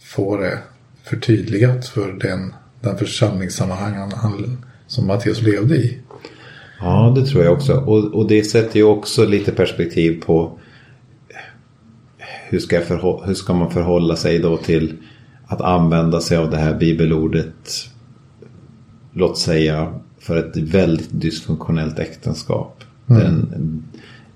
få 0.00 0.36
det 0.36 0.58
förtydligat 1.02 1.86
för 1.86 2.12
den, 2.12 2.54
den 2.80 2.98
församlingssammanhang 2.98 3.94
han, 3.94 4.12
han, 4.12 4.64
som 4.86 5.06
Matteus 5.06 5.42
levde 5.42 5.76
i. 5.76 5.98
Ja, 6.80 7.14
det 7.16 7.26
tror 7.26 7.44
jag 7.44 7.52
också. 7.52 7.74
Och, 7.74 8.14
och 8.14 8.28
det 8.28 8.42
sätter 8.42 8.76
ju 8.76 8.84
också 8.84 9.24
lite 9.24 9.52
perspektiv 9.52 10.22
på 10.26 10.58
hur 12.50 12.58
ska, 12.58 12.76
jag 12.76 12.84
förhå- 12.84 13.26
hur 13.26 13.34
ska 13.34 13.54
man 13.54 13.70
förhålla 13.70 14.16
sig 14.16 14.38
då 14.38 14.56
till 14.56 14.92
att 15.46 15.60
använda 15.60 16.20
sig 16.20 16.36
av 16.36 16.50
det 16.50 16.56
här 16.56 16.74
bibelordet 16.74 17.86
låt 19.12 19.38
säga 19.38 19.94
för 20.18 20.36
ett 20.36 20.56
väldigt 20.56 21.08
dysfunktionellt 21.10 21.98
äktenskap. 21.98 22.84
Där, 23.06 23.24
en, 23.24 23.82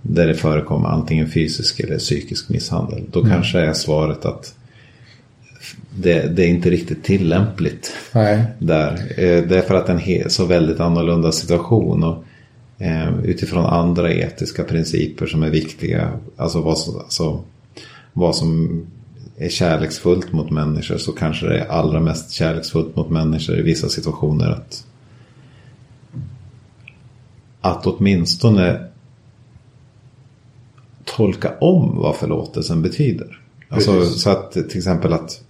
där 0.03 0.27
det 0.27 0.35
förekommer 0.35 0.89
antingen 0.89 1.31
fysisk 1.31 1.81
eller 1.81 1.99
psykisk 1.99 2.49
misshandel. 2.49 3.03
Då 3.13 3.25
kanske 3.25 3.59
är 3.61 3.73
svaret 3.73 4.25
att 4.25 4.55
det, 5.97 6.37
det 6.37 6.45
är 6.45 6.49
inte 6.49 6.71
riktigt 6.71 7.05
tillämpligt 7.05 7.93
Nej, 8.13 8.45
där. 8.59 8.93
Eh, 8.93 9.43
Det 9.49 9.59
är 9.59 9.63
för 9.63 9.75
att 9.75 9.87
det 9.87 9.93
är 9.93 10.25
en 10.25 10.31
så 10.31 10.45
väldigt 10.45 10.81
annorlunda 10.81 11.33
situation. 11.33 12.05
Och, 12.05 12.25
eh, 12.79 13.19
utifrån 13.25 13.65
andra 13.67 14.13
etiska 14.13 14.65
principer 14.65 15.27
som 15.27 15.43
är 15.43 15.51
viktiga. 15.51 16.11
Alltså 16.37 16.61
vad 16.61 16.79
som, 16.79 16.97
alltså, 16.99 17.45
vad 18.15 18.37
som 18.37 18.81
är 19.37 19.49
kärleksfullt 19.49 20.33
mot 20.33 20.51
människor 20.51 20.99
så 20.99 21.13
kanske 21.13 21.47
det 21.47 21.59
är 21.59 21.69
allra 21.69 22.01
mest 22.01 22.31
kärleksfullt 22.31 22.97
mot 22.97 23.11
människor 23.11 23.59
i 23.59 23.63
vissa 23.63 23.89
situationer 23.89 24.51
att 24.51 24.87
att 27.61 27.87
åtminstone 27.87 28.89
tolka 31.05 31.59
om 31.59 31.97
vad 31.97 32.17
förlåtelsen 32.17 32.83
betyder. 32.83 33.41
Alltså, 33.69 34.05
så 34.07 34.31
att 34.31 34.53
till 34.53 34.79
exempel 34.79 35.13
att 35.13 35.43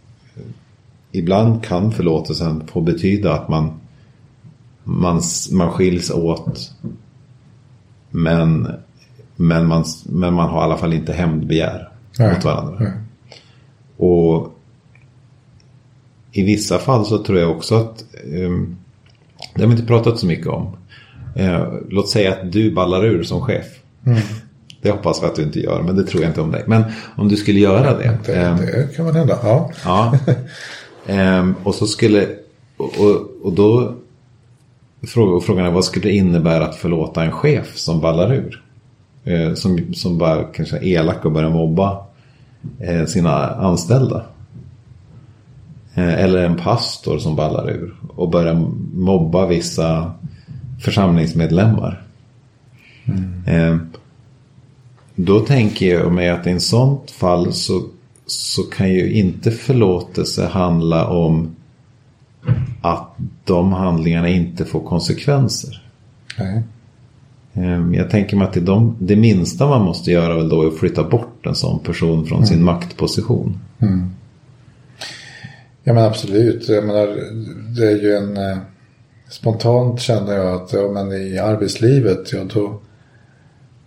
ibland 1.12 1.64
kan 1.64 1.92
förlåtelsen 1.92 2.66
få 2.66 2.80
betyda 2.80 3.32
att 3.32 3.48
man, 3.48 3.72
man, 4.84 5.22
man 5.52 5.72
skiljs 5.72 6.10
åt 6.10 6.72
men, 8.10 8.68
men, 9.36 9.66
man, 9.66 9.84
men 10.06 10.34
man 10.34 10.50
har 10.50 10.60
i 10.60 10.64
alla 10.64 10.76
fall 10.76 10.92
inte 10.92 11.12
hämndbegär 11.12 11.93
mot 12.18 12.44
varandra. 12.44 12.76
Nej. 12.80 12.92
Och 13.96 14.54
i 16.32 16.42
vissa 16.42 16.78
fall 16.78 17.06
så 17.06 17.18
tror 17.18 17.38
jag 17.38 17.50
också 17.50 17.74
att 17.74 18.04
um, 18.24 18.76
det 19.54 19.62
har 19.62 19.68
vi 19.68 19.72
inte 19.72 19.86
pratat 19.86 20.18
så 20.18 20.26
mycket 20.26 20.46
om. 20.46 20.76
Uh, 21.40 21.74
låt 21.88 22.08
säga 22.08 22.32
att 22.32 22.52
du 22.52 22.70
ballar 22.70 23.04
ur 23.04 23.22
som 23.22 23.40
chef. 23.40 23.66
Mm. 24.06 24.20
Det 24.82 24.90
hoppas 24.90 25.22
vi 25.22 25.26
att 25.26 25.36
du 25.36 25.42
inte 25.42 25.60
gör, 25.60 25.82
men 25.82 25.96
det 25.96 26.04
tror 26.04 26.22
jag 26.22 26.30
inte 26.30 26.40
om 26.40 26.50
dig. 26.50 26.64
Men 26.66 26.84
om 27.16 27.28
du 27.28 27.36
skulle 27.36 27.60
göra 27.60 27.98
det. 27.98 28.18
Det, 28.26 28.46
um, 28.46 28.56
det 28.56 28.96
kan 28.96 29.04
man 29.04 29.14
hända, 29.14 29.38
ja. 29.42 29.70
ja 29.84 30.18
um, 31.40 31.54
och 31.64 31.74
så 31.74 31.86
skulle, 31.86 32.28
och, 32.76 33.00
och, 33.00 33.28
och 33.42 33.52
då 33.52 33.94
frågan 35.06 35.66
är 35.66 35.70
vad 35.70 35.84
skulle 35.84 36.08
det 36.08 36.14
innebära 36.14 36.66
att 36.66 36.74
förlåta 36.74 37.24
en 37.24 37.32
chef 37.32 37.76
som 37.76 38.00
ballar 38.00 38.34
ur? 38.34 38.63
Uh, 39.28 39.54
som, 39.54 39.94
som 39.94 40.18
bara 40.18 40.44
kanske 40.44 40.76
är 40.76 40.84
elak 40.84 41.24
och 41.24 41.32
börjar 41.32 41.50
mobba 41.50 42.04
Eh, 42.78 43.06
sina 43.06 43.48
anställda. 43.48 44.24
Eh, 45.94 46.14
eller 46.14 46.44
en 46.44 46.56
pastor 46.56 47.18
som 47.18 47.36
ballar 47.36 47.70
ur 47.70 47.94
och 48.08 48.28
börjar 48.28 48.54
mobba 48.94 49.46
vissa 49.46 50.12
församlingsmedlemmar. 50.80 52.02
Mm. 53.46 53.90
Då 55.14 55.40
tänker 55.40 55.94
jag 55.94 56.12
mig 56.12 56.30
att 56.30 56.46
i 56.46 56.50
en 56.50 56.60
sånt 56.60 57.10
fall 57.10 57.52
så, 57.52 57.82
så 58.26 58.62
kan 58.62 58.92
ju 58.92 59.12
inte 59.12 59.50
förlåtelse 59.50 60.46
handla 60.46 61.06
om 61.08 61.56
att 62.80 63.16
de 63.44 63.72
handlingarna 63.72 64.28
inte 64.28 64.64
får 64.64 64.80
konsekvenser. 64.80 65.82
Nej. 66.38 66.62
Ehm, 67.55 67.94
jag 67.94 68.11
tänker 68.11 68.36
mig 68.36 68.46
att 68.46 68.55
det, 68.55 68.61
de, 68.61 68.96
det 69.00 69.16
minsta 69.16 69.66
man 69.66 69.82
måste 69.82 70.11
göra 70.11 70.36
väl 70.36 70.48
då 70.48 70.62
är 70.62 70.66
att 70.66 70.78
flytta 70.78 71.05
bort 71.05 71.46
en 71.46 71.55
sån 71.55 71.78
person 71.78 72.26
från 72.26 72.38
mm. 72.38 72.46
sin 72.46 72.64
maktposition. 72.64 73.59
Mm. 73.78 74.11
Ja 75.84 75.92
men 75.92 76.05
absolut. 76.05 76.68
Jag 76.68 76.84
menar, 76.84 77.07
det 77.76 77.86
är 77.86 78.02
ju 78.02 78.12
en... 78.12 78.36
Eh, 78.36 78.59
spontant 79.34 80.00
känner 80.00 80.34
jag 80.34 80.55
att 80.55 80.72
ja, 80.72 80.88
men 80.92 81.12
i 81.12 81.38
arbetslivet, 81.38 82.32
ja 82.32 82.44
då, 82.55 82.80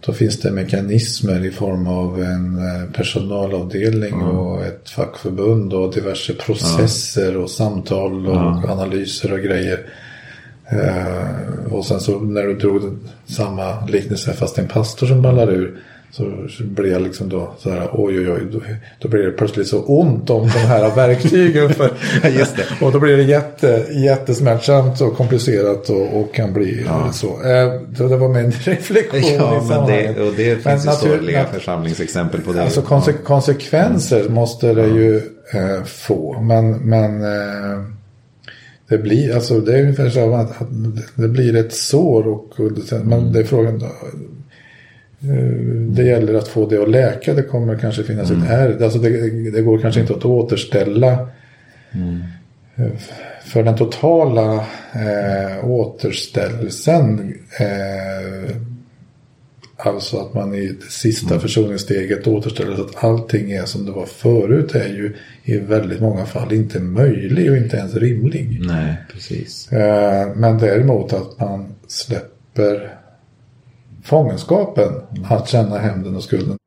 då 0.06 0.14
finns 0.14 0.40
det 0.40 0.52
mekanismer 0.52 1.46
i 1.46 1.52
form 1.52 1.88
av 1.88 2.24
en 2.24 2.58
eh, 2.58 2.92
personalavdelning 2.94 4.14
mm. 4.14 4.28
och 4.28 4.66
ett 4.66 4.90
fackförbund 4.90 5.74
och 5.74 5.94
diverse 5.94 6.34
processer 6.34 7.38
och 7.38 7.50
samtal 7.50 8.28
och 8.28 8.70
analyser 8.70 9.34
och 9.34 9.40
grejer 9.40 9.80
och 11.72 11.86
sen 11.86 12.00
så 12.00 12.20
när 12.20 12.44
du 12.44 12.56
drog 12.56 12.82
samma 13.26 13.86
liknelse 13.86 14.34
fast 14.34 14.58
en 14.60 14.68
pastor 14.68 15.08
som 15.08 15.22
ballar 15.22 15.52
ur. 15.52 15.84
Så 16.12 16.32
blir 16.64 16.92
jag 16.92 17.02
liksom 17.02 17.30
då 17.30 17.54
så 17.60 17.70
här 17.70 17.90
oj 17.94 18.20
oj 18.20 18.32
oj. 18.32 18.42
Då, 18.52 18.60
då 19.00 19.10
blir 19.10 19.24
det 19.24 19.32
plötsligt 19.32 19.68
så 19.68 19.82
ont 19.82 20.30
om 20.30 20.42
de 20.42 20.60
här 20.60 20.96
verktygen. 20.96 21.74
För, 21.74 21.92
Just 22.30 22.56
det. 22.56 22.86
Och 22.86 22.92
då 22.92 23.00
blir 23.00 23.18
det 23.18 23.24
jätte, 23.24 23.86
jättesmärtsamt 23.90 25.02
och 25.02 25.18
komplicerat 25.18 25.90
och, 25.90 26.20
och 26.20 26.34
kan 26.34 26.54
bli 26.54 26.84
ja. 26.86 27.12
så. 27.12 27.28
Eh, 27.28 27.82
det 28.10 28.18
var 28.18 28.30
min 28.30 28.52
reflektion 28.60 29.22
ja, 29.24 29.62
i 29.64 29.68
men 29.68 29.88
det, 29.88 30.22
och 30.22 30.34
det 30.38 30.64
finns 30.64 30.86
ju 30.86 30.92
sorgliga 30.92 31.46
församlingsexempel 31.46 32.42
på 32.42 32.54
det. 32.54 32.64
Alltså 32.64 32.82
konse 32.82 33.14
konsekvenser 33.14 34.20
mm. 34.20 34.34
måste 34.34 34.74
det 34.74 34.88
ju 34.88 35.16
eh, 35.54 35.84
få. 35.84 36.42
Men, 36.42 36.72
men 36.72 37.24
eh, 37.24 37.97
det 38.90 38.98
blir, 38.98 39.36
alltså 39.36 39.60
det 39.60 39.78
är 39.78 39.82
ungefär 39.82 40.10
så 40.10 40.36
att, 40.36 40.62
att 40.62 40.68
det 41.16 41.28
blir 41.28 41.56
ett 41.56 41.74
sår 41.74 42.28
och, 42.28 42.60
och 42.60 42.72
men 43.06 43.34
det 43.34 43.40
är 43.40 43.44
frågan 43.44 43.82
eh, 43.82 43.90
det 45.90 46.04
gäller 46.04 46.34
att 46.34 46.48
få 46.48 46.70
det 46.70 46.82
att 46.82 46.90
läka. 46.90 47.34
Det 47.34 47.44
kommer 47.44 47.78
kanske 47.78 48.04
finnas 48.04 48.30
mm. 48.30 48.44
ett 48.44 48.50
ärr. 48.50 48.84
Alltså 48.84 49.00
det, 49.00 49.30
det, 49.52 49.62
går 49.62 49.78
kanske 49.78 50.02
inte 50.02 50.14
att 50.14 50.26
återställa. 50.26 51.30
Mm. 51.92 52.24
Eh, 52.76 52.92
för 53.44 53.64
den 53.64 53.76
totala 53.76 54.54
eh, 54.94 55.70
återställelsen 55.70 57.34
eh, 57.60 58.56
Alltså 59.80 60.18
att 60.18 60.34
man 60.34 60.56
i 60.56 60.68
det 60.68 60.92
sista 60.92 61.28
mm. 61.28 61.40
försoningssteget 61.40 62.28
återställer 62.28 62.76
så 62.76 62.82
att 62.82 63.04
allting 63.04 63.52
är 63.52 63.66
som 63.66 63.86
det 63.86 63.92
var 63.92 64.06
förut 64.06 64.76
är 64.76 64.88
ju 64.88 65.16
i 65.44 65.58
väldigt 65.58 66.02
många 66.02 66.26
fall 66.26 66.54
inte 66.54 66.80
möjlig 66.80 67.52
och 67.52 67.58
inte 67.58 67.78
ens 67.78 67.96
rimlig. 67.96 68.60
Nej, 68.62 68.98
precis. 69.14 69.72
Eh, 69.72 70.36
men 70.36 70.58
däremot 70.58 71.14
att 71.14 71.40
man 71.40 71.76
släpper 71.88 72.98
fångenskapen 74.04 74.90
mm. 74.90 75.26
att 75.30 75.50
känna 75.50 75.78
hämnden 75.78 76.16
och 76.16 76.24
skulden. 76.24 76.58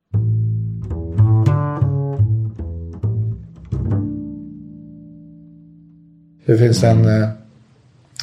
Det 6.45 6.59
finns 6.59 6.85
en, 6.85 7.05
eh, 7.05 7.29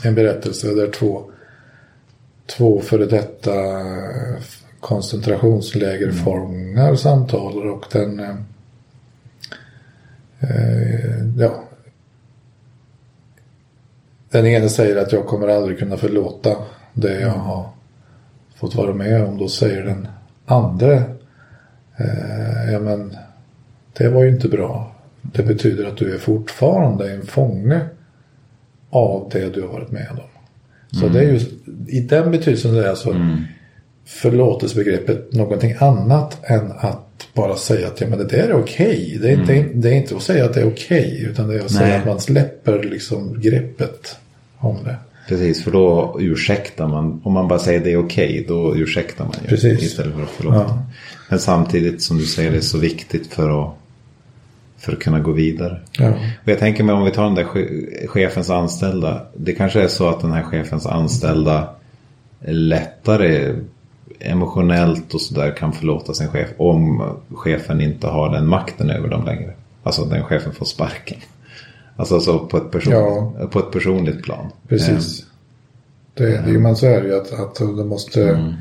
en 0.04 0.16
berättelse 0.16 0.74
där 0.76 0.92
två, 0.92 1.24
två 2.58 2.82
före 2.82 3.06
detta 3.06 3.54
koncentrationslägerfångar 4.80 6.84
mm. 6.84 6.98
samtalar 6.98 7.66
och 7.66 7.86
den 7.92 8.20
eh, 8.20 8.36
eh, 10.40 11.26
ja 11.38 11.64
den 14.30 14.46
ene 14.46 14.70
säger 14.70 14.96
att 14.96 15.12
jag 15.12 15.26
kommer 15.26 15.48
aldrig 15.48 15.80
kunna 15.80 15.98
förlåta 15.98 16.56
det 16.94 17.22
jag 17.22 17.30
har 17.30 17.70
fått 18.56 18.76
vara 18.76 18.94
med 18.94 19.24
om. 19.24 19.38
Då 19.38 19.48
säger 19.48 19.84
den 19.84 20.08
andra 20.46 20.94
eh, 21.98 22.72
ja 22.72 22.80
men 22.80 23.18
det 23.94 24.10
var 24.10 24.24
ju 24.24 24.30
inte 24.30 24.48
bra. 24.48 24.96
Det 25.22 25.44
betyder 25.44 25.86
att 25.86 25.98
du 25.98 26.14
är 26.14 26.18
fortfarande 26.18 27.14
en 27.14 27.26
fånge 27.26 27.82
av 28.90 29.30
det 29.34 29.54
du 29.54 29.62
har 29.62 29.68
varit 29.68 29.92
med 29.92 30.08
om. 30.12 30.18
Så 31.00 31.06
mm. 31.06 31.14
det 31.14 31.20
är 31.20 31.32
ju 31.32 31.40
i 31.88 32.00
den 32.00 32.32
betydelsen 32.32 32.76
är 32.76 32.82
det 32.82 32.90
alltså 32.90 33.12
mm 33.12 33.44
förlåtelsebegreppet 34.08 35.34
någonting 35.34 35.76
annat 35.80 36.38
än 36.44 36.72
att 36.78 37.28
bara 37.34 37.56
säga 37.56 37.88
att 37.88 38.02
ja, 38.02 38.08
men 38.08 38.20
det 38.20 38.26
där 38.26 38.48
är 38.50 38.54
okej. 38.54 39.18
Det, 39.22 39.30
är 39.30 39.34
mm. 39.34 39.50
inte, 39.50 39.74
det 39.74 39.90
är 39.90 39.94
inte 39.94 40.16
att 40.16 40.22
säga 40.22 40.46
att 40.46 40.54
det 40.54 40.62
är 40.62 40.68
okej 40.68 41.26
utan 41.30 41.48
det 41.48 41.56
är 41.56 41.60
att 41.60 41.72
Nej. 41.72 41.80
säga 41.80 41.98
att 42.00 42.06
man 42.06 42.20
släpper 42.20 42.84
liksom 42.84 43.42
greppet 43.42 44.18
om 44.58 44.78
det. 44.84 44.96
Precis, 45.28 45.64
för 45.64 45.72
då 45.72 46.18
ursäktar 46.20 46.88
man. 46.88 47.22
Om 47.24 47.34
man 47.34 47.48
bara 47.48 47.60
säger 47.60 47.80
det 47.80 47.92
är 47.92 47.98
okej, 47.98 48.46
då 48.48 48.76
ursäktar 48.76 49.26
man 49.26 49.34
ju. 49.42 49.48
Precis. 49.48 49.84
Istället 49.84 50.16
för 50.16 50.24
att 50.24 50.30
förlåta. 50.30 50.58
Ja. 50.58 50.84
Men 51.30 51.40
samtidigt 51.40 52.02
som 52.02 52.18
du 52.18 52.26
säger 52.26 52.52
det 52.52 52.58
är 52.58 52.62
så 52.62 52.78
viktigt 52.78 53.28
för 53.28 53.64
att, 53.64 53.74
för 54.78 54.94
att 54.94 55.00
kunna 55.00 55.20
gå 55.20 55.32
vidare. 55.32 55.80
Ja. 56.00 56.10
Och 56.44 56.50
jag 56.50 56.60
tänker 56.60 56.84
mig 56.84 56.96
om 56.96 57.04
vi 57.04 57.12
tar 57.12 57.24
den 57.24 57.36
där 57.36 57.48
chefens 58.08 58.50
anställda. 58.50 59.22
Det 59.38 59.54
kanske 59.54 59.82
är 59.82 59.88
så 59.88 60.10
att 60.10 60.22
den 60.22 60.32
här 60.32 60.44
chefens 60.44 60.86
anställda 60.86 61.70
lättare 62.46 63.54
emotionellt 64.20 65.14
och 65.14 65.22
sådär 65.22 65.56
kan 65.58 65.74
förlåta 65.74 66.14
sin 66.14 66.28
chef 66.28 66.50
om 66.58 67.12
chefen 67.30 67.82
inte 67.82 68.08
har 68.08 68.30
den 68.30 68.48
makten 68.48 68.90
över 68.90 69.08
dem 69.08 69.26
längre. 69.26 69.54
Alltså 69.84 70.06
den 70.06 70.24
chefen 70.24 70.54
får 70.54 70.66
sparken. 70.66 71.18
Alltså 71.96 72.20
så 72.20 72.40
på, 72.40 72.58
ett 72.58 72.72
person, 72.72 72.94
ja. 72.94 73.48
på 73.52 73.60
ett 73.60 73.72
personligt 73.72 74.24
plan. 74.24 74.52
Precis. 74.68 75.26
Det, 76.14 76.26
det 76.26 76.52
är 76.52 76.60
man 76.60 76.76
så 76.76 76.86
är 76.86 77.02
det 77.02 77.08
ju 77.08 77.16
att, 77.16 77.34
att 77.34 77.56
det 77.56 77.86
måste 77.86 78.30
mm. 78.30 78.54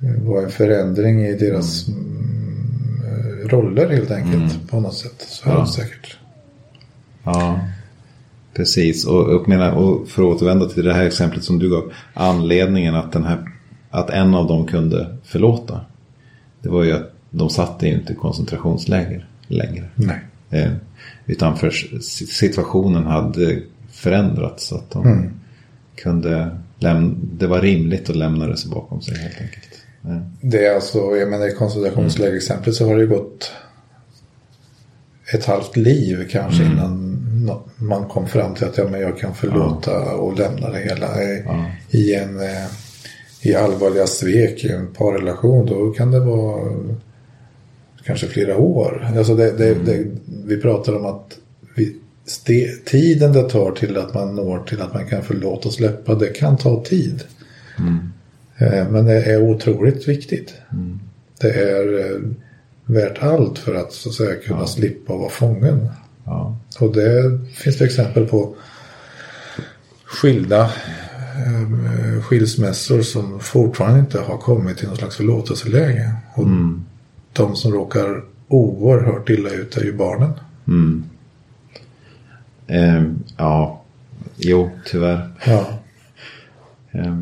vara 0.00 0.42
en 0.42 0.50
förändring 0.50 1.26
i 1.26 1.34
deras 1.34 1.88
mm. 1.88 2.00
mm 2.00 2.28
roller 3.48 3.88
helt 3.88 4.10
enkelt 4.10 4.52
mm. 4.52 4.66
på 4.70 4.80
något 4.80 4.94
sätt. 4.94 5.26
Så 5.28 5.50
är 5.50 5.54
ja. 5.54 5.60
det 5.60 5.66
säkert. 5.66 6.16
Ja, 7.24 7.60
precis. 8.54 9.06
Och, 9.06 9.28
och, 9.28 9.48
och 9.76 10.08
för 10.08 10.22
att 10.22 10.36
återvända 10.36 10.66
till 10.66 10.84
det 10.84 10.94
här 10.94 11.04
exemplet 11.04 11.44
som 11.44 11.58
du 11.58 11.70
gav. 11.70 11.92
Anledningen 12.14 12.94
att 12.94 13.12
den 13.12 13.24
här 13.24 13.48
att 13.90 14.10
en 14.10 14.34
av 14.34 14.46
dem 14.46 14.66
kunde 14.66 15.16
förlåta. 15.24 15.80
Det 16.62 16.68
var 16.68 16.84
ju 16.84 16.92
att 16.92 17.12
de 17.30 17.50
satt 17.50 17.82
inte 17.82 18.12
i 18.12 18.16
koncentrationsläger 18.16 19.26
längre. 19.46 19.84
Nej. 19.94 20.18
Eh, 20.50 20.72
utan 21.26 21.56
för 21.56 21.70
situationen 22.30 23.06
hade 23.06 23.60
förändrats 23.90 24.66
så 24.66 24.76
att 24.76 24.90
de 24.90 25.06
mm. 25.06 25.30
kunde 25.94 26.58
lämna, 26.78 27.14
det 27.22 27.46
var 27.46 27.60
rimligt 27.60 28.10
att 28.10 28.16
lämna 28.16 28.46
det 28.46 28.56
sig 28.56 28.70
bakom 28.70 29.02
sig 29.02 29.18
helt 29.18 29.40
enkelt. 29.40 29.84
Eh. 30.04 30.22
Det 30.40 30.66
är 30.66 30.74
alltså, 30.74 30.98
jag 30.98 31.30
menar 31.30 31.48
i 31.48 31.54
koncentrationslägerexemplet 31.54 32.74
så 32.74 32.86
har 32.86 32.94
det 32.94 33.00
ju 33.00 33.08
gått 33.08 33.52
ett 35.34 35.44
halvt 35.44 35.76
liv 35.76 36.28
kanske 36.30 36.62
mm. 36.62 36.72
innan 36.72 37.18
man 37.76 38.08
kom 38.08 38.28
fram 38.28 38.54
till 38.54 38.66
att 38.66 38.78
ja, 38.78 38.88
men 38.90 39.00
jag 39.00 39.18
kan 39.18 39.34
förlåta 39.34 39.90
ja. 39.90 40.12
och 40.12 40.38
lämna 40.38 40.70
det 40.70 40.78
hela 40.78 41.22
i, 41.22 41.42
ja. 41.46 41.64
i 41.90 42.14
en 42.14 42.40
eh, 42.40 42.66
i 43.42 43.54
allvarliga 43.54 44.06
svek 44.06 44.64
i 44.64 44.68
en 44.68 44.86
parrelation. 44.86 45.66
Då 45.66 45.90
kan 45.90 46.10
det 46.10 46.20
vara 46.20 46.72
kanske 48.04 48.26
flera 48.26 48.56
år. 48.56 49.10
Alltså 49.16 49.34
det, 49.34 49.50
det, 49.50 49.68
mm. 49.68 49.84
det, 49.84 50.06
vi 50.46 50.60
pratar 50.60 50.96
om 50.96 51.06
att 51.06 51.38
vi, 51.74 51.96
ste, 52.26 52.68
tiden 52.84 53.32
det 53.32 53.42
tar 53.42 53.72
till 53.72 53.96
att 53.96 54.14
man 54.14 54.34
når 54.34 54.58
till 54.58 54.82
att 54.82 54.94
man 54.94 55.06
kan 55.06 55.22
förlåta 55.22 55.68
och 55.68 55.74
släppa, 55.74 56.14
det 56.14 56.26
kan 56.26 56.56
ta 56.56 56.84
tid. 56.84 57.22
Mm. 57.78 57.98
Eh, 58.58 58.90
men 58.90 59.04
det 59.04 59.22
är 59.22 59.42
otroligt 59.42 60.08
viktigt. 60.08 60.54
Mm. 60.72 61.00
Det 61.40 61.50
är 61.50 61.98
eh, 61.98 62.20
värt 62.86 63.22
allt 63.22 63.58
för 63.58 63.74
att 63.74 63.92
så 63.92 64.08
att 64.08 64.14
säga 64.14 64.34
kunna 64.34 64.60
ja. 64.60 64.66
slippa 64.66 65.16
vara 65.16 65.30
fången. 65.30 65.88
Ja. 66.24 66.58
Och 66.80 66.94
det 66.94 67.40
finns 67.54 67.78
det 67.78 67.84
exempel 67.84 68.26
på 68.26 68.54
skilda 70.04 70.70
eh, 71.38 72.22
skilsmässor 72.22 73.02
som 73.02 73.40
fortfarande 73.40 74.00
inte 74.00 74.20
har 74.20 74.38
kommit 74.38 74.78
till 74.78 74.88
någon 74.88 74.96
slags 74.96 75.16
förlåtelseläge. 75.16 76.12
Och 76.34 76.44
mm. 76.44 76.84
de 77.32 77.56
som 77.56 77.72
råkar 77.72 78.22
oerhört 78.48 79.30
illa 79.30 79.50
ut 79.50 79.76
är 79.76 79.84
ju 79.84 79.96
barnen. 79.96 80.32
Mm. 80.68 81.04
Eh, 82.66 83.02
ja, 83.36 83.82
jo, 84.36 84.70
tyvärr. 84.84 85.28
Ja. 85.44 85.66
eh, 86.92 87.14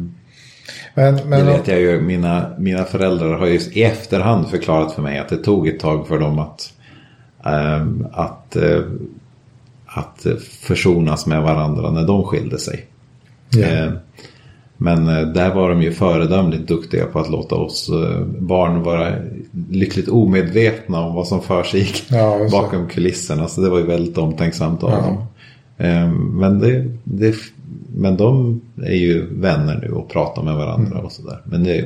men, 0.94 1.14
men, 1.14 1.30
det 1.30 1.44
vet 1.44 1.68
jag 1.68 1.80
ju, 1.80 2.00
mina, 2.00 2.50
mina 2.58 2.84
föräldrar 2.84 3.38
har 3.38 3.46
ju 3.46 3.60
i 3.72 3.82
efterhand 3.82 4.48
förklarat 4.48 4.92
för 4.92 5.02
mig 5.02 5.18
att 5.18 5.28
det 5.28 5.36
tog 5.36 5.68
ett 5.68 5.80
tag 5.80 6.08
för 6.08 6.18
dem 6.18 6.38
att, 6.38 6.72
äh, 7.44 7.86
att, 8.12 8.56
äh, 8.56 8.82
att 9.86 10.26
försonas 10.60 11.26
med 11.26 11.42
varandra 11.42 11.90
när 11.90 12.06
de 12.06 12.24
skilde 12.24 12.58
sig. 12.58 12.86
Yeah. 13.56 13.92
Men 14.76 15.08
eh, 15.08 15.28
där 15.28 15.54
var 15.54 15.68
de 15.68 15.82
ju 15.82 15.92
föredömligt 15.92 16.68
duktiga 16.68 17.06
på 17.06 17.18
att 17.18 17.30
låta 17.30 17.54
oss 17.54 17.88
eh, 17.88 18.20
barn 18.24 18.82
vara 18.82 19.14
lyckligt 19.70 20.08
omedvetna 20.08 21.00
om 21.00 21.14
vad 21.14 21.28
som 21.28 21.42
för 21.42 21.62
sig 21.62 21.88
ja, 22.08 22.48
bakom 22.52 22.88
kulisserna. 22.88 23.48
Så 23.48 23.60
det 23.60 23.70
var 23.70 23.78
ju 23.78 23.86
väldigt 23.86 24.18
omtänksamt 24.18 24.82
av 24.82 24.90
ja. 24.90 24.96
dem. 24.96 25.26
Men, 26.38 26.58
det, 26.58 26.84
det, 27.04 27.34
men 27.94 28.16
de 28.16 28.60
är 28.82 28.94
ju 28.94 29.26
vänner 29.40 29.78
nu 29.82 29.94
och 29.94 30.08
pratar 30.08 30.42
med 30.42 30.54
varandra 30.54 30.92
mm. 30.92 31.04
och 31.04 31.12
sådär. 31.12 31.40
Men 31.44 31.64
det, 31.64 31.84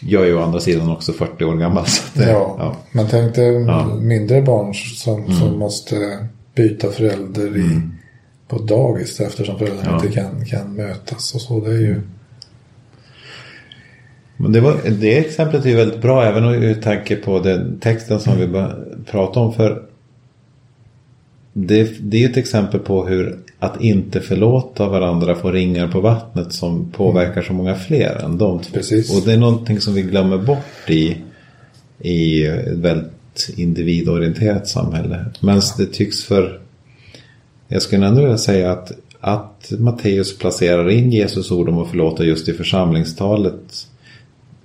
jag 0.00 0.22
är 0.22 0.26
ju 0.26 0.36
å 0.36 0.42
andra 0.42 0.60
sidan 0.60 0.90
också 0.90 1.12
40 1.12 1.44
år 1.44 1.54
gammal. 1.54 1.86
Så 1.86 2.18
det, 2.18 2.30
ja, 2.30 2.56
ja, 2.58 2.76
men 2.92 3.06
tänk 3.10 3.34
dig 3.34 3.66
mindre 4.00 4.42
barn 4.42 4.74
som, 4.74 5.18
mm. 5.18 5.32
som 5.32 5.58
måste 5.58 6.28
byta 6.54 6.88
förälder 6.88 7.56
i, 7.56 7.60
mm. 7.60 7.93
På 8.48 8.58
dagis 8.58 9.20
eftersom 9.20 9.58
föräldrarna 9.58 9.90
ja. 9.90 10.04
inte 10.04 10.20
kan, 10.20 10.44
kan 10.44 10.74
mötas 10.74 11.34
och 11.34 11.40
så. 11.40 11.60
Det 11.60 11.70
är 11.70 11.80
ju... 11.80 12.00
Men 14.36 14.52
det, 14.52 14.60
var, 14.60 14.76
det 14.90 15.18
exemplet 15.18 15.64
är 15.64 15.68
ju 15.68 15.76
väldigt 15.76 16.02
bra 16.02 16.24
även 16.24 16.60
med 16.60 16.82
tanke 16.82 17.16
på 17.16 17.38
den 17.38 17.78
texten 17.80 18.20
som 18.20 18.32
mm. 18.32 18.52
vi 18.52 18.68
pratade 19.10 19.46
om. 19.46 19.52
För 19.52 19.82
det, 21.52 21.96
det 22.00 22.24
är 22.24 22.30
ett 22.30 22.36
exempel 22.36 22.80
på 22.80 23.06
hur 23.06 23.38
att 23.58 23.80
inte 23.80 24.20
förlåta 24.20 24.88
varandra 24.88 25.34
får 25.34 25.52
ringar 25.52 25.88
på 25.88 26.00
vattnet 26.00 26.52
som 26.52 26.90
påverkar 26.90 27.42
så 27.42 27.52
många 27.52 27.74
fler 27.74 28.24
än 28.24 28.38
de 28.38 28.58
två. 28.58 28.74
Precis. 28.74 29.16
Och 29.16 29.26
det 29.26 29.32
är 29.32 29.36
någonting 29.36 29.80
som 29.80 29.94
vi 29.94 30.02
glömmer 30.02 30.38
bort 30.38 30.90
i, 30.90 31.16
i 31.98 32.46
ett 32.46 32.78
väldigt 32.78 33.50
individorienterat 33.56 34.68
samhälle. 34.68 35.24
Men 35.40 35.60
det 35.78 35.86
tycks 35.86 36.24
för, 36.24 36.60
jag 37.74 37.82
skulle 37.82 38.06
ändå 38.06 38.20
vilja 38.20 38.38
säga 38.38 38.72
att, 38.72 38.92
att 39.20 39.72
Matteus 39.78 40.38
placerar 40.38 40.90
in 40.90 41.10
Jesus 41.10 41.50
ord 41.50 41.68
om 41.68 41.78
att 41.78 41.88
förlåta 41.88 42.24
just 42.24 42.48
i 42.48 42.52
församlingstalet 42.52 43.86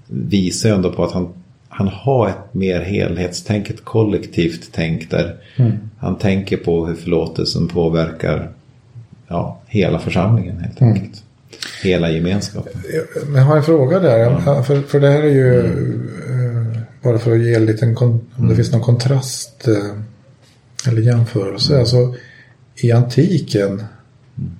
visar 0.07 0.70
ju 0.70 0.76
ändå 0.76 0.91
på 0.91 1.03
att 1.03 1.12
han 1.12 1.34
han 1.70 1.88
har 1.88 2.30
ett 2.30 2.53
mer 2.53 2.82
helhetstänk, 2.82 3.70
ett 3.70 3.86
kollektivt 3.86 4.70
tänk 4.72 5.12
där 5.12 5.38
mm. 5.55 5.72
han 5.97 6.18
tänker 6.18 6.57
på 6.57 6.86
hur 6.86 6.95
förlåtelsen 6.95 7.68
påverkar 7.68 8.51
ja, 9.28 9.62
hela 9.68 9.99
församlingen 9.99 10.60
helt 10.60 10.82
mm. 10.82 10.93
enkelt. 10.93 11.24
Hela 11.84 12.10
gemenskapen. 12.10 12.82
Men 13.26 13.36
jag 13.36 13.43
har 13.43 13.57
en 13.57 13.64
fråga 13.64 13.99
där. 13.99 14.18
Ja. 14.18 14.64
För, 14.64 14.82
för 14.82 14.99
det 14.99 15.10
här 15.10 15.24
är 15.24 15.34
ju 15.34 15.60
mm. 15.60 16.72
eh, 16.74 16.82
bara 17.03 17.20
för 17.20 17.32
att 17.32 17.41
ge 17.41 17.55
en 17.55 17.66
liten, 17.66 17.97
om 17.97 18.22
det 18.36 18.43
mm. 18.43 18.55
finns 18.55 18.72
någon 18.72 18.82
kontrast 18.82 19.68
eh, 19.68 20.91
eller 20.91 21.01
jämförelse. 21.01 21.74
Mm. 21.74 21.80
Alltså 21.80 22.16
i 22.82 22.91
antiken 22.91 23.84
mm. 24.38 24.51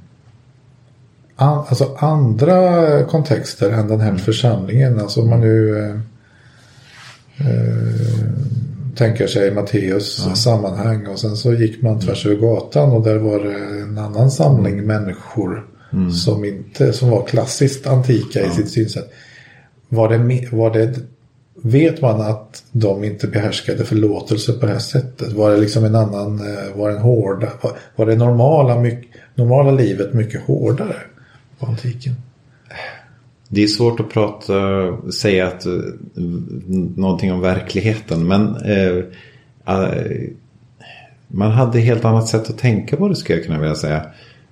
An, 1.36 1.65
alltså 1.70 1.95
andra 1.97 3.03
kontexter 3.03 3.70
än 3.72 3.88
den 3.88 3.99
här 3.99 4.09
mm. 4.09 4.22
församlingen. 4.22 4.99
Alltså 4.99 5.22
om 5.22 5.30
man 5.30 5.39
nu 5.39 5.80
eh, 5.80 5.95
eh, 7.47 7.80
tänker 8.95 9.28
sig 9.28 9.51
Matteus 9.51 10.26
ja. 10.28 10.36
sammanhang 10.36 11.07
och 11.07 11.20
sen 11.20 11.36
så 11.36 11.53
gick 11.53 11.82
man 11.82 11.99
tvärs 11.99 12.26
över 12.26 12.36
gatan 12.36 12.91
och 12.91 13.03
där 13.03 13.15
var 13.15 13.39
det 13.39 13.82
en 13.82 13.97
annan 13.97 14.32
samling 14.32 14.74
mm. 14.74 14.86
människor 14.86 15.67
mm. 15.93 16.11
som 16.11 16.45
inte 16.45 16.93
som 16.93 17.09
var 17.09 17.26
klassiskt 17.26 17.88
antika 17.88 18.39
ja. 18.39 18.47
i 18.47 18.49
sitt 18.49 18.72
synsätt. 18.72 19.11
Var 19.89 20.09
det, 20.09 20.47
var 20.51 20.74
det, 20.74 20.99
vet 21.62 22.01
man 22.01 22.22
att 22.22 22.64
de 22.72 23.03
inte 23.03 23.28
behärskade 23.28 23.86
förlåtelse 23.86 24.53
på 24.53 24.66
det 24.66 24.72
här 24.72 24.80
sättet? 24.80 25.34
Var 25.34 25.51
det 25.51 25.57
liksom 25.57 25.86
en 25.86 25.95
annan, 25.95 26.39
eh, 26.39 26.78
var 26.78 26.89
det 26.89 26.99
hårda, 26.99 27.47
var, 27.62 27.72
var 27.95 28.05
det 28.05 28.16
normala, 28.16 28.80
mycket, 28.80 29.10
normala 29.36 29.72
livet 29.72 30.14
mycket 30.14 30.41
hårdare 30.41 30.95
på 31.60 31.66
antiken? 31.66 32.14
Det 33.47 33.64
är 33.64 33.68
svårt 33.68 33.99
att 33.99 34.10
prata, 34.10 34.53
säga 35.12 35.47
att, 35.47 35.66
eh, 35.66 35.72
någonting 36.95 37.34
om 37.34 37.41
verkligheten. 37.41 38.28
Men 38.28 38.55
eh, 38.55 39.03
man 41.28 41.51
hade 41.51 41.80
helt 41.80 42.05
annat 42.05 42.28
sätt 42.28 42.49
att 42.49 42.57
tänka 42.57 42.97
på 42.97 43.07
det 43.07 43.16
skulle 43.16 43.38
jag 43.38 43.45
kunna 43.45 43.60
vilja 43.60 43.76
säga. 43.76 44.05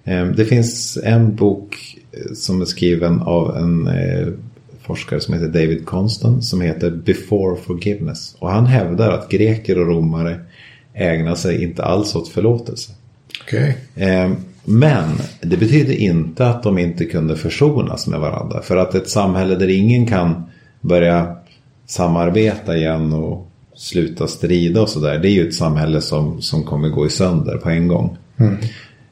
Eh, 0.04 0.26
det 0.26 0.46
finns 0.46 0.98
en 1.04 1.36
bok 1.36 1.98
eh, 2.12 2.34
som 2.34 2.62
är 2.62 2.66
skriven 2.66 3.22
av 3.22 3.58
en 3.58 3.88
eh, 3.88 4.28
forskare 4.88 5.20
som 5.20 5.34
heter 5.34 5.48
David 5.48 5.86
Constant 5.86 6.44
som 6.44 6.62
heter 6.62 6.92
Before 6.92 7.58
Forgiveness. 7.62 8.36
Och 8.40 8.50
han 8.50 8.66
hävdar 8.66 9.12
att 9.12 9.30
greker 9.30 9.80
och 9.80 9.88
romare 9.88 10.40
ägnar 10.94 11.36
sig 11.36 11.64
inte 11.64 11.84
alls 11.84 12.16
åt 12.16 12.28
förlåtelse. 12.28 12.92
Okay. 13.44 13.74
Men 14.64 15.10
det 15.42 15.58
betyder 15.58 15.94
inte 15.94 16.48
att 16.48 16.64
de 16.64 16.78
inte 16.78 17.06
kunde 17.06 17.36
försonas 17.36 18.08
med 18.08 18.20
varandra. 18.20 18.62
För 18.62 18.78
att 18.78 18.96
ett 18.96 19.10
samhälle 19.10 19.56
där 19.56 19.70
ingen 19.70 20.06
kan 20.06 20.44
börja 20.82 21.36
samarbeta 21.86 22.78
igen 22.78 23.14
och 23.14 23.52
sluta 23.76 24.28
strida 24.28 24.82
och 24.82 24.90
sådär. 24.90 25.20
Det 25.20 25.30
är 25.30 25.32
ju 25.32 25.48
ett 25.48 25.56
samhälle 25.56 26.02
som, 26.02 26.42
som 26.42 26.64
kommer 26.64 26.90
gå 26.90 27.06
i 27.06 27.10
sönder 27.10 27.58
på 27.58 27.70
en 27.70 27.88
gång. 27.88 28.18
Mm. 28.38 28.58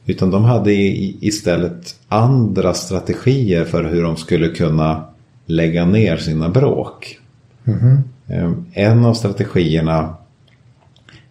Utan 0.06 0.30
de 0.30 0.44
hade 0.44 0.72
istället 0.72 1.96
andra 2.08 2.74
strategier 2.74 3.64
för 3.64 3.84
hur 3.84 4.02
de 4.02 4.16
skulle 4.16 4.48
kunna 4.48 5.04
lägga 5.46 5.84
ner 5.84 6.16
sina 6.16 6.48
bråk. 6.48 7.18
Mm. 7.64 8.64
En 8.72 9.04
av 9.04 9.14
strategierna 9.14 10.16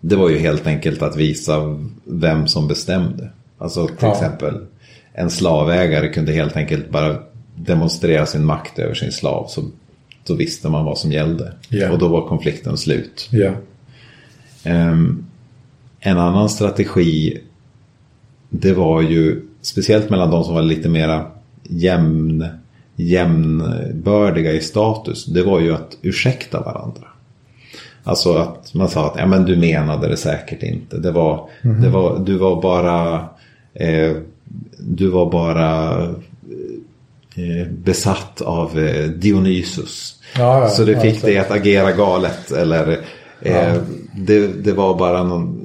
det 0.02 0.16
var 0.16 0.30
ju 0.30 0.38
helt 0.38 0.68
enkelt 0.68 1.02
att 1.02 1.16
visa 1.16 1.80
vem 2.04 2.48
som 2.48 2.68
bestämde. 2.68 3.30
Alltså 3.58 3.88
till 3.88 3.96
ja. 4.00 4.12
exempel 4.12 4.66
en 5.14 5.30
slavägare 5.30 6.14
kunde 6.14 6.32
helt 6.32 6.56
enkelt 6.56 6.90
bara 6.90 7.18
demonstrera 7.56 8.26
sin 8.26 8.46
makt 8.46 8.80
över 8.80 8.94
sin 8.94 9.12
slav. 9.12 9.48
Så 9.48 9.64
då 10.28 10.34
visste 10.34 10.70
man 10.70 10.86
vad 10.86 10.98
som 10.98 11.12
gällde. 11.12 11.54
Yeah. 11.70 11.94
Och 11.94 12.00
då 12.00 12.08
var 12.08 12.28
konflikten 12.28 12.78
slut. 12.78 13.30
Yeah. 13.32 13.56
Um, 14.66 15.26
en 16.00 16.18
annan 16.18 16.50
strategi 16.50 17.42
det 18.50 18.74
var 18.74 19.02
ju 19.02 19.42
speciellt 19.62 20.10
mellan 20.10 20.32
de 20.32 20.44
som 20.44 20.54
var 20.54 20.62
lite 20.62 20.90
mera 20.90 21.32
jämn, 21.64 22.48
jämnbördiga 22.96 24.52
i 24.52 24.60
status. 24.60 25.26
Det 25.26 25.44
var 25.44 25.60
ju 25.60 25.74
att 25.74 25.98
ursäkta 26.02 26.62
varandra. 26.62 27.08
Alltså 28.04 28.34
att 28.34 28.74
man 28.74 28.90
sa 28.90 29.08
att 29.08 29.16
ja, 29.18 29.26
men 29.26 29.46
du 29.46 29.56
menade 29.56 30.08
det 30.08 30.18
säkert 30.18 30.64
inte. 30.64 30.98
Det 30.98 31.12
var, 31.12 31.50
mm 31.62 31.76
-hmm. 31.76 31.82
det 31.82 31.90
var, 31.90 32.20
du 32.20 32.38
var 32.38 32.62
bara 32.62 33.30
Eh, 33.76 34.16
du 34.80 35.08
var 35.08 35.32
bara 35.32 36.04
eh, 37.36 37.68
besatt 37.72 38.42
av 38.42 38.80
eh, 38.80 39.10
Dionysus. 39.10 40.22
Ja, 40.38 40.62
ja, 40.62 40.70
så 40.70 40.84
det 40.84 41.00
fick 41.00 41.22
dig 41.22 41.38
att 41.38 41.52
agera 41.52 41.92
galet. 41.92 42.52
Eller 42.52 43.00
ja. 43.40 43.74
det, 44.16 44.48
det 44.48 44.74
var 44.74 44.98
bara 44.98 45.24
någon 45.24 45.62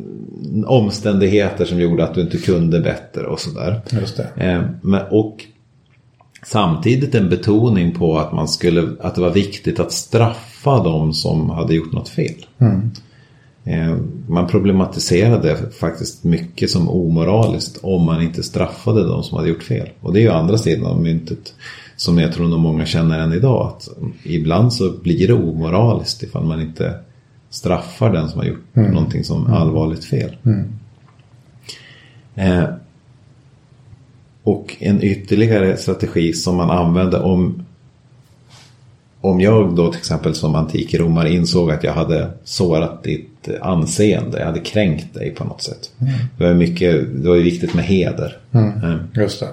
omständigheter 0.67 1.65
som 1.65 1.81
gjorde 1.81 2.05
att 2.05 2.15
du 2.15 2.21
inte 2.21 2.39
kunde 2.39 2.81
bättre 2.81 3.27
och 3.27 3.41
sådär. 3.41 3.81
Just 3.91 4.17
det. 4.17 5.07
och 5.11 5.45
samtidigt 6.43 7.15
en 7.15 7.29
betoning 7.29 7.95
på 7.95 8.19
att, 8.19 8.33
man 8.33 8.49
skulle, 8.49 8.97
att 9.01 9.15
det 9.15 9.21
var 9.21 9.31
viktigt 9.31 9.81
att 9.81 9.93
straffa 9.93 10.83
de 10.83 11.13
som 11.13 11.51
hade 11.51 11.75
gjort 11.75 11.93
något 11.93 12.09
fel. 12.09 12.47
Mm. 12.59 12.91
Eh, 13.65 13.97
man 14.29 14.47
problematiserade 14.47 15.57
faktiskt 15.81 16.25
mycket 16.25 16.71
som 16.71 16.89
omoraliskt 16.89 17.79
om 17.83 18.05
man 18.05 18.23
inte 18.23 18.43
straffade 18.43 19.09
de 19.09 19.23
som 19.23 19.39
hade 19.39 19.49
gjort 19.49 19.63
fel. 19.63 19.89
Och 20.01 20.13
det 20.13 20.21
är 20.21 20.23
ju 20.23 20.31
andra 20.31 20.59
sidan 20.59 20.87
av 20.87 21.03
myntet 21.03 21.55
som 21.97 22.19
jag 22.19 22.33
tror 22.33 22.49
nog 22.49 22.61
många 22.61 22.87
känner 22.87 23.19
än 23.19 23.33
idag. 23.33 23.67
Att 23.67 23.89
ibland 24.23 24.73
så 24.73 24.93
blir 25.03 25.29
det 25.29 25.35
omoraliskt 25.35 26.23
ifall 26.23 26.45
man 26.45 26.61
inte 26.61 26.95
straffar 27.51 28.13
den 28.13 28.29
som 28.29 28.41
har 28.41 28.47
gjort 28.47 28.77
mm. 28.77 28.93
någonting 28.93 29.25
som 29.25 29.41
mm. 29.41 29.53
allvarligt 29.53 30.05
fel. 30.05 30.37
Mm. 30.45 30.69
Eh, 34.45 34.53
och 34.53 34.77
en 34.81 35.03
ytterligare 35.03 35.77
strategi 35.77 36.33
som 36.33 36.57
man 36.57 36.71
använde 36.71 37.21
om 37.21 37.63
om 39.21 39.41
jag 39.41 39.77
då 39.77 39.91
till 39.91 39.99
exempel 39.99 40.35
som 40.35 40.55
antikromare 40.55 41.33
insåg 41.33 41.71
att 41.71 41.85
jag 41.85 41.93
hade 41.93 42.31
sårat 42.45 43.03
ditt 43.03 43.49
anseende, 43.61 44.39
jag 44.39 44.47
hade 44.47 44.61
kränkt 44.61 45.15
dig 45.15 45.31
på 45.31 45.45
något 45.45 45.63
sätt. 45.63 45.91
Mm. 46.01 46.13
Det 46.39 46.45
var 46.45 46.55
mycket, 46.55 47.23
det 47.23 47.29
var 47.29 47.37
ju 47.37 47.43
viktigt 47.43 47.75
med 47.75 47.85
heder. 47.85 48.39
Mm. 48.53 48.73
Mm. 48.73 48.99
Just 49.15 49.41
det. 49.41 49.49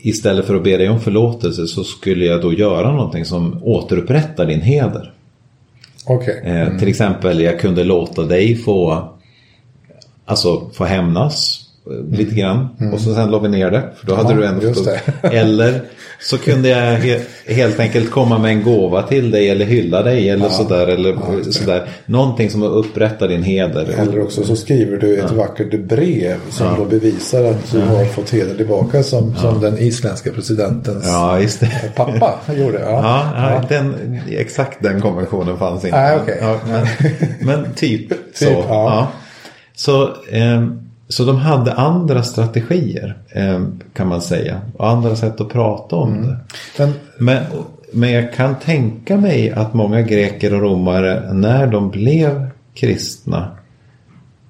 Istället 0.00 0.46
för 0.46 0.54
att 0.54 0.64
be 0.64 0.76
dig 0.76 0.88
om 0.88 1.00
förlåtelse 1.00 1.66
så 1.66 1.84
skulle 1.84 2.24
jag 2.24 2.42
då 2.42 2.52
göra 2.52 2.92
någonting 2.92 3.24
som 3.24 3.62
återupprättar 3.62 4.46
din 4.46 4.60
heder. 4.60 5.12
Okay. 6.06 6.34
Eh, 6.34 6.66
mm. 6.66 6.78
Till 6.78 6.88
exempel 6.88 7.40
jag 7.40 7.60
kunde 7.60 7.84
låta 7.84 8.22
dig 8.22 8.56
få, 8.56 9.08
alltså 10.24 10.70
få 10.72 10.84
hämnas 10.84 11.60
eh, 11.60 11.65
lite 12.10 12.34
grann. 12.34 12.68
Mm. 12.80 12.94
Och 12.94 13.00
så 13.00 13.14
sen 13.14 13.30
la 13.30 13.38
vi 13.38 13.48
ner 13.48 13.70
det. 13.70 13.82
För 13.96 14.06
då 14.06 14.14
hade 14.14 14.32
ja, 14.32 14.36
du 14.40 14.46
ändå 14.46 14.74
fått 14.74 14.88
Eller 15.22 15.80
så 16.20 16.38
kunde 16.38 16.68
jag 16.68 16.78
he 16.78 17.20
helt 17.46 17.80
enkelt 17.80 18.10
komma 18.10 18.38
med 18.38 18.50
en 18.50 18.62
gåva 18.62 19.02
till 19.02 19.30
dig 19.30 19.50
eller 19.50 19.64
hylla 19.64 20.02
dig 20.02 20.28
eller 20.28 20.44
ja. 20.44 20.50
sådär. 20.50 20.86
Eller 20.86 21.10
ja, 21.10 21.52
sådär. 21.52 21.88
Någonting 22.06 22.50
som 22.50 22.62
upprättar 22.62 23.28
din 23.28 23.42
heder. 23.42 23.86
Eller 23.98 24.22
också 24.22 24.44
så 24.44 24.56
skriver 24.56 24.96
du 24.96 25.16
ett 25.16 25.30
vackert 25.30 25.80
brev 25.80 26.36
som 26.50 26.66
då 26.78 26.84
bevisar 26.84 27.44
att 27.44 27.72
du 27.72 27.80
har 27.80 28.04
fått 28.04 28.30
heder 28.30 28.54
tillbaka 28.54 29.02
som, 29.02 29.36
som 29.36 29.60
den 29.60 29.78
isländska 29.78 30.32
presidentens 30.32 31.04
pappa 31.94 32.34
gjorde. 32.54 32.80
Ja, 32.80 33.62
Den, 33.68 34.18
exakt 34.30 34.82
den 34.82 35.00
konventionen 35.00 35.58
fanns 35.58 35.84
inte. 35.84 35.96
Ah, 35.96 36.22
okay. 36.22 36.36
men, 36.66 36.86
men, 37.40 37.74
typ, 37.74 38.08
typ 38.08 38.18
så. 38.34 39.06
Så 39.76 40.02
eh, 40.30 40.62
så 41.08 41.24
de 41.24 41.36
hade 41.36 41.72
andra 41.72 42.22
strategier 42.22 43.18
eh, 43.28 43.62
kan 43.92 44.08
man 44.08 44.22
säga. 44.22 44.60
Och 44.76 44.88
andra 44.88 45.16
sätt 45.16 45.40
att 45.40 45.48
prata 45.48 45.96
om 45.96 46.12
mm. 46.12 46.26
det. 46.26 46.36
Men, 46.78 46.92
men, 47.18 47.44
men 47.92 48.12
jag 48.12 48.32
kan 48.32 48.58
tänka 48.58 49.16
mig 49.16 49.50
att 49.50 49.74
många 49.74 50.02
greker 50.02 50.54
och 50.54 50.60
romare 50.60 51.32
när 51.32 51.66
de 51.66 51.90
blev 51.90 52.50
kristna 52.74 53.50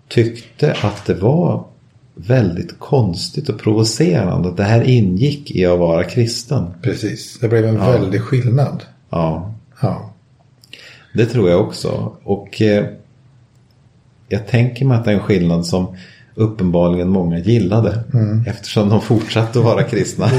tyckte 0.08 0.76
att 0.82 1.06
det 1.06 1.14
var 1.14 1.64
väldigt 2.14 2.78
konstigt 2.78 3.48
och 3.48 3.58
provocerande. 3.58 4.48
Att 4.48 4.56
det 4.56 4.64
här 4.64 4.82
ingick 4.82 5.50
i 5.50 5.66
att 5.66 5.78
vara 5.78 6.04
kristen. 6.04 6.66
Precis, 6.82 7.38
det 7.40 7.48
blev 7.48 7.64
en 7.64 7.74
ja. 7.74 7.90
väldig 7.90 8.20
skillnad. 8.20 8.82
Ja. 9.10 9.54
ja. 9.82 10.12
Det 11.14 11.26
tror 11.26 11.50
jag 11.50 11.60
också. 11.60 12.16
Och 12.22 12.62
eh, 12.62 12.84
jag 14.28 14.46
tänker 14.46 14.84
mig 14.84 14.98
att 14.98 15.04
det 15.04 15.10
är 15.10 15.14
en 15.14 15.20
skillnad 15.20 15.66
som 15.66 15.96
uppenbarligen 16.36 17.08
många 17.08 17.38
gillade. 17.38 18.04
Mm. 18.14 18.44
Eftersom 18.46 18.88
de 18.88 19.00
fortsatte 19.00 19.58
att 19.58 19.64
vara 19.64 19.82
kristna. 19.82 20.30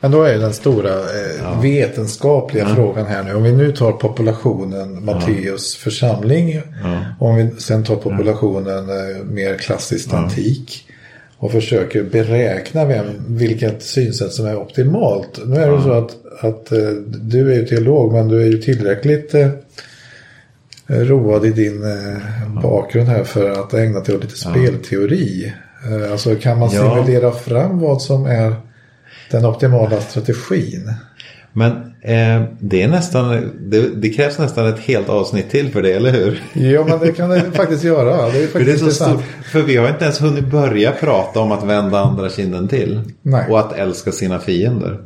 Men 0.00 0.10
då 0.10 0.22
är 0.22 0.38
den 0.38 0.54
stora 0.54 0.90
eh, 0.90 1.42
ja. 1.42 1.60
vetenskapliga 1.62 2.68
ja. 2.68 2.74
frågan 2.74 3.06
här 3.06 3.22
nu. 3.22 3.34
Om 3.34 3.42
vi 3.42 3.52
nu 3.52 3.72
tar 3.72 3.92
populationen 3.92 5.04
Matteus 5.04 5.76
ja. 5.78 5.84
församling. 5.84 6.60
Om 7.18 7.36
vi 7.36 7.50
sen 7.58 7.84
tar 7.84 7.96
populationen 7.96 8.88
eh, 8.88 9.24
mer 9.24 9.58
klassiskt 9.58 10.12
antik 10.12 10.86
och 11.44 11.52
försöker 11.52 12.02
beräkna 12.02 12.84
vem, 12.84 13.06
vilket 13.28 13.82
synsätt 13.82 14.32
som 14.32 14.46
är 14.46 14.56
optimalt. 14.56 15.40
Nu 15.46 15.56
är 15.56 15.66
det 15.66 15.74
ja. 15.74 15.82
så 15.82 15.92
att, 15.92 16.16
att 16.40 16.72
uh, 16.72 16.90
du 17.06 17.52
är 17.52 17.56
ju 17.56 17.66
teolog 17.66 18.12
men 18.12 18.28
du 18.28 18.42
är 18.42 18.46
ju 18.46 18.58
tillräckligt 18.58 19.34
uh, 19.34 19.48
road 20.86 21.44
i 21.46 21.50
din 21.50 21.82
uh, 21.84 22.62
bakgrund 22.62 23.08
här 23.08 23.24
för 23.24 23.50
att 23.50 23.74
ägna 23.74 24.00
dig 24.00 24.16
åt 24.16 24.22
lite 24.22 24.36
spelteori. 24.36 25.52
Alltså 26.12 26.36
kan 26.36 26.58
man 26.58 26.70
simulera 26.70 27.32
fram 27.32 27.78
vad 27.78 28.02
som 28.02 28.26
är 28.26 28.54
den 29.30 29.44
optimala 29.44 30.00
strategin? 30.00 30.92
Men 31.56 31.72
eh, 32.00 32.42
det 32.60 32.82
är 32.82 32.88
nästan, 32.88 33.50
det, 33.60 33.88
det, 33.88 34.08
krävs 34.08 34.38
nästan 34.38 34.66
ett 34.66 34.78
helt 34.78 35.08
avsnitt 35.08 35.50
till 35.50 35.72
för 35.72 35.82
det, 35.82 35.92
eller 35.92 36.12
hur? 36.12 36.42
Ja, 36.52 36.84
men 36.84 36.98
det 36.98 37.12
kan 37.12 37.30
det 37.30 37.40
faktiskt 37.52 37.84
göra. 37.84 38.16
Det 38.16 38.22
är 38.22 38.46
faktiskt 38.46 38.52
för, 38.52 38.64
det 38.64 38.72
är 38.72 38.76
så 38.76 38.90
stor, 38.90 39.22
för 39.52 39.62
vi 39.62 39.76
har 39.76 39.88
inte 39.88 40.04
ens 40.04 40.22
hunnit 40.22 40.46
börja 40.46 40.92
prata 40.92 41.40
om 41.40 41.52
att 41.52 41.64
vända 41.64 42.00
andra 42.00 42.30
kinden 42.30 42.68
till. 42.68 43.00
Nej. 43.22 43.50
Och 43.50 43.60
att 43.60 43.72
älska 43.72 44.12
sina 44.12 44.38
fiender. 44.38 44.98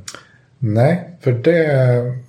Nej, 0.58 1.18
för 1.20 1.32
det, 1.32 1.66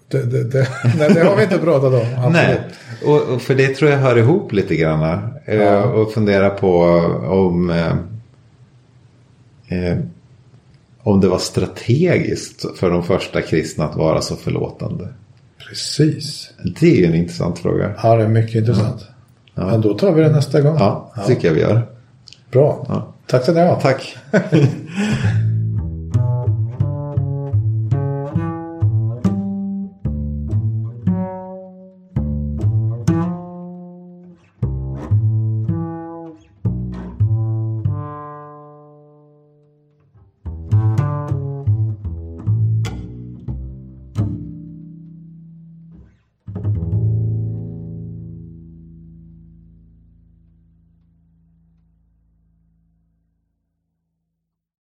det, 0.08 0.24
det, 0.24 0.44
det, 0.44 0.68
nej, 0.98 1.14
det 1.14 1.24
har 1.24 1.36
vi 1.36 1.44
inte 1.44 1.58
pratat 1.58 1.94
om. 1.94 2.08
Absolut. 2.18 2.34
Nej, 2.34 2.60
och, 3.06 3.22
och, 3.22 3.42
för 3.42 3.56
det 3.56 3.68
tror 3.68 3.92
jag 3.92 3.98
hör 3.98 4.18
ihop 4.18 4.54
lite 4.54 4.76
grann. 4.76 5.30
Eh, 5.46 5.56
ja. 5.56 5.84
Och 5.84 6.12
fundera 6.12 6.50
på 6.50 6.82
om... 7.30 7.70
Eh, 7.70 7.94
eh, 9.78 9.98
om 11.10 11.22
det 11.22 11.28
var 11.28 11.38
strategiskt 11.38 12.78
för 12.78 12.90
de 12.90 13.04
första 13.04 13.42
kristna 13.42 13.86
att 13.86 13.96
vara 13.96 14.22
så 14.22 14.36
förlåtande. 14.36 15.08
Precis. 15.70 16.50
Det 16.80 17.04
är 17.04 17.08
en 17.08 17.16
intressant 17.16 17.60
fråga. 17.60 17.94
Ja, 18.04 18.16
det 18.16 18.24
är 18.24 18.28
mycket 18.28 18.56
intressant. 18.56 19.06
Ja. 19.56 19.66
Men 19.66 19.82
då 19.82 19.94
tar 19.94 20.12
vi 20.12 20.22
det 20.22 20.32
nästa 20.32 20.62
gång. 20.62 20.76
Ja, 20.80 21.12
det 21.16 21.26
tycker 21.26 21.48
jag 21.48 21.56
vi 21.56 21.62
gör. 21.62 21.88
Bra. 22.52 23.14
Tack 23.28 23.44
ska 23.44 23.52
ni 23.52 23.60
ha. 23.60 23.76
Tack. 23.76 24.18